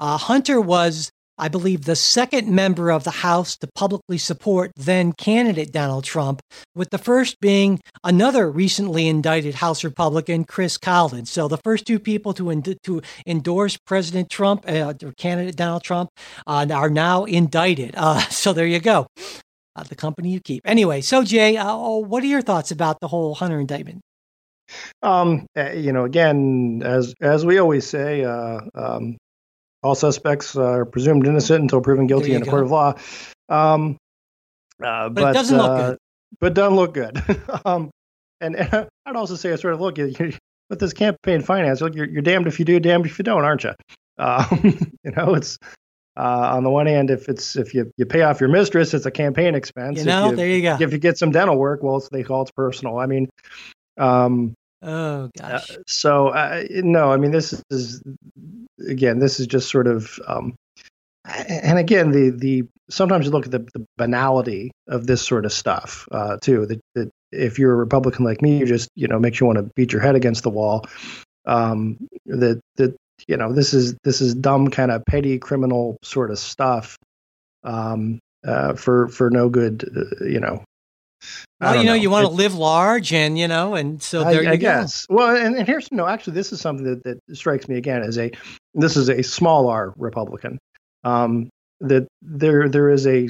Uh, 0.01 0.16
Hunter 0.16 0.61
was 0.61 1.11
I 1.38 1.49
believe, 1.49 1.85
the 1.85 1.96
second 1.96 2.49
member 2.49 2.90
of 2.90 3.05
the 3.05 3.11
House 3.11 3.57
to 3.59 3.68
publicly 3.75 4.18
support 4.18 4.72
then 4.77 5.12
candidate 5.12 5.72
Donald 5.72 6.05
Trump, 6.05 6.40
with 6.75 6.90
the 6.90 6.99
first 6.99 7.40
being 7.40 7.81
another 8.03 8.51
recently 8.51 9.07
indicted 9.07 9.57
House 9.57 9.85
Republican, 9.85 10.44
Chris 10.44 10.79
Collins. 10.79 11.31
So 11.31 11.49
the 11.49 11.59
first 11.59 11.87
two 11.87 11.99
people 11.99 12.33
to, 12.35 12.51
ind- 12.51 12.79
to 12.85 13.03
endorse 13.27 13.77
President 13.77 14.31
Trump, 14.31 14.64
uh, 14.68 14.94
or 15.03 15.12
candidate 15.12 15.57
Donald 15.57 15.83
Trump, 15.83 16.11
uh, 16.46 16.66
are 16.70 16.90
now 16.90 17.25
indicted. 17.25 17.94
Uh, 17.96 18.18
so 18.31 18.53
there 18.53 18.66
you 18.66 18.81
go. 18.81 19.07
Uh, 19.77 19.83
the 19.83 19.94
company 19.94 20.31
you 20.31 20.40
keep. 20.40 20.62
Anyway, 20.64 21.03
so 21.03 21.22
Jay, 21.22 21.59
uh, 21.59 21.66
oh, 21.68 21.99
what 21.99 22.22
are 22.22 22.27
your 22.27 22.40
thoughts 22.40 22.70
about 22.70 22.99
the 23.01 23.09
whole 23.09 23.35
Hunter 23.35 23.61
indictment? 23.61 24.01
Um, 25.03 25.46
eh, 25.55 25.75
you 25.75 25.92
know, 25.92 26.05
again, 26.05 26.83
as 26.85 27.14
as 27.20 27.44
we 27.44 27.59
always 27.59 27.87
say, 27.87 28.25
uh, 28.25 28.61
um, 28.75 29.16
all 29.83 29.95
suspects 29.95 30.57
are 30.57 30.85
presumed 30.85 31.27
innocent 31.27 31.62
until 31.62 31.81
proven 31.81 32.07
guilty 32.07 32.35
in 32.35 32.43
a 32.43 32.45
go. 32.45 32.51
court 32.51 32.65
of 32.65 32.71
law. 32.71 32.95
Um, 33.49 33.97
uh, 34.83 35.09
but, 35.09 35.15
but, 35.15 35.31
it 35.31 35.35
doesn't 35.35 35.57
look 35.57 35.71
uh, 35.71 35.91
good. 35.91 35.99
But 36.41 36.55
doesn't 36.55 36.77
look 36.77 36.95
good. 36.95 37.23
um, 37.65 37.91
and, 38.41 38.57
and, 38.57 38.89
I'd 39.07 39.17
also 39.17 39.37
say, 39.37 39.53
I 39.53 39.57
sort 39.57 39.75
of 39.75 39.81
look 39.81 39.99
at 39.99 40.19
you, 40.19 40.33
with 40.69 40.81
this 40.81 40.93
campaign 40.93 41.43
finance, 41.43 41.81
look, 41.81 41.95
you're, 41.95 42.09
you're 42.09 42.23
damned 42.23 42.47
if 42.47 42.59
you 42.59 42.65
do, 42.65 42.81
damned 42.81 43.07
if 43.07 43.19
you 43.19 43.25
don't, 43.25 43.45
aren't 43.45 43.65
you? 43.65 43.73
Um, 44.19 44.79
you 45.05 45.11
know, 45.11 45.35
it's 45.35 45.59
uh, 46.17 46.51
on 46.55 46.65
the 46.65 46.71
one 46.71 46.87
hand, 46.87 47.11
if 47.11 47.29
it's 47.29 47.55
if 47.55 47.75
you, 47.75 47.93
you 47.99 48.07
pay 48.07 48.23
off 48.23 48.41
your 48.41 48.49
mistress, 48.49 48.95
it's 48.95 49.05
a 49.05 49.11
campaign 49.11 49.55
expense. 49.55 49.99
You 49.99 50.07
know, 50.07 50.31
you, 50.31 50.37
there 50.37 50.49
you 50.49 50.62
go. 50.62 50.79
If 50.81 50.91
you 50.91 50.99
get 50.99 51.19
some 51.19 51.33
dental 51.33 51.59
work, 51.59 51.83
well, 51.83 52.03
they 52.11 52.23
call 52.23 52.41
it 52.41 52.51
personal. 52.57 52.99
I 52.99 53.05
mean, 53.05 53.29
um, 53.99 54.55
Oh 54.83 55.31
gosh. 55.39 55.71
Uh, 55.71 55.77
so 55.87 56.29
uh, 56.29 56.62
no, 56.71 57.12
I 57.12 57.17
mean 57.17 57.31
this 57.31 57.62
is 57.71 58.03
again 58.89 59.19
this 59.19 59.41
is 59.41 59.47
just 59.47 59.71
sort 59.71 59.87
of 59.87 60.19
um, 60.27 60.55
and 61.25 61.79
again 61.79 62.11
the 62.11 62.31
the 62.31 62.65
sometimes 62.89 63.27
you 63.27 63.33
look 63.33 63.47
at 63.47 63.53
the, 63.53 63.67
the 63.75 63.85
banality 63.97 64.71
of 64.89 65.07
this 65.07 65.23
sort 65.23 65.45
of 65.45 65.53
stuff 65.53 66.09
uh, 66.12 66.37
too. 66.39 66.67
That, 66.67 66.81
that 66.95 67.11
if 67.33 67.59
you're 67.59 67.73
a 67.73 67.77
Republican 67.77 68.25
like 68.25 68.43
me, 68.43 68.59
you 68.59 68.67
just 68.67 68.89
you 68.95 69.09
know 69.09 69.19
makes 69.19 69.41
you 69.41 69.47
want 69.47 69.59
to 69.59 69.71
beat 69.75 69.93
your 69.93 70.03
head 70.03 70.15
against 70.15 70.43
the 70.43 70.51
wall. 70.51 70.85
Um, 71.47 71.99
that 72.27 72.61
that 72.77 72.97
you 73.29 73.37
know 73.37 73.53
this 73.53 73.73
is 73.75 73.97
this 74.05 74.21
is 74.21 74.35
dumb 74.35 74.71
kind 74.71 74.91
of 74.91 75.05
petty 75.07 75.39
criminal 75.39 75.97
sort 76.03 76.31
of 76.31 76.39
stuff 76.39 76.99
um, 77.65 78.19
uh, 78.45 78.75
for 78.75 79.09
for 79.09 79.31
no 79.31 79.49
good 79.49 79.85
uh, 79.97 80.25
you 80.25 80.41
know 80.41 80.62
well, 81.61 81.77
you 81.77 81.85
know, 81.85 81.93
know, 81.93 81.95
you 81.95 82.11
want 82.11 82.27
to 82.27 82.33
live 82.33 82.55
large, 82.55 83.13
and 83.13 83.39
you 83.39 83.49
know, 83.49 83.75
and 83.75 84.03
so 84.03 84.25
there 84.25 84.41
I, 84.41 84.43
you 84.43 84.49
I 84.51 84.57
go. 84.57 84.61
guess. 84.61 85.07
Well, 85.09 85.37
and, 85.37 85.57
and 85.57 85.67
here's 85.67 85.91
no. 85.91 86.07
Actually, 86.07 86.35
this 86.35 86.53
is 86.53 86.61
something 86.61 86.85
that, 86.85 87.03
that 87.05 87.37
strikes 87.37 87.69
me 87.69 87.77
again 87.77 88.03
as 88.03 88.19
a 88.19 88.31
this 88.75 88.97
is 88.97 89.09
a 89.09 89.23
small 89.23 89.69
R 89.69 89.95
Republican. 89.97 90.59
Um, 91.05 91.49
that 91.81 92.07
there 92.23 92.69
there 92.69 92.91
is 92.91 93.07
a 93.07 93.29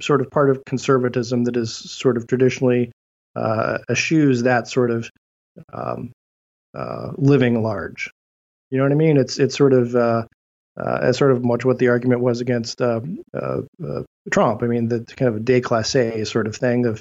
sort 0.00 0.20
of 0.20 0.30
part 0.30 0.50
of 0.50 0.64
conservatism 0.64 1.44
that 1.44 1.56
is 1.56 1.74
sort 1.74 2.16
of 2.16 2.26
traditionally 2.26 2.92
uh, 3.34 3.78
eschews 3.88 4.42
that 4.42 4.68
sort 4.68 4.90
of 4.90 5.10
um, 5.72 6.12
uh, 6.74 7.12
living 7.16 7.62
large. 7.62 8.10
You 8.70 8.78
know 8.78 8.84
what 8.84 8.92
I 8.92 8.96
mean? 8.96 9.16
It's 9.16 9.38
it's 9.38 9.56
sort 9.56 9.72
of 9.72 9.94
uh, 9.94 10.24
uh, 10.76 10.98
as 11.02 11.16
sort 11.16 11.32
of 11.32 11.44
much 11.44 11.64
what 11.64 11.78
the 11.78 11.88
argument 11.88 12.20
was 12.20 12.40
against 12.40 12.80
uh, 12.80 13.00
uh, 13.34 13.62
uh 13.84 14.02
Trump. 14.30 14.62
I 14.62 14.66
mean, 14.66 14.88
the 14.88 15.04
kind 15.16 15.28
of 15.28 15.36
a 15.36 15.44
déclassé 15.44 16.26
sort 16.26 16.46
of 16.46 16.56
thing 16.56 16.86
of, 16.86 17.00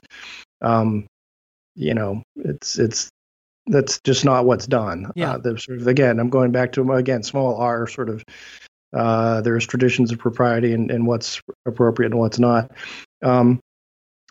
um, 0.61 1.07
you 1.75 1.93
know, 1.93 2.23
it's 2.38 2.79
it's 2.79 3.09
that's 3.67 3.99
just 4.01 4.23
not 4.23 4.45
what's 4.45 4.67
done. 4.67 5.11
Yeah. 5.15 5.33
Uh, 5.33 5.57
sort 5.57 5.81
of 5.81 5.88
again, 5.88 6.19
I'm 6.19 6.29
going 6.29 6.51
back 6.51 6.73
to 6.73 6.91
again 6.93 7.23
small 7.23 7.57
r 7.57 7.88
sort 7.88 8.09
of. 8.09 8.23
Uh, 8.93 9.41
there's 9.41 9.65
traditions 9.67 10.13
of 10.13 10.19
propriety 10.19 10.71
and, 10.71 10.89
and 10.89 11.05
what's 11.05 11.41
appropriate 11.65 12.13
and 12.13 12.19
what's 12.19 12.39
not. 12.39 12.71
Um, 13.21 13.59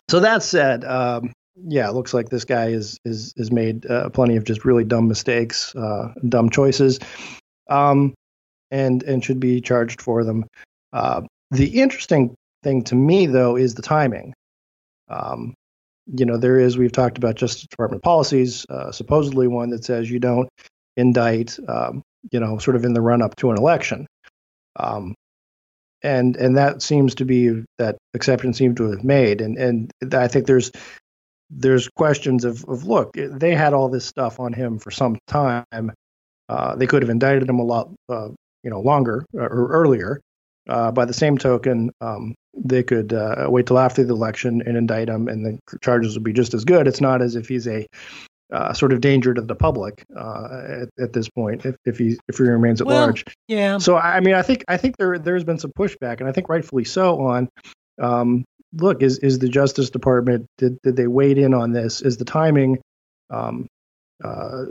so 0.09 0.21
that 0.21 0.41
said, 0.41 0.83
um, 0.83 1.33
yeah, 1.67 1.87
it 1.87 1.93
looks 1.93 2.15
like 2.15 2.29
this 2.29 2.45
guy 2.45 2.69
is 2.69 2.97
is 3.05 3.31
is 3.37 3.51
made 3.51 3.85
plenty 4.13 4.37
of 4.37 4.43
just 4.43 4.65
really 4.65 4.83
dumb 4.83 5.07
mistakes, 5.07 5.71
dumb 6.27 6.49
choices. 6.49 6.99
Um, 7.69 8.15
and 8.71 9.03
and 9.03 9.23
should 9.23 9.39
be 9.39 9.61
charged 9.61 10.01
for 10.01 10.23
them. 10.23 10.45
Uh, 10.93 11.21
the 11.51 11.81
interesting 11.81 12.35
thing 12.63 12.83
to 12.83 12.95
me, 12.95 13.27
though, 13.27 13.55
is 13.55 13.75
the 13.75 13.81
timing. 13.81 14.33
Um, 15.07 15.53
you 16.07 16.25
know, 16.25 16.37
there 16.37 16.59
is 16.59 16.77
we've 16.77 16.91
talked 16.91 17.17
about 17.17 17.35
Justice 17.35 17.67
Department 17.67 18.03
policies, 18.03 18.65
uh, 18.69 18.91
supposedly 18.91 19.47
one 19.47 19.69
that 19.71 19.83
says 19.83 20.09
you 20.09 20.19
don't 20.19 20.49
indict, 20.97 21.57
um, 21.67 22.01
you 22.31 22.39
know, 22.39 22.57
sort 22.57 22.75
of 22.75 22.85
in 22.85 22.93
the 22.93 23.01
run 23.01 23.21
up 23.21 23.35
to 23.37 23.51
an 23.51 23.57
election. 23.57 24.07
Um, 24.77 25.15
and 26.03 26.35
and 26.35 26.57
that 26.57 26.81
seems 26.81 27.15
to 27.15 27.25
be 27.25 27.63
that 27.77 27.97
exception 28.13 28.53
seems 28.53 28.75
to 28.77 28.91
have 28.91 29.03
made, 29.03 29.41
and 29.41 29.57
and 29.57 29.91
I 30.13 30.27
think 30.27 30.45
there's 30.45 30.71
there's 31.49 31.87
questions 31.89 32.45
of 32.45 32.63
of 32.65 32.85
look, 32.85 33.13
they 33.13 33.55
had 33.55 33.73
all 33.73 33.89
this 33.89 34.05
stuff 34.05 34.39
on 34.39 34.53
him 34.53 34.77
for 34.77 34.91
some 34.91 35.17
time. 35.27 35.93
Uh, 36.47 36.75
they 36.75 36.85
could 36.85 37.01
have 37.01 37.09
indicted 37.09 37.49
him 37.49 37.59
a 37.59 37.63
lot 37.63 37.89
uh, 38.09 38.29
you 38.65 38.71
know 38.71 38.81
longer 38.81 39.25
uh, 39.33 39.43
or 39.43 39.67
earlier. 39.67 40.19
Uh, 40.67 40.91
by 40.91 41.05
the 41.05 41.13
same 41.13 41.37
token, 41.37 41.91
um, 42.01 42.33
they 42.57 42.81
could 42.81 43.13
uh, 43.13 43.45
wait 43.47 43.67
till 43.67 43.77
after 43.77 44.03
the 44.03 44.13
election 44.13 44.63
and 44.65 44.75
indict 44.75 45.07
him, 45.07 45.27
and 45.27 45.45
the 45.45 45.77
charges 45.79 46.15
would 46.15 46.23
be 46.23 46.33
just 46.33 46.55
as 46.55 46.65
good. 46.65 46.87
It's 46.87 47.01
not 47.01 47.21
as 47.21 47.35
if 47.35 47.47
he's 47.47 47.67
a 47.67 47.85
uh, 48.51 48.73
sort 48.73 48.91
of 48.91 48.99
danger 48.99 49.33
to 49.33 49.41
the 49.41 49.55
public 49.55 50.03
uh, 50.15 50.81
at, 50.81 50.89
at, 50.99 51.13
this 51.13 51.29
point 51.29 51.65
if, 51.65 51.75
if 51.85 51.97
he 51.97 52.17
if 52.27 52.37
he 52.37 52.43
remains 52.43 52.81
at 52.81 52.87
well, 52.87 53.01
large. 53.01 53.23
Yeah. 53.47 53.77
So 53.77 53.95
I 53.95 54.19
mean, 54.21 54.33
I 54.33 54.41
think 54.41 54.63
I 54.67 54.77
think 54.77 54.97
there 54.97 55.19
there's 55.19 55.43
been 55.43 55.59
some 55.59 55.71
pushback, 55.77 56.19
and 56.19 56.27
I 56.27 56.31
think 56.31 56.49
rightfully 56.49 56.83
so. 56.83 57.27
On 57.27 57.49
um, 58.01 58.43
look, 58.73 59.03
is 59.03 59.19
is 59.19 59.37
the 59.37 59.49
Justice 59.49 59.91
Department 59.91 60.47
did 60.57 60.79
did 60.81 60.95
they 60.95 61.07
wade 61.07 61.37
in 61.37 61.53
on 61.53 61.73
this? 61.73 62.01
Is 62.01 62.17
the 62.17 62.25
timing 62.25 62.79
um, 63.29 63.67
uh, 64.23 64.63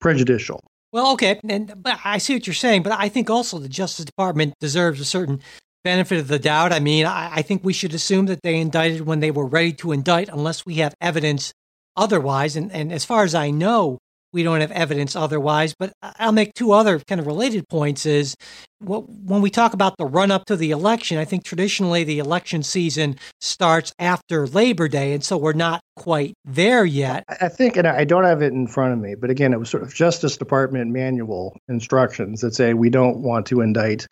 prejudicial? 0.00 0.60
Well, 0.92 1.12
okay, 1.12 1.40
and 1.48 1.82
but 1.82 1.98
I 2.04 2.18
see 2.18 2.34
what 2.34 2.46
you're 2.46 2.52
saying, 2.52 2.82
but 2.82 2.92
I 2.92 3.08
think 3.08 3.30
also 3.30 3.58
the 3.58 3.68
Justice 3.68 4.04
Department 4.04 4.52
deserves 4.60 5.00
a 5.00 5.06
certain 5.06 5.40
benefit 5.84 6.18
of 6.18 6.28
the 6.28 6.38
doubt. 6.38 6.70
I 6.72 6.80
mean, 6.80 7.06
I, 7.06 7.36
I 7.36 7.42
think 7.42 7.64
we 7.64 7.72
should 7.72 7.94
assume 7.94 8.26
that 8.26 8.42
they 8.42 8.60
indicted 8.60 9.06
when 9.06 9.20
they 9.20 9.30
were 9.30 9.46
ready 9.46 9.72
to 9.74 9.92
indict, 9.92 10.28
unless 10.28 10.66
we 10.66 10.74
have 10.76 10.94
evidence 11.00 11.54
otherwise. 11.96 12.56
And 12.56 12.70
and 12.72 12.92
as 12.92 13.06
far 13.06 13.24
as 13.24 13.34
I 13.34 13.50
know, 13.50 13.98
we 14.32 14.42
don't 14.42 14.60
have 14.60 14.72
evidence 14.72 15.14
otherwise. 15.16 15.74
But 15.78 15.92
I'll 16.02 16.32
make 16.32 16.54
two 16.54 16.72
other 16.72 16.98
kind 17.00 17.20
of 17.20 17.26
related 17.26 17.68
points 17.68 18.06
is 18.06 18.34
when 18.80 19.42
we 19.42 19.50
talk 19.50 19.74
about 19.74 19.96
the 19.96 20.06
run 20.06 20.30
up 20.30 20.46
to 20.46 20.56
the 20.56 20.70
election, 20.70 21.18
I 21.18 21.24
think 21.24 21.44
traditionally 21.44 22.04
the 22.04 22.18
election 22.18 22.62
season 22.62 23.16
starts 23.40 23.92
after 23.98 24.46
Labor 24.46 24.88
Day. 24.88 25.12
And 25.12 25.22
so 25.22 25.36
we're 25.36 25.52
not 25.52 25.80
quite 25.96 26.34
there 26.44 26.84
yet. 26.84 27.24
I 27.40 27.48
think, 27.48 27.76
and 27.76 27.86
I 27.86 28.04
don't 28.04 28.24
have 28.24 28.42
it 28.42 28.52
in 28.52 28.66
front 28.66 28.92
of 28.92 28.98
me, 28.98 29.14
but 29.14 29.30
again, 29.30 29.52
it 29.52 29.58
was 29.58 29.70
sort 29.70 29.82
of 29.82 29.94
Justice 29.94 30.36
Department 30.36 30.90
manual 30.90 31.56
instructions 31.68 32.40
that 32.40 32.54
say 32.54 32.74
we 32.74 32.90
don't 32.90 33.18
want 33.18 33.46
to 33.46 33.60
indict 33.60 34.06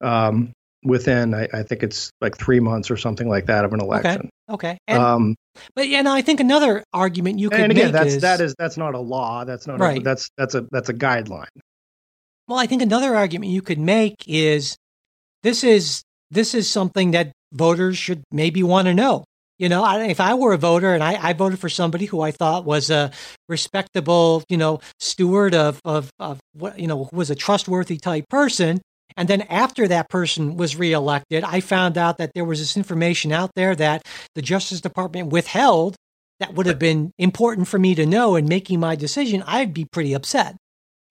um, 0.00 0.52
within 0.84 1.34
I, 1.34 1.48
I, 1.52 1.62
think 1.62 1.82
it's 1.82 2.10
like 2.20 2.36
three 2.36 2.60
months 2.60 2.90
or 2.90 2.96
something 2.96 3.28
like 3.28 3.46
that 3.46 3.64
of 3.64 3.72
an 3.72 3.80
election. 3.80 4.30
Okay. 4.50 4.70
okay. 4.70 4.78
And, 4.88 4.98
um, 4.98 5.36
but 5.74 5.88
yeah, 5.88 6.02
no, 6.02 6.12
I 6.12 6.22
think 6.22 6.40
another 6.40 6.82
argument 6.92 7.38
you 7.38 7.50
could 7.50 7.60
and 7.60 7.72
again, 7.72 7.92
that's 7.92 8.14
is, 8.14 8.22
that 8.22 8.40
is 8.40 8.54
that's 8.58 8.76
not 8.76 8.94
a 8.94 8.98
law. 8.98 9.44
That's 9.44 9.66
not 9.66 9.78
right. 9.78 9.98
A, 9.98 10.02
that's 10.02 10.30
that's 10.36 10.54
a 10.54 10.66
that's 10.70 10.88
a 10.88 10.94
guideline. 10.94 11.46
Well, 12.48 12.58
I 12.58 12.66
think 12.66 12.82
another 12.82 13.14
argument 13.14 13.52
you 13.52 13.62
could 13.62 13.78
make 13.78 14.16
is 14.26 14.76
this 15.42 15.62
is 15.62 16.02
this 16.30 16.54
is 16.54 16.68
something 16.68 17.12
that 17.12 17.32
voters 17.52 17.98
should 17.98 18.24
maybe 18.32 18.62
want 18.62 18.86
to 18.86 18.94
know. 18.94 19.24
You 19.58 19.68
know, 19.68 19.84
I, 19.84 20.06
if 20.06 20.18
I 20.18 20.34
were 20.34 20.54
a 20.54 20.58
voter 20.58 20.92
and 20.92 21.04
I, 21.04 21.28
I, 21.28 21.32
voted 21.34 21.60
for 21.60 21.68
somebody 21.68 22.06
who 22.06 22.20
I 22.20 22.32
thought 22.32 22.64
was 22.64 22.90
a 22.90 23.12
respectable, 23.48 24.42
you 24.48 24.56
know, 24.56 24.80
steward 24.98 25.54
of, 25.54 25.80
of, 25.84 26.10
of 26.18 26.40
what, 26.54 26.80
you 26.80 26.88
know, 26.88 27.08
was 27.12 27.30
a 27.30 27.36
trustworthy 27.36 27.96
type 27.98 28.24
person, 28.28 28.80
and 29.16 29.28
then 29.28 29.42
after 29.42 29.88
that 29.88 30.08
person 30.08 30.56
was 30.56 30.76
reelected, 30.76 31.44
I 31.44 31.60
found 31.60 31.98
out 31.98 32.18
that 32.18 32.32
there 32.34 32.44
was 32.44 32.58
this 32.60 32.76
information 32.76 33.32
out 33.32 33.50
there 33.54 33.74
that 33.76 34.02
the 34.34 34.42
Justice 34.42 34.80
Department 34.80 35.32
withheld 35.32 35.96
that 36.40 36.54
would 36.54 36.66
have 36.66 36.78
been 36.78 37.12
important 37.18 37.68
for 37.68 37.78
me 37.78 37.94
to 37.94 38.04
know 38.04 38.34
in 38.34 38.46
making 38.46 38.80
my 38.80 38.96
decision, 38.96 39.44
I'd 39.46 39.72
be 39.72 39.84
pretty 39.84 40.12
upset. 40.12 40.56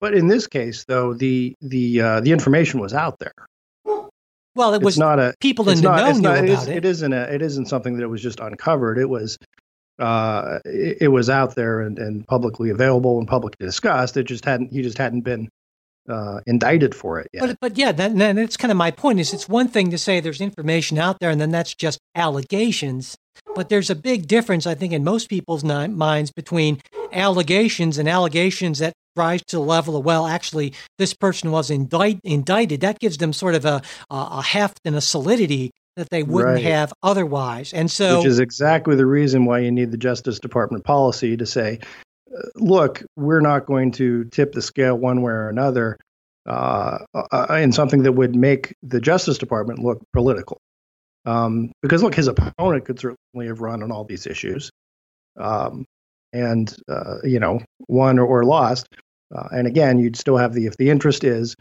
But 0.00 0.14
in 0.14 0.28
this 0.28 0.46
case, 0.46 0.84
though, 0.84 1.14
the 1.14 1.54
the 1.60 2.00
uh, 2.00 2.20
the 2.20 2.32
information 2.32 2.80
was 2.80 2.92
out 2.92 3.18
there. 3.18 3.32
Well, 4.54 4.74
it 4.74 4.82
was 4.82 4.94
it's 4.94 4.98
not 4.98 5.18
a 5.18 5.32
people 5.40 5.68
in 5.70 5.76
the 5.76 5.82
not, 5.82 5.96
know 5.96 6.08
it's 6.08 6.18
knew 6.18 6.22
not, 6.22 6.38
about 6.38 6.44
it, 6.44 6.50
is, 6.50 6.68
it. 6.68 6.76
it 6.76 6.84
isn't 6.84 7.12
a, 7.12 7.22
it 7.34 7.40
isn't 7.40 7.66
something 7.66 7.96
that 7.96 8.02
it 8.02 8.08
was 8.08 8.20
just 8.20 8.40
uncovered. 8.40 8.98
It 8.98 9.08
was 9.08 9.38
uh, 9.98 10.58
it, 10.64 10.98
it 11.02 11.08
was 11.08 11.30
out 11.30 11.54
there 11.54 11.80
and, 11.80 11.98
and 11.98 12.26
publicly 12.26 12.70
available 12.70 13.18
and 13.18 13.28
publicly 13.28 13.64
discussed. 13.64 14.16
It 14.16 14.24
just 14.24 14.44
hadn't 14.44 14.72
he 14.72 14.82
just 14.82 14.98
hadn't 14.98 15.22
been 15.22 15.48
uh, 16.08 16.40
indicted 16.46 16.94
for 16.94 17.20
it 17.20 17.28
yet. 17.32 17.40
But 17.40 17.56
but 17.60 17.78
yeah, 17.78 17.92
that, 17.92 18.16
that- 18.16 18.36
that's 18.36 18.56
kind 18.56 18.70
of 18.72 18.76
my 18.76 18.90
point. 18.90 19.20
Is 19.20 19.32
it's 19.32 19.48
one 19.48 19.68
thing 19.68 19.90
to 19.90 19.98
say 19.98 20.20
there's 20.20 20.40
information 20.40 20.98
out 20.98 21.18
there, 21.20 21.30
and 21.30 21.40
then 21.40 21.50
that's 21.50 21.74
just 21.74 21.98
allegations. 22.14 23.16
But 23.54 23.68
there's 23.68 23.90
a 23.90 23.94
big 23.94 24.26
difference, 24.26 24.66
I 24.66 24.74
think, 24.74 24.92
in 24.92 25.04
most 25.04 25.28
people's 25.28 25.64
minds 25.64 26.30
between 26.30 26.80
allegations 27.12 27.98
and 27.98 28.08
allegations 28.08 28.78
that 28.78 28.92
rise 29.16 29.42
to 29.48 29.56
the 29.56 29.62
level 29.62 29.96
of 29.96 30.04
well, 30.04 30.26
actually, 30.26 30.72
this 30.98 31.14
person 31.14 31.50
was 31.50 31.70
indict, 31.70 32.18
indicted. 32.24 32.80
That 32.80 32.98
gives 32.98 33.18
them 33.18 33.32
sort 33.32 33.54
of 33.54 33.64
a 33.64 33.82
a 34.10 34.14
a 34.14 34.42
heft 34.42 34.80
and 34.84 34.96
a 34.96 35.00
solidity 35.00 35.70
that 35.96 36.08
they 36.10 36.22
wouldn't 36.22 36.54
Right. 36.54 36.64
have 36.64 36.90
otherwise. 37.02 37.72
And 37.74 37.90
so, 37.90 38.18
which 38.18 38.26
is 38.26 38.38
exactly 38.38 38.96
the 38.96 39.04
reason 39.04 39.44
why 39.44 39.58
you 39.58 39.70
need 39.70 39.90
the 39.90 39.98
Justice 39.98 40.38
Department 40.40 40.84
policy 40.84 41.36
to 41.36 41.44
say, 41.44 41.80
look, 42.54 43.02
we're 43.16 43.40
not 43.40 43.66
going 43.66 43.92
to 43.92 44.24
tip 44.24 44.52
the 44.52 44.62
scale 44.62 44.96
one 44.96 45.22
way 45.22 45.32
or 45.32 45.48
another 45.48 45.98
uh, 46.46 46.98
uh, 47.14 47.46
in 47.60 47.72
something 47.72 48.02
that 48.02 48.12
would 48.12 48.34
make 48.34 48.74
the 48.82 49.00
Justice 49.00 49.38
Department 49.38 49.78
look 49.78 50.00
political. 50.12 50.58
Um, 51.24 51.72
because 51.82 52.02
look, 52.02 52.14
his 52.14 52.26
opponent 52.26 52.84
could 52.84 52.98
certainly 52.98 53.46
have 53.46 53.60
run 53.60 53.82
on 53.82 53.92
all 53.92 54.04
these 54.04 54.26
issues, 54.26 54.70
um, 55.38 55.84
and 56.32 56.74
uh, 56.88 57.18
you 57.22 57.38
know, 57.38 57.60
won 57.86 58.18
or, 58.18 58.26
or 58.26 58.44
lost. 58.44 58.88
Uh, 59.32 59.48
and 59.52 59.68
again, 59.68 59.98
you'd 59.98 60.16
still 60.16 60.36
have 60.36 60.52
the 60.52 60.66
if 60.66 60.76
the 60.76 60.90
interest 60.90 61.22
is. 61.22 61.54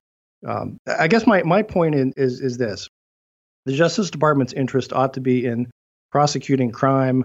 Um, 0.47 0.77
I 0.87 1.07
guess 1.07 1.27
my 1.27 1.43
my 1.43 1.61
point 1.61 1.93
in, 1.93 2.13
is 2.17 2.41
is 2.41 2.57
this: 2.57 2.87
the 3.65 3.73
Justice 3.73 4.09
Department's 4.09 4.53
interest 4.53 4.93
ought 4.93 5.13
to 5.13 5.21
be 5.21 5.45
in 5.45 5.69
prosecuting 6.11 6.71
crime, 6.71 7.23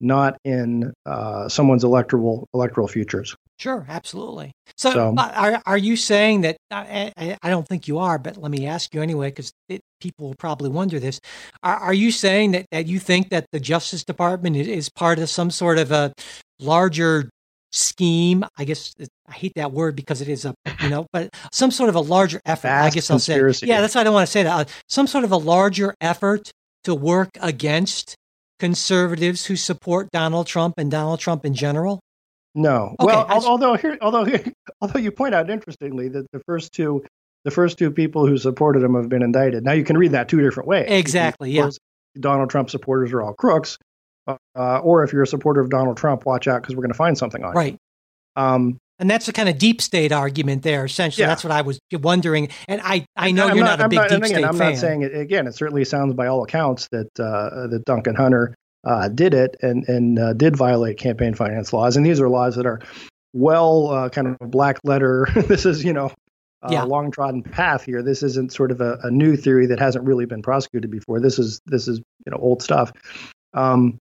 not 0.00 0.38
in 0.44 0.92
uh, 1.06 1.48
someone's 1.48 1.84
electoral 1.84 2.46
electoral 2.54 2.88
futures. 2.88 3.34
Sure, 3.58 3.84
absolutely. 3.88 4.52
So, 4.76 4.92
So- 4.92 5.14
uh, 5.18 5.32
are 5.34 5.62
are 5.66 5.78
you 5.78 5.96
saying 5.96 6.42
that? 6.42 6.56
I, 6.70 7.12
I, 7.16 7.36
I 7.42 7.50
don't 7.50 7.66
think 7.66 7.88
you 7.88 7.98
are, 7.98 8.18
but 8.18 8.36
let 8.36 8.50
me 8.52 8.66
ask 8.66 8.94
you 8.94 9.02
anyway, 9.02 9.30
because 9.30 9.52
people 10.00 10.28
will 10.28 10.36
probably 10.38 10.70
wonder 10.70 11.00
this. 11.00 11.18
Are, 11.64 11.76
are 11.76 11.94
you 11.94 12.12
saying 12.12 12.52
that, 12.52 12.66
that 12.70 12.86
you 12.86 13.00
think 13.00 13.30
that 13.30 13.46
the 13.50 13.58
Justice 13.58 14.04
Department 14.04 14.56
is, 14.56 14.68
is 14.68 14.88
part 14.88 15.18
of 15.18 15.28
some 15.28 15.50
sort 15.50 15.78
of 15.78 15.90
a 15.90 16.12
larger 16.60 17.28
scheme? 17.72 18.44
I 18.56 18.64
guess 18.64 18.94
I 19.28 19.32
hate 19.32 19.52
that 19.56 19.72
word 19.72 19.96
because 19.96 20.20
it 20.20 20.28
is 20.28 20.44
a 20.44 20.54
you 20.80 20.90
know, 20.90 21.06
but 21.12 21.30
some 21.52 21.72
sort 21.72 21.88
of 21.88 21.96
a 21.96 22.00
larger 22.00 22.40
effort. 22.46 22.68
I 22.68 22.90
guess 22.90 23.10
I'll 23.10 23.18
say. 23.18 23.40
Yeah, 23.62 23.80
that's 23.80 23.94
why 23.96 24.02
I 24.02 24.04
don't 24.04 24.14
want 24.14 24.26
to 24.26 24.32
say 24.32 24.44
that. 24.44 24.68
Uh, 24.68 24.70
some 24.88 25.08
sort 25.08 25.24
of 25.24 25.32
a 25.32 25.36
larger 25.36 25.94
effort 26.00 26.50
to 26.84 26.94
work 26.94 27.30
against 27.40 28.14
conservatives 28.58 29.46
who 29.46 29.56
support 29.56 30.10
Donald 30.12 30.46
Trump 30.46 30.74
and 30.78 30.90
Donald 30.90 31.20
Trump 31.20 31.44
in 31.44 31.54
general. 31.54 32.00
No. 32.54 32.96
Okay, 33.00 33.06
well, 33.06 33.26
I 33.28 33.36
s- 33.36 33.44
al- 33.44 33.50
although 33.50 33.74
here, 33.74 33.98
although 34.00 34.24
here, 34.24 34.44
although 34.80 34.98
you 34.98 35.10
point 35.12 35.34
out 35.34 35.48
interestingly 35.50 36.08
that 36.08 36.26
the 36.32 36.40
first 36.46 36.72
two, 36.72 37.04
the 37.44 37.50
first 37.50 37.78
two 37.78 37.90
people 37.90 38.26
who 38.26 38.36
supported 38.36 38.82
him 38.82 38.94
have 38.94 39.08
been 39.08 39.22
indicted. 39.22 39.64
Now 39.64 39.72
you 39.72 39.84
can 39.84 39.96
read 39.96 40.12
that 40.12 40.28
two 40.28 40.40
different 40.40 40.68
ways. 40.68 40.86
Exactly, 40.88 41.52
yeah. 41.52 41.70
Donald 42.18 42.50
Trump 42.50 42.68
supporters 42.70 43.12
are 43.12 43.22
all 43.22 43.32
crooks, 43.34 43.78
uh, 44.26 44.36
or 44.56 45.04
if 45.04 45.12
you're 45.12 45.22
a 45.22 45.26
supporter 45.26 45.60
of 45.60 45.70
Donald 45.70 45.96
Trump, 45.96 46.26
watch 46.26 46.48
out 46.48 46.60
because 46.62 46.74
we're 46.74 46.82
going 46.82 46.90
to 46.92 46.96
find 46.98 47.16
something 47.16 47.44
on 47.44 47.54
Right. 47.54 47.72
you. 47.74 48.42
Um, 48.42 48.78
And 49.00 49.08
that's 49.08 49.26
the 49.26 49.32
kind 49.32 49.48
of 49.48 49.58
deep 49.58 49.80
state 49.80 50.10
argument 50.12 50.62
there. 50.64 50.84
Essentially, 50.84 51.22
Yeah. 51.22 51.28
that's 51.28 51.44
what 51.44 51.52
I 51.52 51.62
was 51.62 51.78
wondering. 51.92 52.48
And 52.66 52.80
I, 52.82 53.06
I 53.16 53.30
know 53.30 53.46
I'm 53.48 53.56
you're 53.56 53.64
not, 53.64 53.80
a 53.80 53.84
I'm 53.84 53.90
big 53.90 54.00
deep 54.00 54.10
and 54.10 54.24
again, 54.24 54.34
state 54.38 54.44
I'm 54.44 54.56
fan. 54.56 54.72
not 54.72 54.78
saying 54.80 55.02
it 55.02 55.16
again. 55.16 55.46
It 55.46 55.54
certainly 55.54 55.84
sounds, 55.84 56.14
by 56.14 56.26
all 56.26 56.42
accounts, 56.42 56.88
that 56.92 57.08
uh, 57.20 57.68
that 57.68 57.84
Duncan 57.84 58.14
Hunter 58.16 58.54
uh, 58.84 59.08
did 59.08 59.34
it 59.34 59.56
and 59.62 59.88
and 59.88 60.18
uh, 60.18 60.32
did 60.32 60.56
violate 60.56 60.98
campaign 60.98 61.34
finance 61.34 61.72
laws. 61.72 61.96
And 61.96 62.04
these 62.04 62.20
are 62.20 62.28
laws 62.28 62.56
that 62.56 62.66
are 62.66 62.80
well 63.32 63.88
uh, 63.90 64.08
kind 64.08 64.26
of 64.40 64.50
black 64.50 64.78
letter. 64.84 65.28
this 65.46 65.64
is 65.66 65.84
you 65.84 65.92
know 65.92 66.10
a 66.62 66.72
Yeah. 66.72 66.82
long 66.82 67.10
trodden 67.12 67.42
path 67.44 67.84
here. 67.84 68.02
This 68.02 68.22
isn't 68.24 68.52
sort 68.52 68.72
of 68.72 68.80
a, 68.80 68.98
a 69.04 69.10
new 69.12 69.36
theory 69.36 69.66
that 69.66 69.78
hasn't 69.78 70.04
really 70.04 70.26
been 70.26 70.42
prosecuted 70.42 70.90
before. 70.90 71.20
This 71.20 71.38
is 71.38 71.60
this 71.66 71.86
is 71.86 71.98
you 72.26 72.32
know 72.32 72.38
old 72.38 72.62
stuff. 72.62 72.90
Um, 73.54 73.98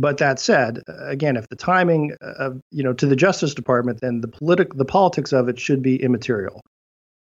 but 0.00 0.16
that 0.18 0.40
said, 0.40 0.82
again, 0.88 1.36
if 1.36 1.48
the 1.48 1.56
timing 1.56 2.16
of 2.22 2.60
you 2.70 2.82
know 2.82 2.94
to 2.94 3.06
the 3.06 3.16
Justice 3.16 3.52
Department, 3.52 4.00
then 4.00 4.22
the 4.22 4.28
politic 4.28 4.72
the 4.74 4.86
politics 4.86 5.32
of 5.32 5.48
it 5.48 5.60
should 5.60 5.82
be 5.82 6.02
immaterial. 6.02 6.62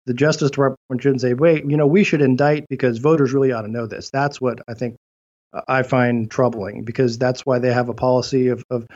The 0.07 0.15
Justice 0.15 0.49
Department 0.49 0.79
shouldn't 0.99 1.21
say, 1.21 1.35
"Wait, 1.35 1.69
you 1.69 1.77
know, 1.77 1.85
we 1.85 2.03
should 2.03 2.21
indict 2.21 2.65
because 2.69 2.97
voters 2.97 3.31
really 3.31 3.51
ought 3.51 3.61
to 3.61 3.71
know 3.71 3.85
this." 3.85 4.09
That's 4.09 4.41
what 4.41 4.59
I 4.67 4.73
think 4.73 4.95
I 5.67 5.83
find 5.83 6.31
troubling 6.31 6.83
because 6.83 7.19
that's 7.19 7.45
why 7.45 7.59
they 7.59 7.71
have 7.71 7.89
a 7.89 7.93
policy 7.93 8.47
of 8.47 8.63
of 8.71 8.87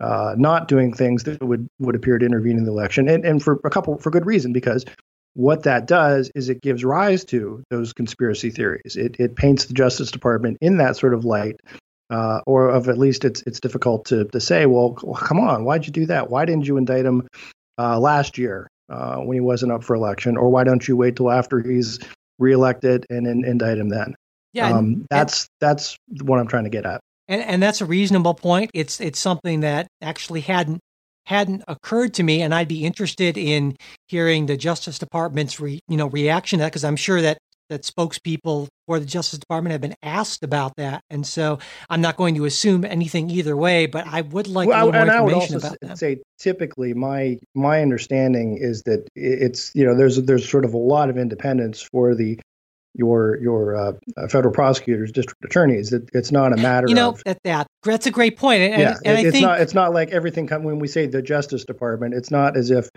uh, 0.00 0.34
not 0.38 0.66
doing 0.66 0.94
things 0.94 1.24
that 1.24 1.42
would 1.42 1.68
would 1.78 1.94
appear 1.94 2.16
to 2.18 2.24
intervene 2.24 2.56
in 2.56 2.64
the 2.64 2.72
election, 2.72 3.06
and 3.06 3.26
and 3.26 3.42
for 3.42 3.60
a 3.64 3.70
couple 3.70 3.98
for 3.98 4.10
good 4.10 4.24
reason 4.24 4.54
because 4.54 4.86
what 5.34 5.64
that 5.64 5.86
does 5.86 6.30
is 6.34 6.48
it 6.48 6.62
gives 6.62 6.82
rise 6.82 7.22
to 7.26 7.62
those 7.68 7.92
conspiracy 7.92 8.48
theories. 8.48 8.96
It 8.96 9.16
it 9.18 9.36
paints 9.36 9.66
the 9.66 9.74
Justice 9.74 10.10
Department 10.10 10.56
in 10.62 10.78
that 10.78 10.96
sort 10.96 11.12
of 11.12 11.26
light 11.26 11.60
uh, 12.10 12.40
or 12.46 12.68
of 12.68 12.88
at 12.88 12.98
least 12.98 13.24
it's 13.24 13.42
it's 13.42 13.60
difficult 13.60 14.04
to 14.06 14.24
to 14.26 14.40
say. 14.40 14.66
Well, 14.66 14.92
come 14.92 15.40
on, 15.40 15.64
why'd 15.64 15.86
you 15.86 15.92
do 15.92 16.06
that? 16.06 16.30
Why 16.30 16.44
didn't 16.44 16.66
you 16.66 16.76
indict 16.76 17.04
him 17.04 17.26
uh, 17.78 17.98
last 17.98 18.38
year 18.38 18.68
uh, 18.88 19.16
when 19.16 19.34
he 19.34 19.40
wasn't 19.40 19.72
up 19.72 19.84
for 19.84 19.94
election, 19.94 20.36
or 20.36 20.48
why 20.50 20.64
don't 20.64 20.86
you 20.86 20.96
wait 20.96 21.16
till 21.16 21.30
after 21.30 21.60
he's 21.60 21.98
reelected 22.38 23.06
and 23.10 23.26
in, 23.26 23.44
indict 23.44 23.78
him 23.78 23.88
then? 23.88 24.14
yeah, 24.56 24.68
and, 24.68 24.76
um, 24.76 25.06
that's 25.10 25.48
that's 25.60 25.98
what 26.22 26.38
I'm 26.38 26.46
trying 26.46 26.64
to 26.64 26.70
get 26.70 26.86
at. 26.86 27.00
and, 27.28 27.42
and 27.42 27.62
that's 27.62 27.80
a 27.80 27.86
reasonable 27.86 28.34
point. 28.34 28.70
It's 28.74 29.00
it's 29.00 29.18
something 29.18 29.60
that 29.60 29.86
actually 30.00 30.40
hadn't 30.40 30.80
hadn't 31.26 31.64
occurred 31.68 32.14
to 32.14 32.22
me, 32.22 32.40
and 32.40 32.54
I'd 32.54 32.68
be 32.68 32.84
interested 32.84 33.36
in 33.36 33.76
hearing 34.08 34.46
the 34.46 34.56
Justice 34.56 34.98
Department's 34.98 35.60
re, 35.60 35.80
you 35.88 35.96
know 35.96 36.06
reaction 36.06 36.58
to 36.58 36.64
that 36.64 36.72
because 36.72 36.84
I'm 36.84 36.96
sure 36.96 37.20
that 37.20 37.38
that 37.68 37.82
spokespeople 37.82 38.68
for 38.86 39.00
the 39.00 39.06
Justice 39.06 39.38
Department 39.38 39.72
have 39.72 39.80
been 39.80 39.96
asked 40.02 40.42
about 40.42 40.76
that, 40.76 41.02
and 41.10 41.26
so 41.26 41.58
I'm 41.90 42.00
not 42.00 42.16
going 42.16 42.34
to 42.36 42.44
assume 42.44 42.84
anything 42.84 43.30
either 43.30 43.56
way. 43.56 43.86
But 43.86 44.06
I 44.06 44.20
would 44.22 44.46
like 44.46 44.68
well, 44.68 44.86
more 44.86 44.96
and 44.96 45.10
I 45.10 45.20
would 45.20 45.32
information 45.32 45.56
also 45.56 45.66
about 45.68 45.78
that. 45.82 45.98
say 45.98 46.18
typically 46.38 46.94
my 46.94 47.38
my 47.54 47.82
understanding 47.82 48.58
is 48.60 48.82
that 48.82 49.08
it's 49.14 49.72
you 49.74 49.84
know 49.84 49.96
there's 49.96 50.16
there's 50.22 50.48
sort 50.48 50.64
of 50.64 50.74
a 50.74 50.78
lot 50.78 51.10
of 51.10 51.18
independence 51.18 51.80
for 51.82 52.14
the 52.14 52.38
your 52.94 53.38
your 53.40 53.76
uh, 53.76 53.92
uh, 54.16 54.28
federal 54.28 54.52
prosecutors, 54.54 55.12
district 55.12 55.44
attorneys. 55.44 55.90
That 55.90 56.08
it's 56.14 56.32
not 56.32 56.52
a 56.52 56.56
matter 56.56 56.88
You 56.88 56.94
know 56.94 57.10
of 57.10 57.22
that 57.24 57.38
that 57.44 57.66
that's 57.82 58.06
a 58.06 58.10
great 58.10 58.36
point, 58.38 58.62
and, 58.62 58.80
yeah, 58.80 58.96
and 59.04 59.18
it- 59.18 59.20
I 59.20 59.22
it's 59.22 59.32
think 59.32 59.46
not 59.46 59.60
it's 59.60 59.74
not 59.74 59.92
like 59.92 60.10
everything 60.10 60.46
come 60.46 60.64
when 60.64 60.78
we 60.78 60.88
say 60.88 61.06
the 61.06 61.22
Justice 61.22 61.64
Department. 61.64 62.14
It's 62.14 62.30
not 62.30 62.56
as 62.56 62.70
if 62.70 62.88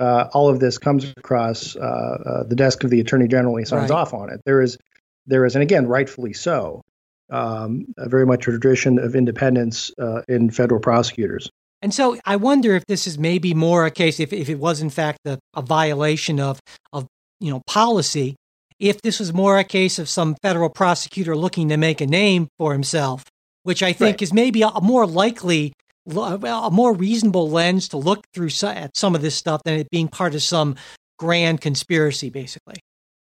uh, 0.00 0.28
all 0.32 0.48
of 0.48 0.60
this 0.60 0.78
comes 0.78 1.12
across 1.16 1.76
uh, 1.76 1.80
uh, 1.80 2.42
the 2.44 2.56
desk 2.56 2.84
of 2.84 2.90
the 2.90 3.00
Attorney 3.00 3.28
General. 3.28 3.56
He 3.56 3.64
signs 3.64 3.90
Right. 3.90 3.96
off 3.98 4.14
on 4.14 4.30
it. 4.30 4.40
There 4.44 4.60
is 4.62 4.78
there 5.26 5.44
is, 5.46 5.54
and 5.54 5.62
again, 5.62 5.86
rightfully 5.86 6.32
so, 6.34 6.82
um, 7.30 7.86
a 7.96 8.08
very 8.08 8.26
much 8.26 8.46
a 8.46 8.50
tradition 8.50 8.98
of 8.98 9.14
independence 9.14 9.90
uh, 9.98 10.22
in 10.28 10.50
federal 10.50 10.80
prosecutors. 10.80 11.48
And 11.82 11.92
so 11.92 12.18
I 12.24 12.36
wonder 12.36 12.74
if 12.76 12.84
this 12.86 13.06
is 13.06 13.18
maybe 13.18 13.54
more 13.54 13.84
a 13.86 13.90
case, 13.90 14.18
if, 14.20 14.32
if 14.32 14.48
it 14.48 14.58
was 14.58 14.80
in 14.80 14.90
fact 14.90 15.18
a, 15.26 15.38
a 15.54 15.62
violation 15.62 16.40
of, 16.40 16.58
of, 16.92 17.06
you 17.40 17.50
know, 17.50 17.60
policy, 17.66 18.36
if 18.78 19.00
this 19.02 19.18
was 19.20 19.32
more 19.32 19.58
a 19.58 19.64
case 19.64 19.98
of 19.98 20.08
some 20.08 20.34
federal 20.42 20.68
prosecutor 20.70 21.36
looking 21.36 21.68
to 21.68 21.76
make 21.76 22.00
a 22.00 22.06
name 22.06 22.48
for 22.58 22.72
himself, 22.72 23.24
which 23.64 23.82
I 23.82 23.92
think 23.92 24.14
Right. 24.14 24.22
is 24.22 24.32
maybe 24.32 24.62
a, 24.62 24.68
a 24.68 24.80
more 24.80 25.06
likely, 25.06 25.72
a 26.06 26.70
more 26.70 26.94
reasonable 26.94 27.50
lens 27.50 27.88
to 27.88 27.96
look 27.96 28.24
through 28.32 28.50
at 28.62 28.96
some 28.96 29.14
of 29.14 29.22
this 29.22 29.34
stuff 29.34 29.62
than 29.64 29.78
it 29.78 29.90
being 29.90 30.08
part 30.08 30.34
of 30.34 30.42
some 30.42 30.76
grand 31.18 31.60
conspiracy, 31.60 32.30
basically. 32.30 32.76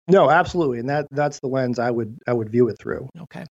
No, 0.09 0.31
absolutely, 0.31 0.81
and 0.81 0.89
that 0.89 1.07
that's 1.11 1.41
the 1.41 1.47
lens 1.49 1.79
I 1.79 1.91
would 1.91 2.19
I 2.27 2.33
would 2.33 2.51
view 2.51 2.69
it 2.69 2.79
through. 2.79 3.09
Okay. 3.23 3.45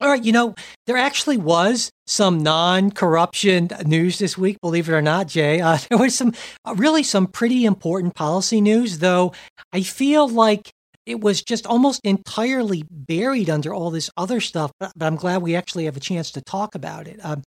All 0.00 0.10
right, 0.10 0.22
you 0.22 0.32
know, 0.32 0.54
there 0.86 0.96
actually 0.96 1.38
was 1.38 1.90
some 2.06 2.42
non-corruption 2.42 3.70
news 3.86 4.18
this 4.18 4.36
week, 4.36 4.58
believe 4.60 4.88
it 4.88 4.92
or 4.92 5.00
not, 5.00 5.28
Jay. 5.28 5.60
Uh, 5.60 5.78
there 5.88 5.98
was 5.98 6.14
some 6.14 6.32
uh, 6.66 6.74
really 6.74 7.02
some 7.02 7.26
pretty 7.26 7.64
important 7.64 8.14
policy 8.14 8.60
news, 8.60 8.98
though 8.98 9.32
I 9.72 9.82
feel 9.82 10.28
like 10.28 10.70
it 11.06 11.20
was 11.20 11.42
just 11.42 11.66
almost 11.66 12.00
entirely 12.04 12.84
buried 12.90 13.50
under 13.50 13.72
all 13.74 13.90
this 13.90 14.10
other 14.16 14.40
stuff, 14.40 14.72
but, 14.80 14.92
but 14.96 15.06
I'm 15.06 15.16
glad 15.16 15.42
we 15.42 15.54
actually 15.54 15.84
have 15.84 15.96
a 15.96 16.00
chance 16.00 16.30
to 16.32 16.40
talk 16.40 16.74
about 16.74 17.06
it. 17.06 17.20
Um, 17.22 17.42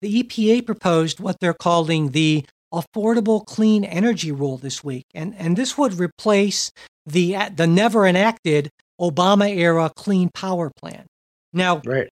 the 0.00 0.22
EPA 0.22 0.64
proposed 0.66 1.20
what 1.20 1.36
they're 1.40 1.54
calling 1.54 2.10
the 2.10 2.44
Affordable 2.72 3.44
Clean 3.44 3.84
Energy 3.84 4.32
Rule 4.32 4.56
this 4.56 4.82
week, 4.82 5.04
and 5.14 5.34
and 5.36 5.56
this 5.56 5.76
would 5.76 6.00
replace 6.00 6.72
the 7.04 7.36
the 7.54 7.66
never 7.66 8.06
enacted 8.06 8.70
Obama 9.00 9.54
era 9.54 9.90
Clean 9.94 10.30
Power 10.32 10.70
Plan. 10.80 11.04
Now, 11.52 11.82
Right. 11.84 12.08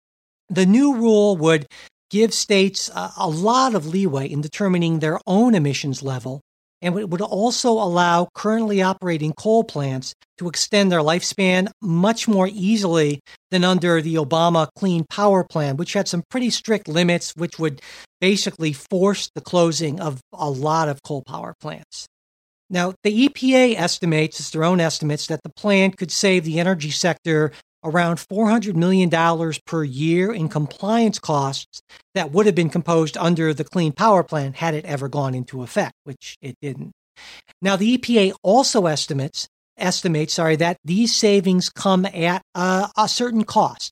the 0.47 0.65
new 0.65 0.95
rule 0.95 1.35
would 1.37 1.67
give 2.09 2.33
states 2.33 2.89
a, 2.89 3.11
a 3.17 3.27
lot 3.27 3.75
of 3.75 3.85
leeway 3.87 4.27
in 4.27 4.39
determining 4.39 4.99
their 4.99 5.19
own 5.27 5.55
emissions 5.55 6.01
level 6.01 6.39
and 6.85 6.97
it 6.99 7.09
would 7.09 7.21
also 7.21 7.71
allow 7.71 8.29
currently 8.35 8.81
operating 8.83 9.33
coal 9.33 9.63
plants 9.63 10.13
to 10.37 10.47
extend 10.47 10.91
their 10.91 10.99
lifespan 10.99 11.67
much 11.81 12.27
more 12.27 12.47
easily 12.47 13.19
than 13.49 13.63
under 13.63 14.03
the 14.03 14.15
Obama 14.15 14.67
Clean 14.77 15.03
Power 15.09 15.43
Plan, 15.43 15.77
which 15.77 15.93
had 15.93 16.07
some 16.07 16.23
pretty 16.29 16.51
strict 16.51 16.87
limits, 16.87 17.33
which 17.35 17.57
would 17.57 17.81
basically 18.21 18.71
force 18.71 19.31
the 19.33 19.41
closing 19.41 19.99
of 19.99 20.21
a 20.31 20.49
lot 20.49 20.87
of 20.87 21.01
coal 21.01 21.23
power 21.27 21.55
plants. 21.59 22.05
Now, 22.69 22.93
the 23.03 23.29
EPA 23.29 23.75
estimates, 23.77 24.39
it's 24.39 24.51
their 24.51 24.63
own 24.63 24.79
estimates, 24.79 25.25
that 25.27 25.41
the 25.43 25.53
plan 25.55 25.91
could 25.91 26.11
save 26.11 26.45
the 26.45 26.59
energy 26.59 26.91
sector 26.91 27.51
around 27.85 28.17
$400 28.17 28.75
million 28.75 29.09
per 29.65 29.83
year 29.83 30.33
in 30.33 30.49
compliance 30.49 31.19
costs 31.19 31.81
that 32.13 32.31
would 32.31 32.45
have 32.45 32.55
been 32.55 32.69
composed 32.69 33.17
under 33.17 33.53
the 33.53 33.63
Clean 33.63 33.91
Power 33.91 34.23
Plan 34.23 34.53
had 34.53 34.73
it 34.73 34.85
ever 34.85 35.07
gone 35.07 35.35
into 35.35 35.61
effect, 35.61 35.93
which 36.03 36.37
it 36.41 36.55
didn't. 36.61 36.91
Now, 37.61 37.75
the 37.75 37.97
EPA 37.97 38.33
also 38.43 38.87
estimates 38.87 39.47
estimates 39.77 40.33
sorry 40.33 40.55
that 40.55 40.77
these 40.85 41.13
savings 41.15 41.69
come 41.69 42.05
at 42.05 42.41
a, 42.55 42.89
a 42.97 43.07
certain 43.07 43.43
cost. 43.43 43.91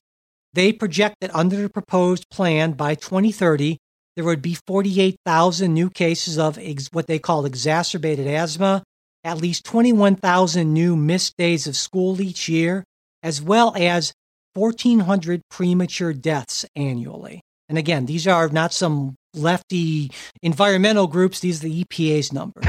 They 0.52 0.72
project 0.72 1.16
that 1.20 1.34
under 1.34 1.56
the 1.56 1.68
proposed 1.68 2.30
plan 2.30 2.72
by 2.72 2.94
2030, 2.94 3.78
there 4.16 4.24
would 4.24 4.42
be 4.42 4.56
48,000 4.66 5.74
new 5.74 5.90
cases 5.90 6.38
of 6.38 6.58
ex- 6.58 6.88
what 6.92 7.06
they 7.06 7.18
call 7.18 7.44
exacerbated 7.44 8.26
asthma, 8.26 8.82
at 9.24 9.38
least 9.38 9.64
21,000 9.64 10.72
new 10.72 10.94
missed 10.96 11.36
days 11.36 11.66
of 11.66 11.76
school 11.76 12.20
each 12.20 12.48
year, 12.48 12.84
as 13.24 13.42
well 13.42 13.74
as 13.76 14.12
1,400 14.54 15.40
premature 15.50 16.12
deaths 16.12 16.64
annually. 16.76 17.40
And 17.68 17.78
again, 17.78 18.06
these 18.06 18.28
are 18.28 18.48
not 18.50 18.72
some 18.72 19.16
lefty 19.32 20.12
environmental 20.42 21.08
groups, 21.08 21.40
these 21.40 21.64
are 21.64 21.68
the 21.68 21.84
EPA's 21.84 22.32
numbers. 22.32 22.66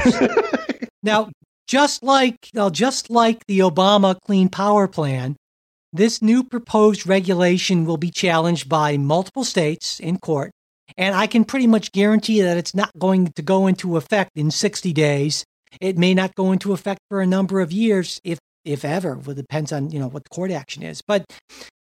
now, 1.02 1.30
just 1.68 2.02
like 2.02 2.48
well, 2.54 2.70
just 2.70 3.10
like 3.10 3.44
the 3.46 3.60
Obama 3.60 4.16
Clean 4.24 4.48
Power 4.48 4.88
Plan, 4.88 5.36
this 5.92 6.22
new 6.22 6.42
proposed 6.42 7.06
regulation 7.06 7.84
will 7.84 7.96
be 7.96 8.10
challenged 8.10 8.68
by 8.68 8.96
multiple 8.96 9.44
states 9.44 10.00
in 10.00 10.18
court, 10.18 10.50
and 10.96 11.14
I 11.14 11.26
can 11.26 11.44
pretty 11.44 11.66
much 11.66 11.92
guarantee 11.92 12.40
that 12.40 12.56
it's 12.56 12.74
not 12.74 12.90
going 12.98 13.32
to 13.32 13.42
go 13.42 13.66
into 13.66 13.96
effect 13.96 14.30
in 14.34 14.50
60 14.50 14.92
days. 14.92 15.44
It 15.80 15.98
may 15.98 16.14
not 16.14 16.34
go 16.34 16.52
into 16.52 16.72
effect 16.72 17.00
for 17.10 17.20
a 17.20 17.26
number 17.26 17.60
of 17.60 17.70
years, 17.70 18.20
if 18.24 18.38
if 18.66 18.84
ever. 18.84 19.14
Well, 19.14 19.30
it 19.30 19.36
depends 19.36 19.72
on 19.72 19.90
you 19.90 19.98
know 19.98 20.08
what 20.08 20.24
the 20.24 20.30
court 20.30 20.50
action 20.50 20.82
is. 20.82 21.02
But 21.06 21.24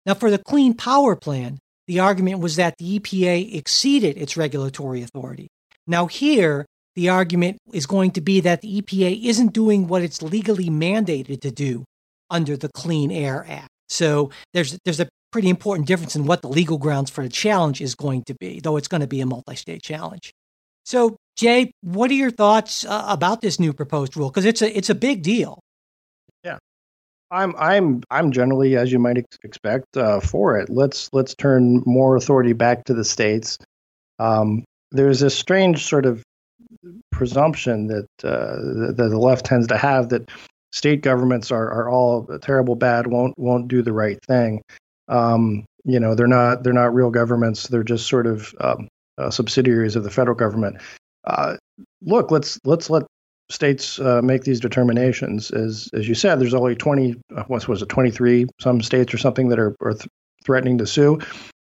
now 0.05 0.13
for 0.13 0.29
the 0.29 0.38
Clean 0.38 0.73
Power 0.73 1.15
Plan, 1.15 1.59
the 1.88 1.99
argument 1.99 2.39
was 2.39 2.55
that 2.57 2.75
the 2.77 2.99
EPA 2.99 3.55
exceeded 3.55 4.17
its 4.17 4.38
regulatory 4.38 5.01
authority. 5.01 5.47
Now 5.88 6.07
here, 6.07 6.65
the 6.95 7.09
argument 7.09 7.57
is 7.71 7.86
going 7.86 8.11
to 8.11 8.21
be 8.21 8.39
that 8.41 8.61
the 8.61 8.81
EPA 8.81 9.25
isn't 9.25 9.53
doing 9.53 9.88
what 9.88 10.03
it's 10.03 10.21
legally 10.21 10.69
mandated 10.69 11.41
to 11.41 11.51
do 11.51 11.84
under 12.29 12.55
the 12.55 12.69
Clean 12.69 13.11
Air 13.11 13.45
Act. 13.49 13.69
So 13.89 14.31
there's 14.53 14.77
there's 14.86 14.99
a 14.99 15.09
pretty 15.31 15.49
important 15.49 15.88
difference 15.88 16.15
in 16.15 16.25
what 16.25 16.41
the 16.41 16.47
legal 16.47 16.77
grounds 16.77 17.09
for 17.09 17.23
the 17.23 17.29
challenge 17.29 17.81
is 17.81 17.95
going 17.95 18.23
to 18.23 18.36
be, 18.39 18.59
though 18.59 18.77
it's 18.77 18.88
going 18.88 19.01
to 19.01 19.07
be 19.07 19.19
a 19.19 19.25
multi-state 19.25 19.81
challenge. 19.81 20.31
So, 20.86 21.15
Jay, 21.36 21.71
what 21.81 22.11
are 22.11 22.15
your 22.15 22.29
thoughts 22.29 22.86
uh, 22.86 23.05
about 23.07 23.41
this 23.41 23.59
new 23.59 23.73
proposed 23.73 24.15
rule? 24.15 24.29
Because 24.29 24.45
it's 24.45 24.61
a 24.61 24.77
it's 24.77 24.89
a 24.89 24.95
big 24.95 25.23
deal. 25.23 25.59
I'm 27.34 27.55
I'm 27.57 28.03
I'm 28.11 28.31
generally, 28.31 28.77
as 28.77 28.91
you 28.91 28.99
might 28.99 29.17
ex- 29.17 29.39
expect, 29.43 29.97
uh, 29.97 30.19
for 30.19 30.57
it. 30.57 30.69
Let's 30.69 31.09
let's 31.11 31.34
turn 31.34 31.81
more 31.86 32.15
authority 32.15 32.53
back 32.53 32.86
to 32.86 32.93
the 32.93 33.03
states. 33.03 33.57
Um, 34.19 34.63
there's 34.91 35.23
a 35.23 35.29
strange 35.29 35.84
sort 35.84 36.05
of 36.05 36.21
presumption 37.11 37.88
that, 37.88 38.07
uh, 38.23 38.55
that 38.88 38.95
the 38.97 39.17
left 39.17 39.45
tends 39.45 39.67
to 39.67 39.77
have 39.77 40.09
that 40.09 40.29
state 40.71 41.01
governments 41.01 41.51
are, 41.51 41.71
are 41.71 41.89
all 41.89 42.25
terrible, 42.41 42.75
bad, 42.75 43.07
won't 43.07 43.34
won't 43.38 43.67
do 43.67 43.81
the 43.81 43.93
right 43.93 44.19
thing. 44.27 44.61
Um, 45.07 45.65
you 45.86 45.99
know, 45.99 46.15
they're 46.15 46.27
not 46.27 46.63
they're 46.63 46.73
not 46.73 46.93
real 46.93 47.09
governments. 47.09 47.67
They're 47.67 47.84
just 47.84 48.07
sort 48.07 48.27
of 48.27 48.53
um, 48.61 48.88
uh, 49.17 49.31
subsidiaries 49.31 49.95
of 49.95 50.03
the 50.03 50.11
federal 50.11 50.36
government. 50.36 50.77
Uh, 51.25 51.57
look, 52.01 52.31
let's 52.31 52.59
let's 52.63 52.89
let 52.89 53.03
states 53.54 53.99
uh, 53.99 54.22
make 54.22 54.43
these 54.43 54.60
determinations. 54.60 55.51
As 55.51 55.89
as 55.93 56.08
you 56.08 56.16
said, 56.16 56.39
there's 56.39 56.54
only 56.54 56.76
20, 56.76 57.16
uh, 57.36 57.43
what 57.43 57.68
was 57.68 57.82
it, 57.82 57.89
23 57.89 58.47
some 58.60 58.82
states 58.82 59.14
or 59.14 59.18
something 59.18 59.49
that 59.49 59.60
are, 59.60 59.76
are 59.82 59.93
th- 59.93 60.08
threatening 60.43 60.78
to 60.80 60.88
sue. 60.88 61.20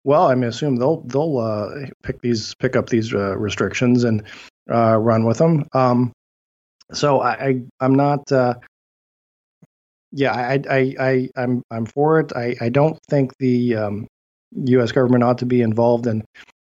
Well, 0.05 0.27
I 0.27 0.35
mean, 0.35 0.45
assume 0.45 0.77
they'll 0.77 1.01
they'll 1.03 1.39
uh, 1.39 1.87
pick 2.03 2.21
these 2.21 2.55
pick 2.57 2.77
up 2.77 2.89
these 2.89 3.13
uh, 3.13 3.37
restrictions 3.37 4.05
and 4.05 4.23
uh, 4.71 4.97
run 4.97 5.25
with 5.25 5.39
them. 5.39 5.67
Um, 5.73 6.13
so 6.93 7.21
I, 7.21 7.63
I 7.81 7.85
am 7.85 7.95
not. 7.95 8.23
Yeah, 10.13 10.33
I, 10.33 10.63
I 10.71 10.95
I 10.99 11.29
I'm 11.37 11.63
I'm 11.71 11.87
for 11.87 12.21
it. 12.21 12.33
I 12.35 12.55
I 12.61 12.69
don't 12.69 12.99
think 13.11 13.37
the 13.39 13.75
um, 13.75 14.07
U.S. 14.53 14.93
government 14.93 15.25
ought 15.25 15.39
to 15.39 15.47
be 15.47 15.61
involved 15.61 16.07
in 16.07 16.25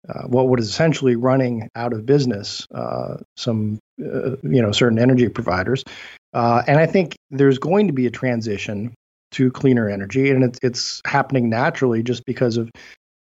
uh, 0.09 0.23
what 0.23 0.49
was 0.49 0.69
essentially 0.69 1.17
running 1.17 1.69
out 1.75 1.93
of 1.93 2.07
business 2.07 2.67
uh, 2.75 3.17
some 3.37 3.79
uh, 4.01 4.37
you 4.43 4.63
know 4.63 4.73
certain 4.73 4.99
energy 4.99 5.29
providers. 5.29 5.83
Uh, 6.33 6.63
and 6.67 6.79
i 6.79 6.87
think 6.87 7.17
there's 7.31 7.59
going 7.59 7.87
to 7.87 7.93
be 7.93 8.07
a 8.07 8.11
transition 8.11 8.95
to 9.31 9.51
cleaner 9.51 9.89
energy 9.89 10.31
and 10.31 10.45
it's, 10.45 10.59
it's 10.63 11.01
happening 11.07 11.49
naturally 11.49 12.03
just 12.03 12.25
because 12.27 12.57
of 12.57 12.71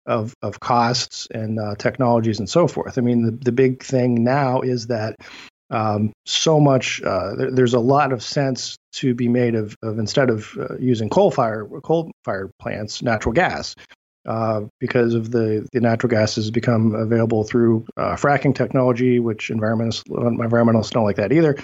of, 0.06 0.34
of 0.40 0.60
costs 0.60 1.26
and 1.32 1.58
uh, 1.58 1.74
technologies 1.74 2.38
and 2.38 2.48
so 2.48 2.68
forth. 2.68 2.96
I 2.96 3.00
mean 3.00 3.22
the, 3.22 3.32
the 3.32 3.50
big 3.50 3.82
thing 3.82 4.22
now 4.22 4.60
is 4.60 4.86
that 4.86 5.16
um, 5.70 6.12
so 6.26 6.60
much 6.60 7.00
there, 7.02 7.50
there's 7.50 7.74
a 7.74 7.80
lot 7.80 8.12
of 8.12 8.22
sense 8.22 8.76
to 8.92 9.14
be 9.14 9.28
made 9.28 9.56
of, 9.56 9.74
of 9.82 9.98
instead 9.98 10.30
of 10.30 10.56
using 10.78 11.08
coal 11.08 11.32
fire 11.32 11.66
coal 11.82 12.12
fired 12.24 12.50
plants 12.60 13.02
natural 13.02 13.32
gas 13.32 13.74
uh, 14.26 14.62
because 14.80 15.14
of 15.14 15.30
the, 15.30 15.66
the 15.72 15.80
natural 15.80 16.10
gases 16.10 16.50
become 16.50 16.94
available 16.94 17.44
through 17.44 17.86
uh, 17.96 18.14
fracking 18.16 18.54
technology, 18.54 19.18
which 19.18 19.48
environmentalists, 19.48 20.02
environmentalists 20.08 20.90
don't 20.90 21.04
like 21.04 21.16
that 21.16 21.32
either. 21.32 21.56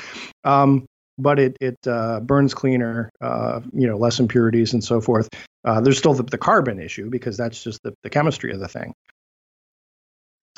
Um, 0.44 0.86
but 1.18 1.38
it 1.38 1.56
it 1.60 1.76
uh, 1.86 2.20
burns 2.20 2.54
cleaner, 2.54 3.10
uh, 3.20 3.60
you 3.72 3.86
know, 3.86 3.96
less 3.96 4.18
impurities 4.18 4.72
and 4.72 4.82
so 4.82 5.00
forth. 5.00 5.28
Uh, 5.64 5.80
there's 5.80 5.98
still 5.98 6.14
the, 6.14 6.22
the 6.22 6.38
carbon 6.38 6.80
issue 6.80 7.10
because 7.10 7.36
that's 7.36 7.62
just 7.62 7.82
the, 7.82 7.94
the 8.02 8.10
chemistry 8.10 8.52
of 8.52 8.60
the 8.60 8.68
thing. 8.68 8.94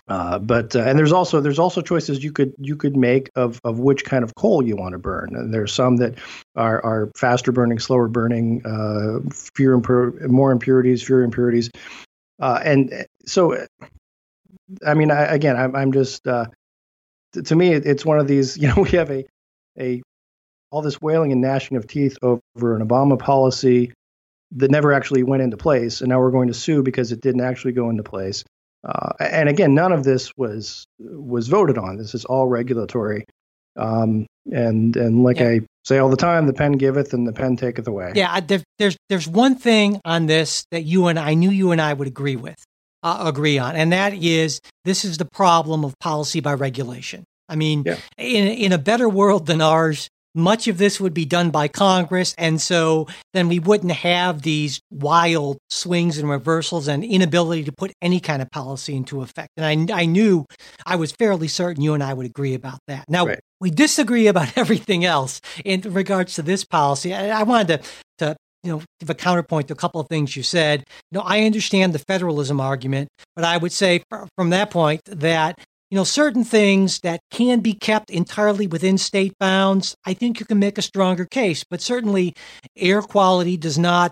Uh, 0.06 0.38
but 0.38 0.76
uh, 0.76 0.80
and 0.80 0.98
there's 0.98 1.12
also 1.12 1.40
there's 1.40 1.58
also 1.58 1.80
choices 1.80 2.22
you 2.22 2.30
could 2.30 2.52
you 2.58 2.76
could 2.76 2.94
make 2.94 3.30
of 3.36 3.58
of 3.64 3.78
which 3.78 4.04
kind 4.04 4.22
of 4.22 4.34
coal 4.34 4.62
you 4.62 4.76
want 4.76 4.92
to 4.92 4.98
burn. 4.98 5.34
And 5.34 5.52
there's 5.52 5.72
some 5.72 5.96
that 5.96 6.18
are 6.56 6.84
are 6.84 7.10
faster 7.16 7.52
burning, 7.52 7.78
slower 7.78 8.08
burning, 8.08 8.60
uh, 8.66 9.20
fewer 9.32 9.78
impur- 9.78 10.28
more 10.28 10.52
impurities, 10.52 11.02
fewer 11.02 11.22
impurities, 11.22 11.70
uh, 12.38 12.60
and 12.62 13.06
so 13.24 13.66
I 14.86 14.92
mean 14.92 15.10
I, 15.10 15.22
again 15.22 15.56
I'm 15.56 15.74
I'm 15.74 15.92
just 15.92 16.26
uh, 16.26 16.46
to 17.42 17.56
me 17.56 17.72
it's 17.72 18.04
one 18.04 18.18
of 18.18 18.28
these 18.28 18.58
you 18.58 18.68
know 18.68 18.82
we 18.82 18.90
have 18.90 19.10
a 19.10 19.24
a 19.78 20.02
all 20.70 20.82
this 20.82 21.00
wailing 21.00 21.32
and 21.32 21.40
gnashing 21.40 21.78
of 21.78 21.86
teeth 21.86 22.18
over 22.20 22.76
an 22.76 22.86
Obama 22.86 23.18
policy 23.18 23.92
that 24.56 24.70
never 24.70 24.92
actually 24.92 25.22
went 25.22 25.42
into 25.42 25.56
place, 25.56 26.02
and 26.02 26.10
now 26.10 26.20
we're 26.20 26.30
going 26.30 26.48
to 26.48 26.54
sue 26.54 26.82
because 26.82 27.10
it 27.10 27.22
didn't 27.22 27.40
actually 27.40 27.72
go 27.72 27.88
into 27.88 28.02
place. 28.02 28.44
Uh, 28.84 29.12
and 29.18 29.48
again, 29.48 29.74
none 29.74 29.92
of 29.92 30.04
this 30.04 30.30
was 30.36 30.86
was 30.98 31.48
voted 31.48 31.78
on. 31.78 31.96
This 31.96 32.14
is 32.14 32.24
all 32.24 32.46
regulatory. 32.46 33.24
Um, 33.76 34.26
and 34.50 34.96
and 34.96 35.24
like 35.24 35.38
yeah. 35.38 35.48
I 35.48 35.60
say 35.84 35.98
all 35.98 36.10
the 36.10 36.16
time, 36.16 36.46
the 36.46 36.52
pen 36.52 36.72
giveth 36.72 37.12
and 37.12 37.26
the 37.26 37.32
pen 37.32 37.56
taketh 37.56 37.86
away. 37.86 38.12
Yeah, 38.14 38.40
there, 38.40 38.62
there's 38.78 38.96
there's 39.08 39.26
one 39.26 39.56
thing 39.56 40.00
on 40.04 40.26
this 40.26 40.66
that 40.70 40.82
you 40.82 41.06
and 41.06 41.18
I 41.18 41.34
knew 41.34 41.50
you 41.50 41.70
and 41.70 41.80
I 41.80 41.92
would 41.92 42.08
agree 42.08 42.36
with, 42.36 42.62
uh, 43.02 43.24
agree 43.26 43.58
on, 43.58 43.74
and 43.74 43.92
that 43.92 44.14
is 44.14 44.60
this 44.84 45.04
is 45.04 45.16
the 45.18 45.24
problem 45.24 45.84
of 45.84 45.98
policy 45.98 46.40
by 46.40 46.54
regulation. 46.54 47.24
I 47.48 47.56
mean, 47.56 47.84
yeah. 47.86 47.96
in 48.18 48.48
in 48.48 48.72
a 48.72 48.78
better 48.78 49.08
world 49.08 49.46
than 49.46 49.60
ours, 49.60 50.08
much 50.34 50.68
of 50.68 50.78
this 50.78 51.00
would 51.00 51.14
be 51.14 51.24
done 51.24 51.50
by 51.50 51.68
Congress. 51.68 52.34
And 52.36 52.60
so 52.60 53.06
then 53.32 53.48
we 53.48 53.58
wouldn't 53.58 53.92
have 53.92 54.42
these 54.42 54.80
wild 54.90 55.58
swings 55.70 56.18
and 56.18 56.28
reversals 56.28 56.88
and 56.88 57.04
inability 57.04 57.64
to 57.64 57.72
put 57.72 57.92
any 58.02 58.20
kind 58.20 58.42
of 58.42 58.50
policy 58.50 58.96
into 58.96 59.22
effect. 59.22 59.50
And 59.56 59.90
I, 59.90 60.02
I 60.02 60.04
knew, 60.06 60.44
I 60.86 60.96
was 60.96 61.12
fairly 61.12 61.48
certain 61.48 61.82
you 61.82 61.94
and 61.94 62.02
I 62.02 62.14
would 62.14 62.26
agree 62.26 62.54
about 62.54 62.80
that. 62.88 63.04
Now, 63.08 63.26
right. 63.26 63.40
we 63.60 63.70
disagree 63.70 64.26
about 64.26 64.52
everything 64.58 65.04
else 65.04 65.40
in 65.64 65.80
regards 65.82 66.34
to 66.34 66.42
this 66.42 66.64
policy. 66.64 67.14
I, 67.14 67.40
I 67.40 67.42
wanted 67.44 67.68
to, 67.68 67.88
to 68.18 68.36
you 68.64 68.72
know, 68.72 68.82
give 68.98 69.10
a 69.10 69.14
counterpoint 69.14 69.68
to 69.68 69.74
a 69.74 69.76
couple 69.76 70.00
of 70.00 70.08
things 70.08 70.36
you 70.36 70.42
said. 70.42 70.84
You 71.12 71.18
know, 71.18 71.24
I 71.24 71.44
understand 71.44 71.92
the 71.92 71.98
federalism 71.98 72.60
argument, 72.60 73.08
but 73.36 73.44
I 73.44 73.58
would 73.58 73.72
say 73.72 74.02
from 74.36 74.50
that 74.50 74.70
point 74.70 75.02
that 75.06 75.58
you 75.94 76.00
know, 76.00 76.02
certain 76.02 76.42
things 76.42 76.98
that 77.04 77.20
can 77.30 77.60
be 77.60 77.72
kept 77.72 78.10
entirely 78.10 78.66
within 78.66 78.98
state 78.98 79.32
bounds, 79.38 79.94
I 80.04 80.12
think 80.12 80.40
you 80.40 80.44
can 80.44 80.58
make 80.58 80.76
a 80.76 80.82
stronger 80.82 81.24
case. 81.24 81.62
But 81.62 81.80
certainly, 81.80 82.34
air 82.76 83.00
quality 83.00 83.56
does 83.56 83.78
not 83.78 84.10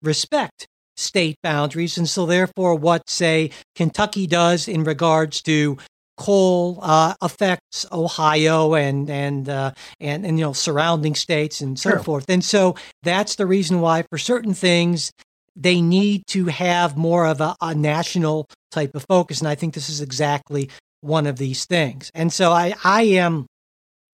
respect 0.00 0.68
state 0.96 1.34
boundaries. 1.42 1.98
And 1.98 2.08
so, 2.08 2.24
therefore, 2.24 2.76
what, 2.76 3.10
say, 3.10 3.50
Kentucky 3.74 4.28
does 4.28 4.68
in 4.68 4.84
regards 4.84 5.42
to 5.42 5.76
coal 6.16 6.78
uh, 6.82 7.14
affects 7.20 7.84
Ohio 7.90 8.74
and 8.74 9.10
and, 9.10 9.48
uh, 9.48 9.72
and 9.98 10.24
and 10.24 10.38
you 10.38 10.44
know 10.44 10.52
surrounding 10.52 11.16
states 11.16 11.60
and 11.60 11.76
so 11.76 11.90
Sure. 11.90 11.98
forth. 11.98 12.26
And 12.28 12.44
so 12.44 12.76
that's 13.02 13.34
the 13.34 13.46
reason 13.46 13.80
why 13.80 14.04
for 14.08 14.18
certain 14.18 14.54
things 14.54 15.10
they 15.56 15.80
need 15.80 16.28
to 16.28 16.46
have 16.46 16.96
more 16.96 17.26
of 17.26 17.40
a, 17.40 17.56
a 17.60 17.74
national 17.74 18.46
type 18.70 18.94
of 18.94 19.04
focus. 19.08 19.40
And 19.40 19.48
I 19.48 19.56
think 19.56 19.74
this 19.74 19.88
is 19.88 20.00
exactly 20.00 20.70
one 21.04 21.26
of 21.26 21.36
these 21.36 21.64
things. 21.66 22.10
And 22.14 22.32
so 22.32 22.50
I 22.50 22.74
I 22.82 23.02
am, 23.02 23.46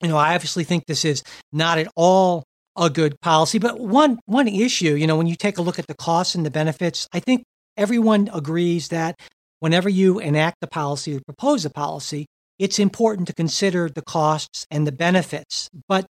you 0.03 0.09
know, 0.09 0.16
I 0.16 0.34
obviously 0.34 0.64
think 0.64 0.86
this 0.86 1.05
is 1.05 1.22
not 1.53 1.78
at 1.78 1.88
all 1.97 2.45
a 2.76 2.91
good 2.91 3.20
policy. 3.20 3.59
But 3.59 3.78
one 3.80 4.18
one 4.26 4.49
issue, 4.49 4.95
you 4.95 5.07
know, 5.07 5.16
when 5.16 5.26
you 5.26 5.36
take 5.36 5.59
a 5.59 5.62
look 5.62 5.78
at 5.78 5.86
the 5.86 5.95
costs 5.95 6.34
and 6.34 6.45
the 6.45 6.51
benefits, 6.51 7.09
I 7.12 7.20
think 7.20 7.45
everyone 7.76 8.30
agrees 8.32 8.88
that 8.88 9.18
whenever 9.61 9.88
you 9.88 10.18
enact 10.18 10.57
a 10.62 10.66
policy 10.66 11.16
or 11.16 11.20
propose 11.20 11.64
a 11.64 11.70
policy, 11.70 12.26
it's 12.59 12.78
important 12.78 13.26
to 13.28 13.34
consider 13.34 13.88
the 13.88 14.03
costs 14.03 14.66
and 14.70 14.86
the 14.86 14.93
benefits. 14.93 15.70
But 15.88 16.07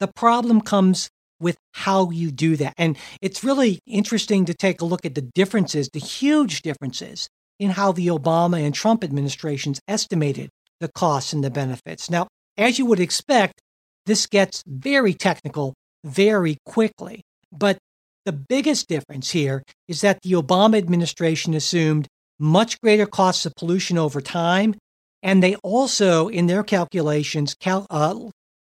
the 0.00 0.08
problem 0.08 0.60
comes 0.60 1.08
with 1.40 1.56
how 1.72 2.10
you 2.10 2.30
do 2.30 2.56
that. 2.56 2.74
And 2.78 2.96
it's 3.20 3.44
really 3.44 3.80
interesting 3.86 4.44
to 4.46 4.54
take 4.54 4.80
a 4.80 4.84
look 4.84 5.04
at 5.04 5.14
the 5.14 5.22
differences, 5.22 5.90
the 5.92 5.98
huge 5.98 6.62
differences 6.62 7.28
in 7.58 7.70
how 7.70 7.92
the 7.92 8.08
Obama 8.08 8.64
and 8.64 8.74
Trump 8.74 9.04
administrations 9.04 9.80
estimated 9.88 10.50
the 10.80 10.88
costs 10.88 11.32
and 11.32 11.42
the 11.42 11.50
benefits. 11.50 12.10
Now, 12.10 12.26
as 12.56 12.78
you 12.78 12.86
would 12.86 13.00
expect, 13.00 13.60
this 14.06 14.26
gets 14.26 14.62
very 14.66 15.14
technical 15.14 15.74
very 16.04 16.58
quickly. 16.66 17.22
But 17.50 17.78
the 18.24 18.32
biggest 18.32 18.88
difference 18.88 19.30
here 19.30 19.62
is 19.88 20.00
that 20.02 20.20
the 20.22 20.32
Obama 20.32 20.78
administration 20.78 21.54
assumed 21.54 22.06
much 22.38 22.80
greater 22.80 23.06
costs 23.06 23.46
of 23.46 23.54
pollution 23.54 23.98
over 23.98 24.20
time. 24.20 24.74
And 25.22 25.42
they 25.42 25.54
also, 25.56 26.28
in 26.28 26.46
their 26.46 26.62
calculations, 26.62 27.54
cal- 27.58 27.86
uh, 27.88 28.14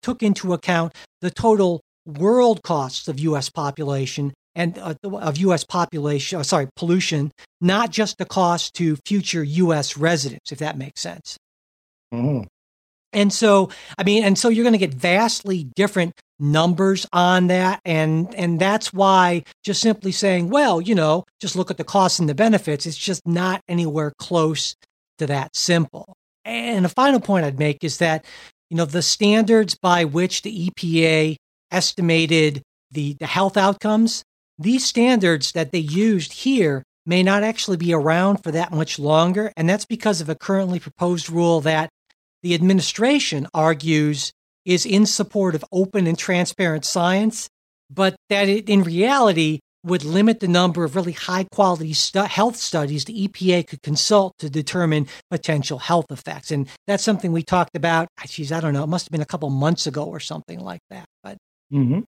took 0.02 0.22
into 0.22 0.54
account 0.54 0.94
the 1.22 1.32
total 1.32 1.82
world 2.06 2.62
costs 2.64 3.08
of 3.08 3.20
U.S. 3.20 3.50
population 3.50 4.34
and 4.56 4.78
uh, 4.78 4.96
of 5.04 5.38
U.S. 5.38 5.64
population, 5.64 6.40
uh, 6.40 6.44
sorry, 6.44 6.68
pollution, 6.76 7.32
not 7.60 7.92
just 7.92 8.18
the 8.18 8.26
cost 8.26 8.74
to 8.76 8.98
future 9.06 9.44
U.S. 9.44 9.98
residents, 9.98 10.52
if 10.52 10.60
that 10.60 10.78
makes 10.78 11.02
sense. 11.02 11.38
Mhm. 12.14 12.46
And 13.14 13.34
so, 13.34 13.70
I 13.98 14.04
mean, 14.04 14.24
and 14.24 14.38
so 14.38 14.48
you're 14.48 14.64
going 14.64 14.74
to 14.74 14.80
get 14.80 14.94
vastly 14.94 15.68
different 15.76 16.14
numbers 16.40 17.06
on 17.12 17.48
that, 17.48 17.82
and 17.84 18.34
and 18.36 18.60
that's 18.60 18.94
why 18.94 19.44
just 19.64 19.82
simply 19.82 20.12
saying, 20.14 20.50
well, 20.50 20.80
you 20.80 20.96
know, 20.96 21.26
just 21.42 21.56
look 21.56 21.70
at 21.70 21.78
the 21.78 21.84
costs 21.84 22.20
and 22.20 22.30
the 22.30 22.36
benefits, 22.36 22.86
it's 22.86 22.98
just 22.98 23.28
not 23.28 23.62
anywhere 23.68 24.14
close 24.18 24.76
to 25.18 25.28
that 25.28 25.56
simple. 25.56 26.14
And 26.46 26.86
a 26.86 26.90
final 26.90 27.20
point 27.20 27.46
I'd 27.46 27.60
make 27.60 27.84
is 27.84 27.98
that, 27.98 28.26
you 28.70 28.78
know, 28.78 28.86
the 28.86 29.02
standards 29.02 29.78
by 29.80 30.06
which 30.06 30.42
the 30.42 30.70
EPA 30.70 31.36
estimated 31.70 32.64
the, 32.92 33.14
the 33.20 33.28
health 33.28 33.58
outcomes, 33.58 34.24
these 34.62 34.86
standards 34.86 35.52
that 35.54 35.72
they 35.72 35.80
used 35.80 36.34
here 36.34 36.84
may 37.06 37.24
not 37.24 37.44
actually 37.44 37.78
be 37.78 37.94
around 37.94 38.38
for 38.44 38.52
that 38.52 38.72
much 38.72 39.00
longer. 39.00 39.52
And 39.58 39.68
that's 39.70 39.86
because 39.86 40.22
of 40.22 40.30
a 40.30 40.36
currently 40.36 40.80
proposed 40.80 41.30
rule 41.30 41.62
that 41.62 41.90
the 42.44 42.54
administration 42.54 43.48
argues 43.54 44.32
is 44.66 44.86
in 44.86 45.06
support 45.06 45.56
of 45.56 45.66
open 45.72 46.06
and 46.08 46.18
transparent 46.18 46.86
science, 46.86 47.50
but 47.90 48.16
that 48.30 48.48
it 48.48 48.70
in 48.70 48.84
reality 48.84 49.60
would 49.84 50.04
limit 50.04 50.40
the 50.40 50.48
number 50.48 50.84
of 50.84 50.96
really 50.96 51.12
high 51.12 51.44
quality 51.52 51.92
stu- 51.92 52.20
health 52.22 52.56
studies 52.56 53.06
the 53.06 53.28
EPA 53.28 53.66
could 53.68 53.82
consult 53.82 54.34
to 54.38 54.48
determine 54.48 55.08
potential 55.32 55.80
health 55.80 56.06
effects. 56.12 56.52
And 56.52 56.68
that's 56.86 57.04
something 57.04 57.32
we 57.32 57.42
talked 57.42 57.76
about. 57.76 58.08
Geez, 58.28 58.52
I 58.52 58.60
don't 58.60 58.74
know. 58.74 58.84
It 58.84 58.88
must 58.90 59.06
have 59.08 59.12
been 59.12 59.22
a 59.22 59.26
couple 59.26 59.50
months 59.50 59.88
ago 59.88 60.04
or 60.04 60.20
something 60.20 60.60
like 60.60 60.82
that. 60.92 61.06
But 61.24 61.38
Mhm. 61.74 62.04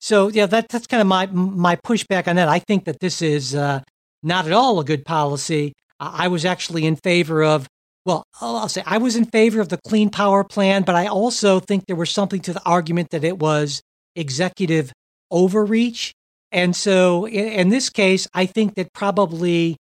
So 0.00 0.28
yeah, 0.28 0.46
that, 0.46 0.68
that's 0.68 0.86
kind 0.86 1.00
of 1.00 1.06
my 1.06 1.26
my 1.26 1.76
pushback 1.76 2.28
on 2.28 2.36
that. 2.36 2.48
I 2.48 2.58
think 2.58 2.84
that 2.84 3.00
this 3.00 3.22
is 3.22 3.54
uh, 3.54 3.80
not 4.22 4.46
at 4.46 4.52
all 4.52 4.80
a 4.80 4.84
good 4.84 5.04
policy. 5.04 5.72
I 6.00 6.28
was 6.28 6.44
actually 6.44 6.86
in 6.86 6.96
favor 6.96 7.42
of. 7.42 7.66
Well, 8.04 8.24
I'll 8.40 8.56
I'll 8.56 8.68
say 8.68 8.82
I 8.84 8.98
was 8.98 9.16
in 9.16 9.24
favor 9.24 9.60
of 9.60 9.70
the 9.70 9.78
Clean 9.86 10.10
Power 10.10 10.44
Plan, 10.44 10.82
but 10.82 10.94
I 10.94 11.06
also 11.06 11.60
think 11.60 11.86
there 11.86 11.96
was 11.96 12.10
something 12.10 12.40
to 12.40 12.52
the 12.52 12.62
argument 12.66 13.10
that 13.10 13.24
it 13.24 13.38
was 13.38 13.80
executive 14.14 14.92
overreach. 15.30 16.12
And 16.52 16.76
so, 16.76 17.26
in, 17.26 17.48
in 17.48 17.68
this 17.70 17.90
case, 17.90 18.28
I 18.34 18.46
think 18.46 18.74
that 18.74 18.92
probably 18.92 19.76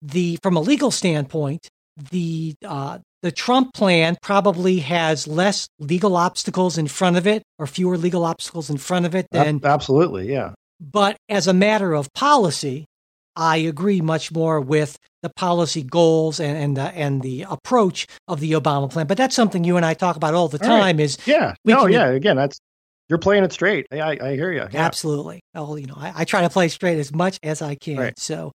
the 0.00 0.38
from 0.42 0.56
a 0.56 0.60
legal 0.60 0.90
standpoint, 0.90 1.68
the 2.10 2.54
uh, 2.64 2.98
the 3.22 3.32
Trump 3.32 3.72
plan 3.74 4.16
probably 4.22 4.78
has 4.80 5.26
less 5.28 5.68
legal 5.78 6.16
obstacles 6.16 6.78
in 6.78 6.88
front 6.88 7.16
of 7.16 7.26
it, 7.26 7.42
or 7.58 7.66
fewer 7.66 7.96
legal 7.96 8.24
obstacles 8.24 8.70
in 8.70 8.78
front 8.78 9.06
of 9.06 9.14
it 9.14 9.26
than 9.30 9.60
Absolutely, 9.62 10.30
yeah. 10.32 10.52
but 10.80 11.16
as 11.28 11.46
a 11.46 11.52
matter 11.52 11.92
of 11.92 12.12
policy, 12.14 12.84
I 13.36 13.58
agree 13.58 14.00
much 14.00 14.32
more 14.32 14.60
with 14.60 14.96
the 15.22 15.30
policy 15.36 15.82
goals 15.82 16.40
and 16.40 16.56
and 16.58 16.76
the, 16.76 16.82
and 16.98 17.22
the 17.22 17.46
approach 17.48 18.06
of 18.26 18.40
the 18.40 18.52
Obama 18.52 18.90
plan. 18.90 19.06
But 19.06 19.16
that's 19.18 19.36
something 19.36 19.62
you 19.64 19.76
and 19.76 19.86
I 19.86 19.94
talk 19.94 20.16
about 20.16 20.34
all 20.34 20.48
the 20.48 20.62
All 20.64 20.70
right. 20.70 20.80
time. 20.80 21.00
Is 21.00 21.16
Yeah. 21.26 21.54
We 21.64 21.74
no, 21.74 21.84
can- 21.84 21.92
yeah. 21.92 22.08
Again, 22.08 22.36
that's 22.36 22.58
you're 23.08 23.18
playing 23.18 23.44
it 23.44 23.52
straight. 23.52 23.86
I, 23.92 24.00
I, 24.00 24.10
I 24.30 24.34
hear 24.34 24.50
you. 24.52 24.66
Yeah. 24.72 24.84
absolutely. 24.84 25.40
Well, 25.54 25.78
you 25.78 25.86
know, 25.86 25.96
I, 25.96 26.12
I 26.16 26.24
try 26.24 26.40
to 26.42 26.50
play 26.50 26.68
straight 26.68 26.98
as 26.98 27.14
much 27.14 27.38
as 27.42 27.60
I 27.62 27.74
can. 27.74 27.98
Right. 27.98 28.18
So, 28.18 28.52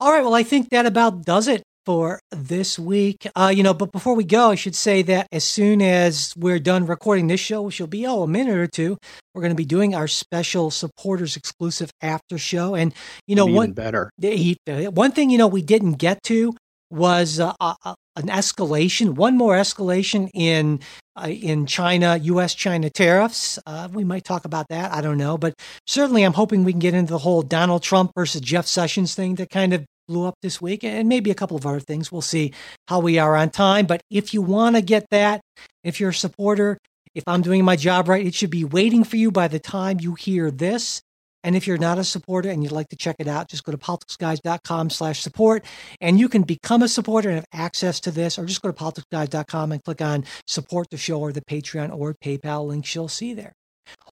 all 0.00 0.12
right. 0.12 0.22
Well, 0.22 0.34
I 0.34 0.42
think 0.42 0.70
that 0.70 0.86
about 0.86 1.24
does 1.24 1.46
it 1.48 1.62
for 1.86 2.20
this 2.32 2.78
week. 2.78 3.26
Uh, 3.34 3.52
you 3.54 3.62
know, 3.62 3.72
but 3.72 3.92
before 3.92 4.14
we 4.14 4.24
go, 4.24 4.50
I 4.50 4.56
should 4.56 4.74
say 4.74 5.02
that 5.02 5.28
as 5.32 5.44
soon 5.44 5.80
as 5.80 6.34
we're 6.36 6.58
done 6.58 6.84
recording 6.84 7.28
this 7.28 7.40
show, 7.40 7.62
which 7.62 7.80
will 7.80 7.86
be 7.86 8.06
oh 8.06 8.24
a 8.24 8.28
minute 8.28 8.58
or 8.58 8.66
two, 8.66 8.98
we're 9.32 9.42
going 9.42 9.52
to 9.52 9.56
be 9.56 9.64
doing 9.64 9.94
our 9.94 10.08
special 10.08 10.70
supporters 10.70 11.36
exclusive 11.36 11.90
after 12.02 12.36
show. 12.36 12.74
And 12.74 12.92
you 13.26 13.36
know, 13.36 13.46
one 13.46 13.72
better. 13.72 14.10
he, 14.20 14.56
one 14.66 15.12
thing 15.12 15.30
you 15.30 15.38
know 15.38 15.46
we 15.46 15.62
didn't 15.62 15.94
get 15.94 16.22
to 16.24 16.54
was 16.90 17.40
uh, 17.40 17.52
uh, 17.60 17.74
uh, 17.84 17.94
an 18.16 18.28
escalation, 18.28 19.14
one 19.14 19.36
more 19.36 19.54
escalation 19.54 20.30
in 20.34 20.80
uh, 21.16 21.28
in 21.28 21.66
China, 21.66 22.18
U.S. 22.22 22.54
China 22.54 22.90
tariffs. 22.90 23.58
Uh, 23.66 23.88
we 23.92 24.04
might 24.04 24.24
talk 24.24 24.44
about 24.44 24.66
that. 24.68 24.92
I 24.92 25.00
don't 25.00 25.18
know, 25.18 25.38
but 25.38 25.54
certainly 25.86 26.24
I'm 26.24 26.34
hoping 26.34 26.64
we 26.64 26.72
can 26.72 26.78
get 26.78 26.94
into 26.94 27.12
the 27.12 27.18
whole 27.18 27.42
Donald 27.42 27.82
Trump 27.82 28.12
versus 28.14 28.40
Jeff 28.40 28.66
Sessions 28.66 29.14
thing 29.14 29.36
that 29.36 29.50
kind 29.50 29.72
of 29.72 29.84
blew 30.06 30.26
up 30.26 30.34
this 30.42 30.60
week, 30.60 30.84
and 30.84 31.08
maybe 31.08 31.30
a 31.30 31.34
couple 31.34 31.56
of 31.56 31.66
other 31.66 31.80
things. 31.80 32.10
We'll 32.10 32.22
see 32.22 32.52
how 32.88 33.00
we 33.00 33.18
are 33.18 33.36
on 33.36 33.50
time. 33.50 33.86
But 33.86 34.02
if 34.10 34.32
you 34.32 34.42
want 34.42 34.76
to 34.76 34.82
get 34.82 35.06
that, 35.10 35.40
if 35.84 36.00
you're 36.00 36.10
a 36.10 36.14
supporter, 36.14 36.78
if 37.14 37.24
I'm 37.26 37.42
doing 37.42 37.64
my 37.64 37.76
job 37.76 38.08
right, 38.08 38.26
it 38.26 38.34
should 38.34 38.50
be 38.50 38.64
waiting 38.64 39.04
for 39.04 39.16
you 39.16 39.30
by 39.30 39.48
the 39.48 39.58
time 39.58 40.00
you 40.00 40.14
hear 40.14 40.50
this. 40.50 41.00
And 41.42 41.54
if 41.54 41.66
you're 41.66 41.78
not 41.78 41.96
a 41.96 42.04
supporter 42.04 42.50
and 42.50 42.62
you'd 42.62 42.72
like 42.72 42.88
to 42.88 42.96
check 42.96 43.16
it 43.20 43.28
out, 43.28 43.48
just 43.48 43.62
go 43.62 43.70
to 43.70 43.78
politicsguys.com 43.78 44.90
slash 44.90 45.20
support 45.20 45.64
and 46.00 46.18
you 46.18 46.28
can 46.28 46.42
become 46.42 46.82
a 46.82 46.88
supporter 46.88 47.28
and 47.28 47.36
have 47.36 47.46
access 47.52 48.00
to 48.00 48.10
this, 48.10 48.36
or 48.36 48.44
just 48.46 48.62
go 48.62 48.70
to 48.70 48.76
politicsguys.com 48.76 49.70
and 49.70 49.84
click 49.84 50.02
on 50.02 50.24
support 50.46 50.88
the 50.90 50.96
show 50.96 51.20
or 51.20 51.32
the 51.32 51.42
Patreon 51.42 51.96
or 51.96 52.14
PayPal 52.14 52.66
links 52.66 52.94
you'll 52.94 53.08
see 53.08 53.32
there. 53.32 53.52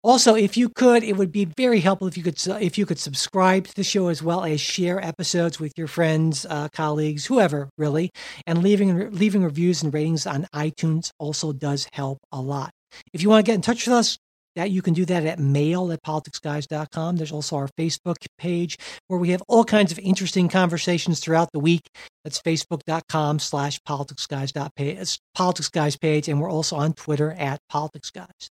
Also, 0.04 0.36
if 0.36 0.58
you 0.58 0.68
could, 0.68 1.04
it 1.04 1.16
would 1.16 1.32
be 1.32 1.46
very 1.46 1.80
helpful 1.80 2.08
if 2.08 2.18
you 2.18 2.24
could 2.24 2.38
if 2.62 2.78
you 2.78 2.86
could 2.86 3.00
subscribe 3.00 3.68
to 3.68 3.76
the 3.76 3.84
show 3.84 4.10
as 4.10 4.22
well 4.22 4.44
as 4.44 4.60
share 4.60 5.04
episodes 5.04 5.60
with 5.60 5.72
your 5.78 5.88
friends, 5.88 6.46
uh, 6.50 6.68
colleagues, 6.74 7.26
whoever 7.26 7.70
really, 7.78 8.10
and 8.46 8.62
leaving 8.62 9.12
leaving 9.12 9.44
reviews 9.44 9.82
and 9.82 9.94
ratings 9.94 10.28
on 10.28 10.46
iTunes 10.54 11.12
also 11.20 11.54
does 11.54 11.88
help 11.94 12.20
a 12.32 12.42
lot. 12.42 12.72
If 13.14 13.22
you 13.22 13.30
want 13.30 13.46
to 13.46 13.50
get 13.50 13.56
in 13.56 13.62
touch 13.62 13.88
with 13.88 13.96
us, 13.96 14.18
that 14.56 14.72
you 14.72 14.82
can 14.82 14.94
do 14.94 15.06
that 15.06 15.26
at 15.26 15.40
mail 15.40 15.92
at 15.92 16.04
politicsguys.com. 16.04 17.16
There's 17.16 17.32
also 17.32 17.56
our 17.56 17.70
Facebook 17.80 18.16
page 18.38 18.78
where 19.08 19.20
we 19.20 19.30
have 19.30 19.44
all 19.48 19.64
kinds 19.64 19.92
of 19.92 20.00
interesting 20.00 20.50
conversations 20.50 21.20
throughout 21.20 21.52
the 21.54 21.60
week. 21.60 21.90
That's 22.24 22.42
facebook.com 22.42 23.40
slash 23.40 23.80
politicsguys.page, 23.88 25.20
Politics 25.34 25.70
Guys 25.70 25.98
page, 25.98 26.28
and 26.28 26.40
we're 26.40 26.52
also 26.52 26.76
on 26.76 26.94
Twitter 26.94 27.32
at 27.32 27.60
Politics 27.70 28.12
Guys. 28.12 28.50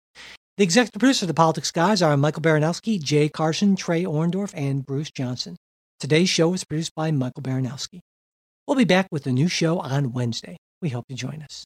The 0.61 0.65
executive 0.65 1.01
producers 1.01 1.23
of 1.23 1.29
the 1.29 1.33
Politics 1.33 1.71
Guys 1.71 2.03
are 2.03 2.15
Michael 2.19 2.43
Baranowski, 2.43 3.03
Jay 3.03 3.31
Carson, 3.31 3.77
Trey 3.77 4.05
Orndorff, 4.05 4.53
and 4.55 4.85
Bruce 4.85 5.11
Johnson. 5.11 5.57
Today's 5.99 6.29
show 6.29 6.51
was 6.51 6.65
produced 6.65 6.95
by 6.95 7.11
Michael 7.11 7.43
Baranowski. 7.43 8.01
We'll 8.67 8.77
be 8.77 8.85
back 8.85 9.09
with 9.11 9.27
a 9.27 9.33
new 9.33 9.49
show 9.49 9.79
on 9.79 10.13
Wednesday. 10.13 10.59
We 10.83 10.91
hope 10.91 11.07
you 11.09 11.17
join 11.17 11.41
us. 11.41 11.65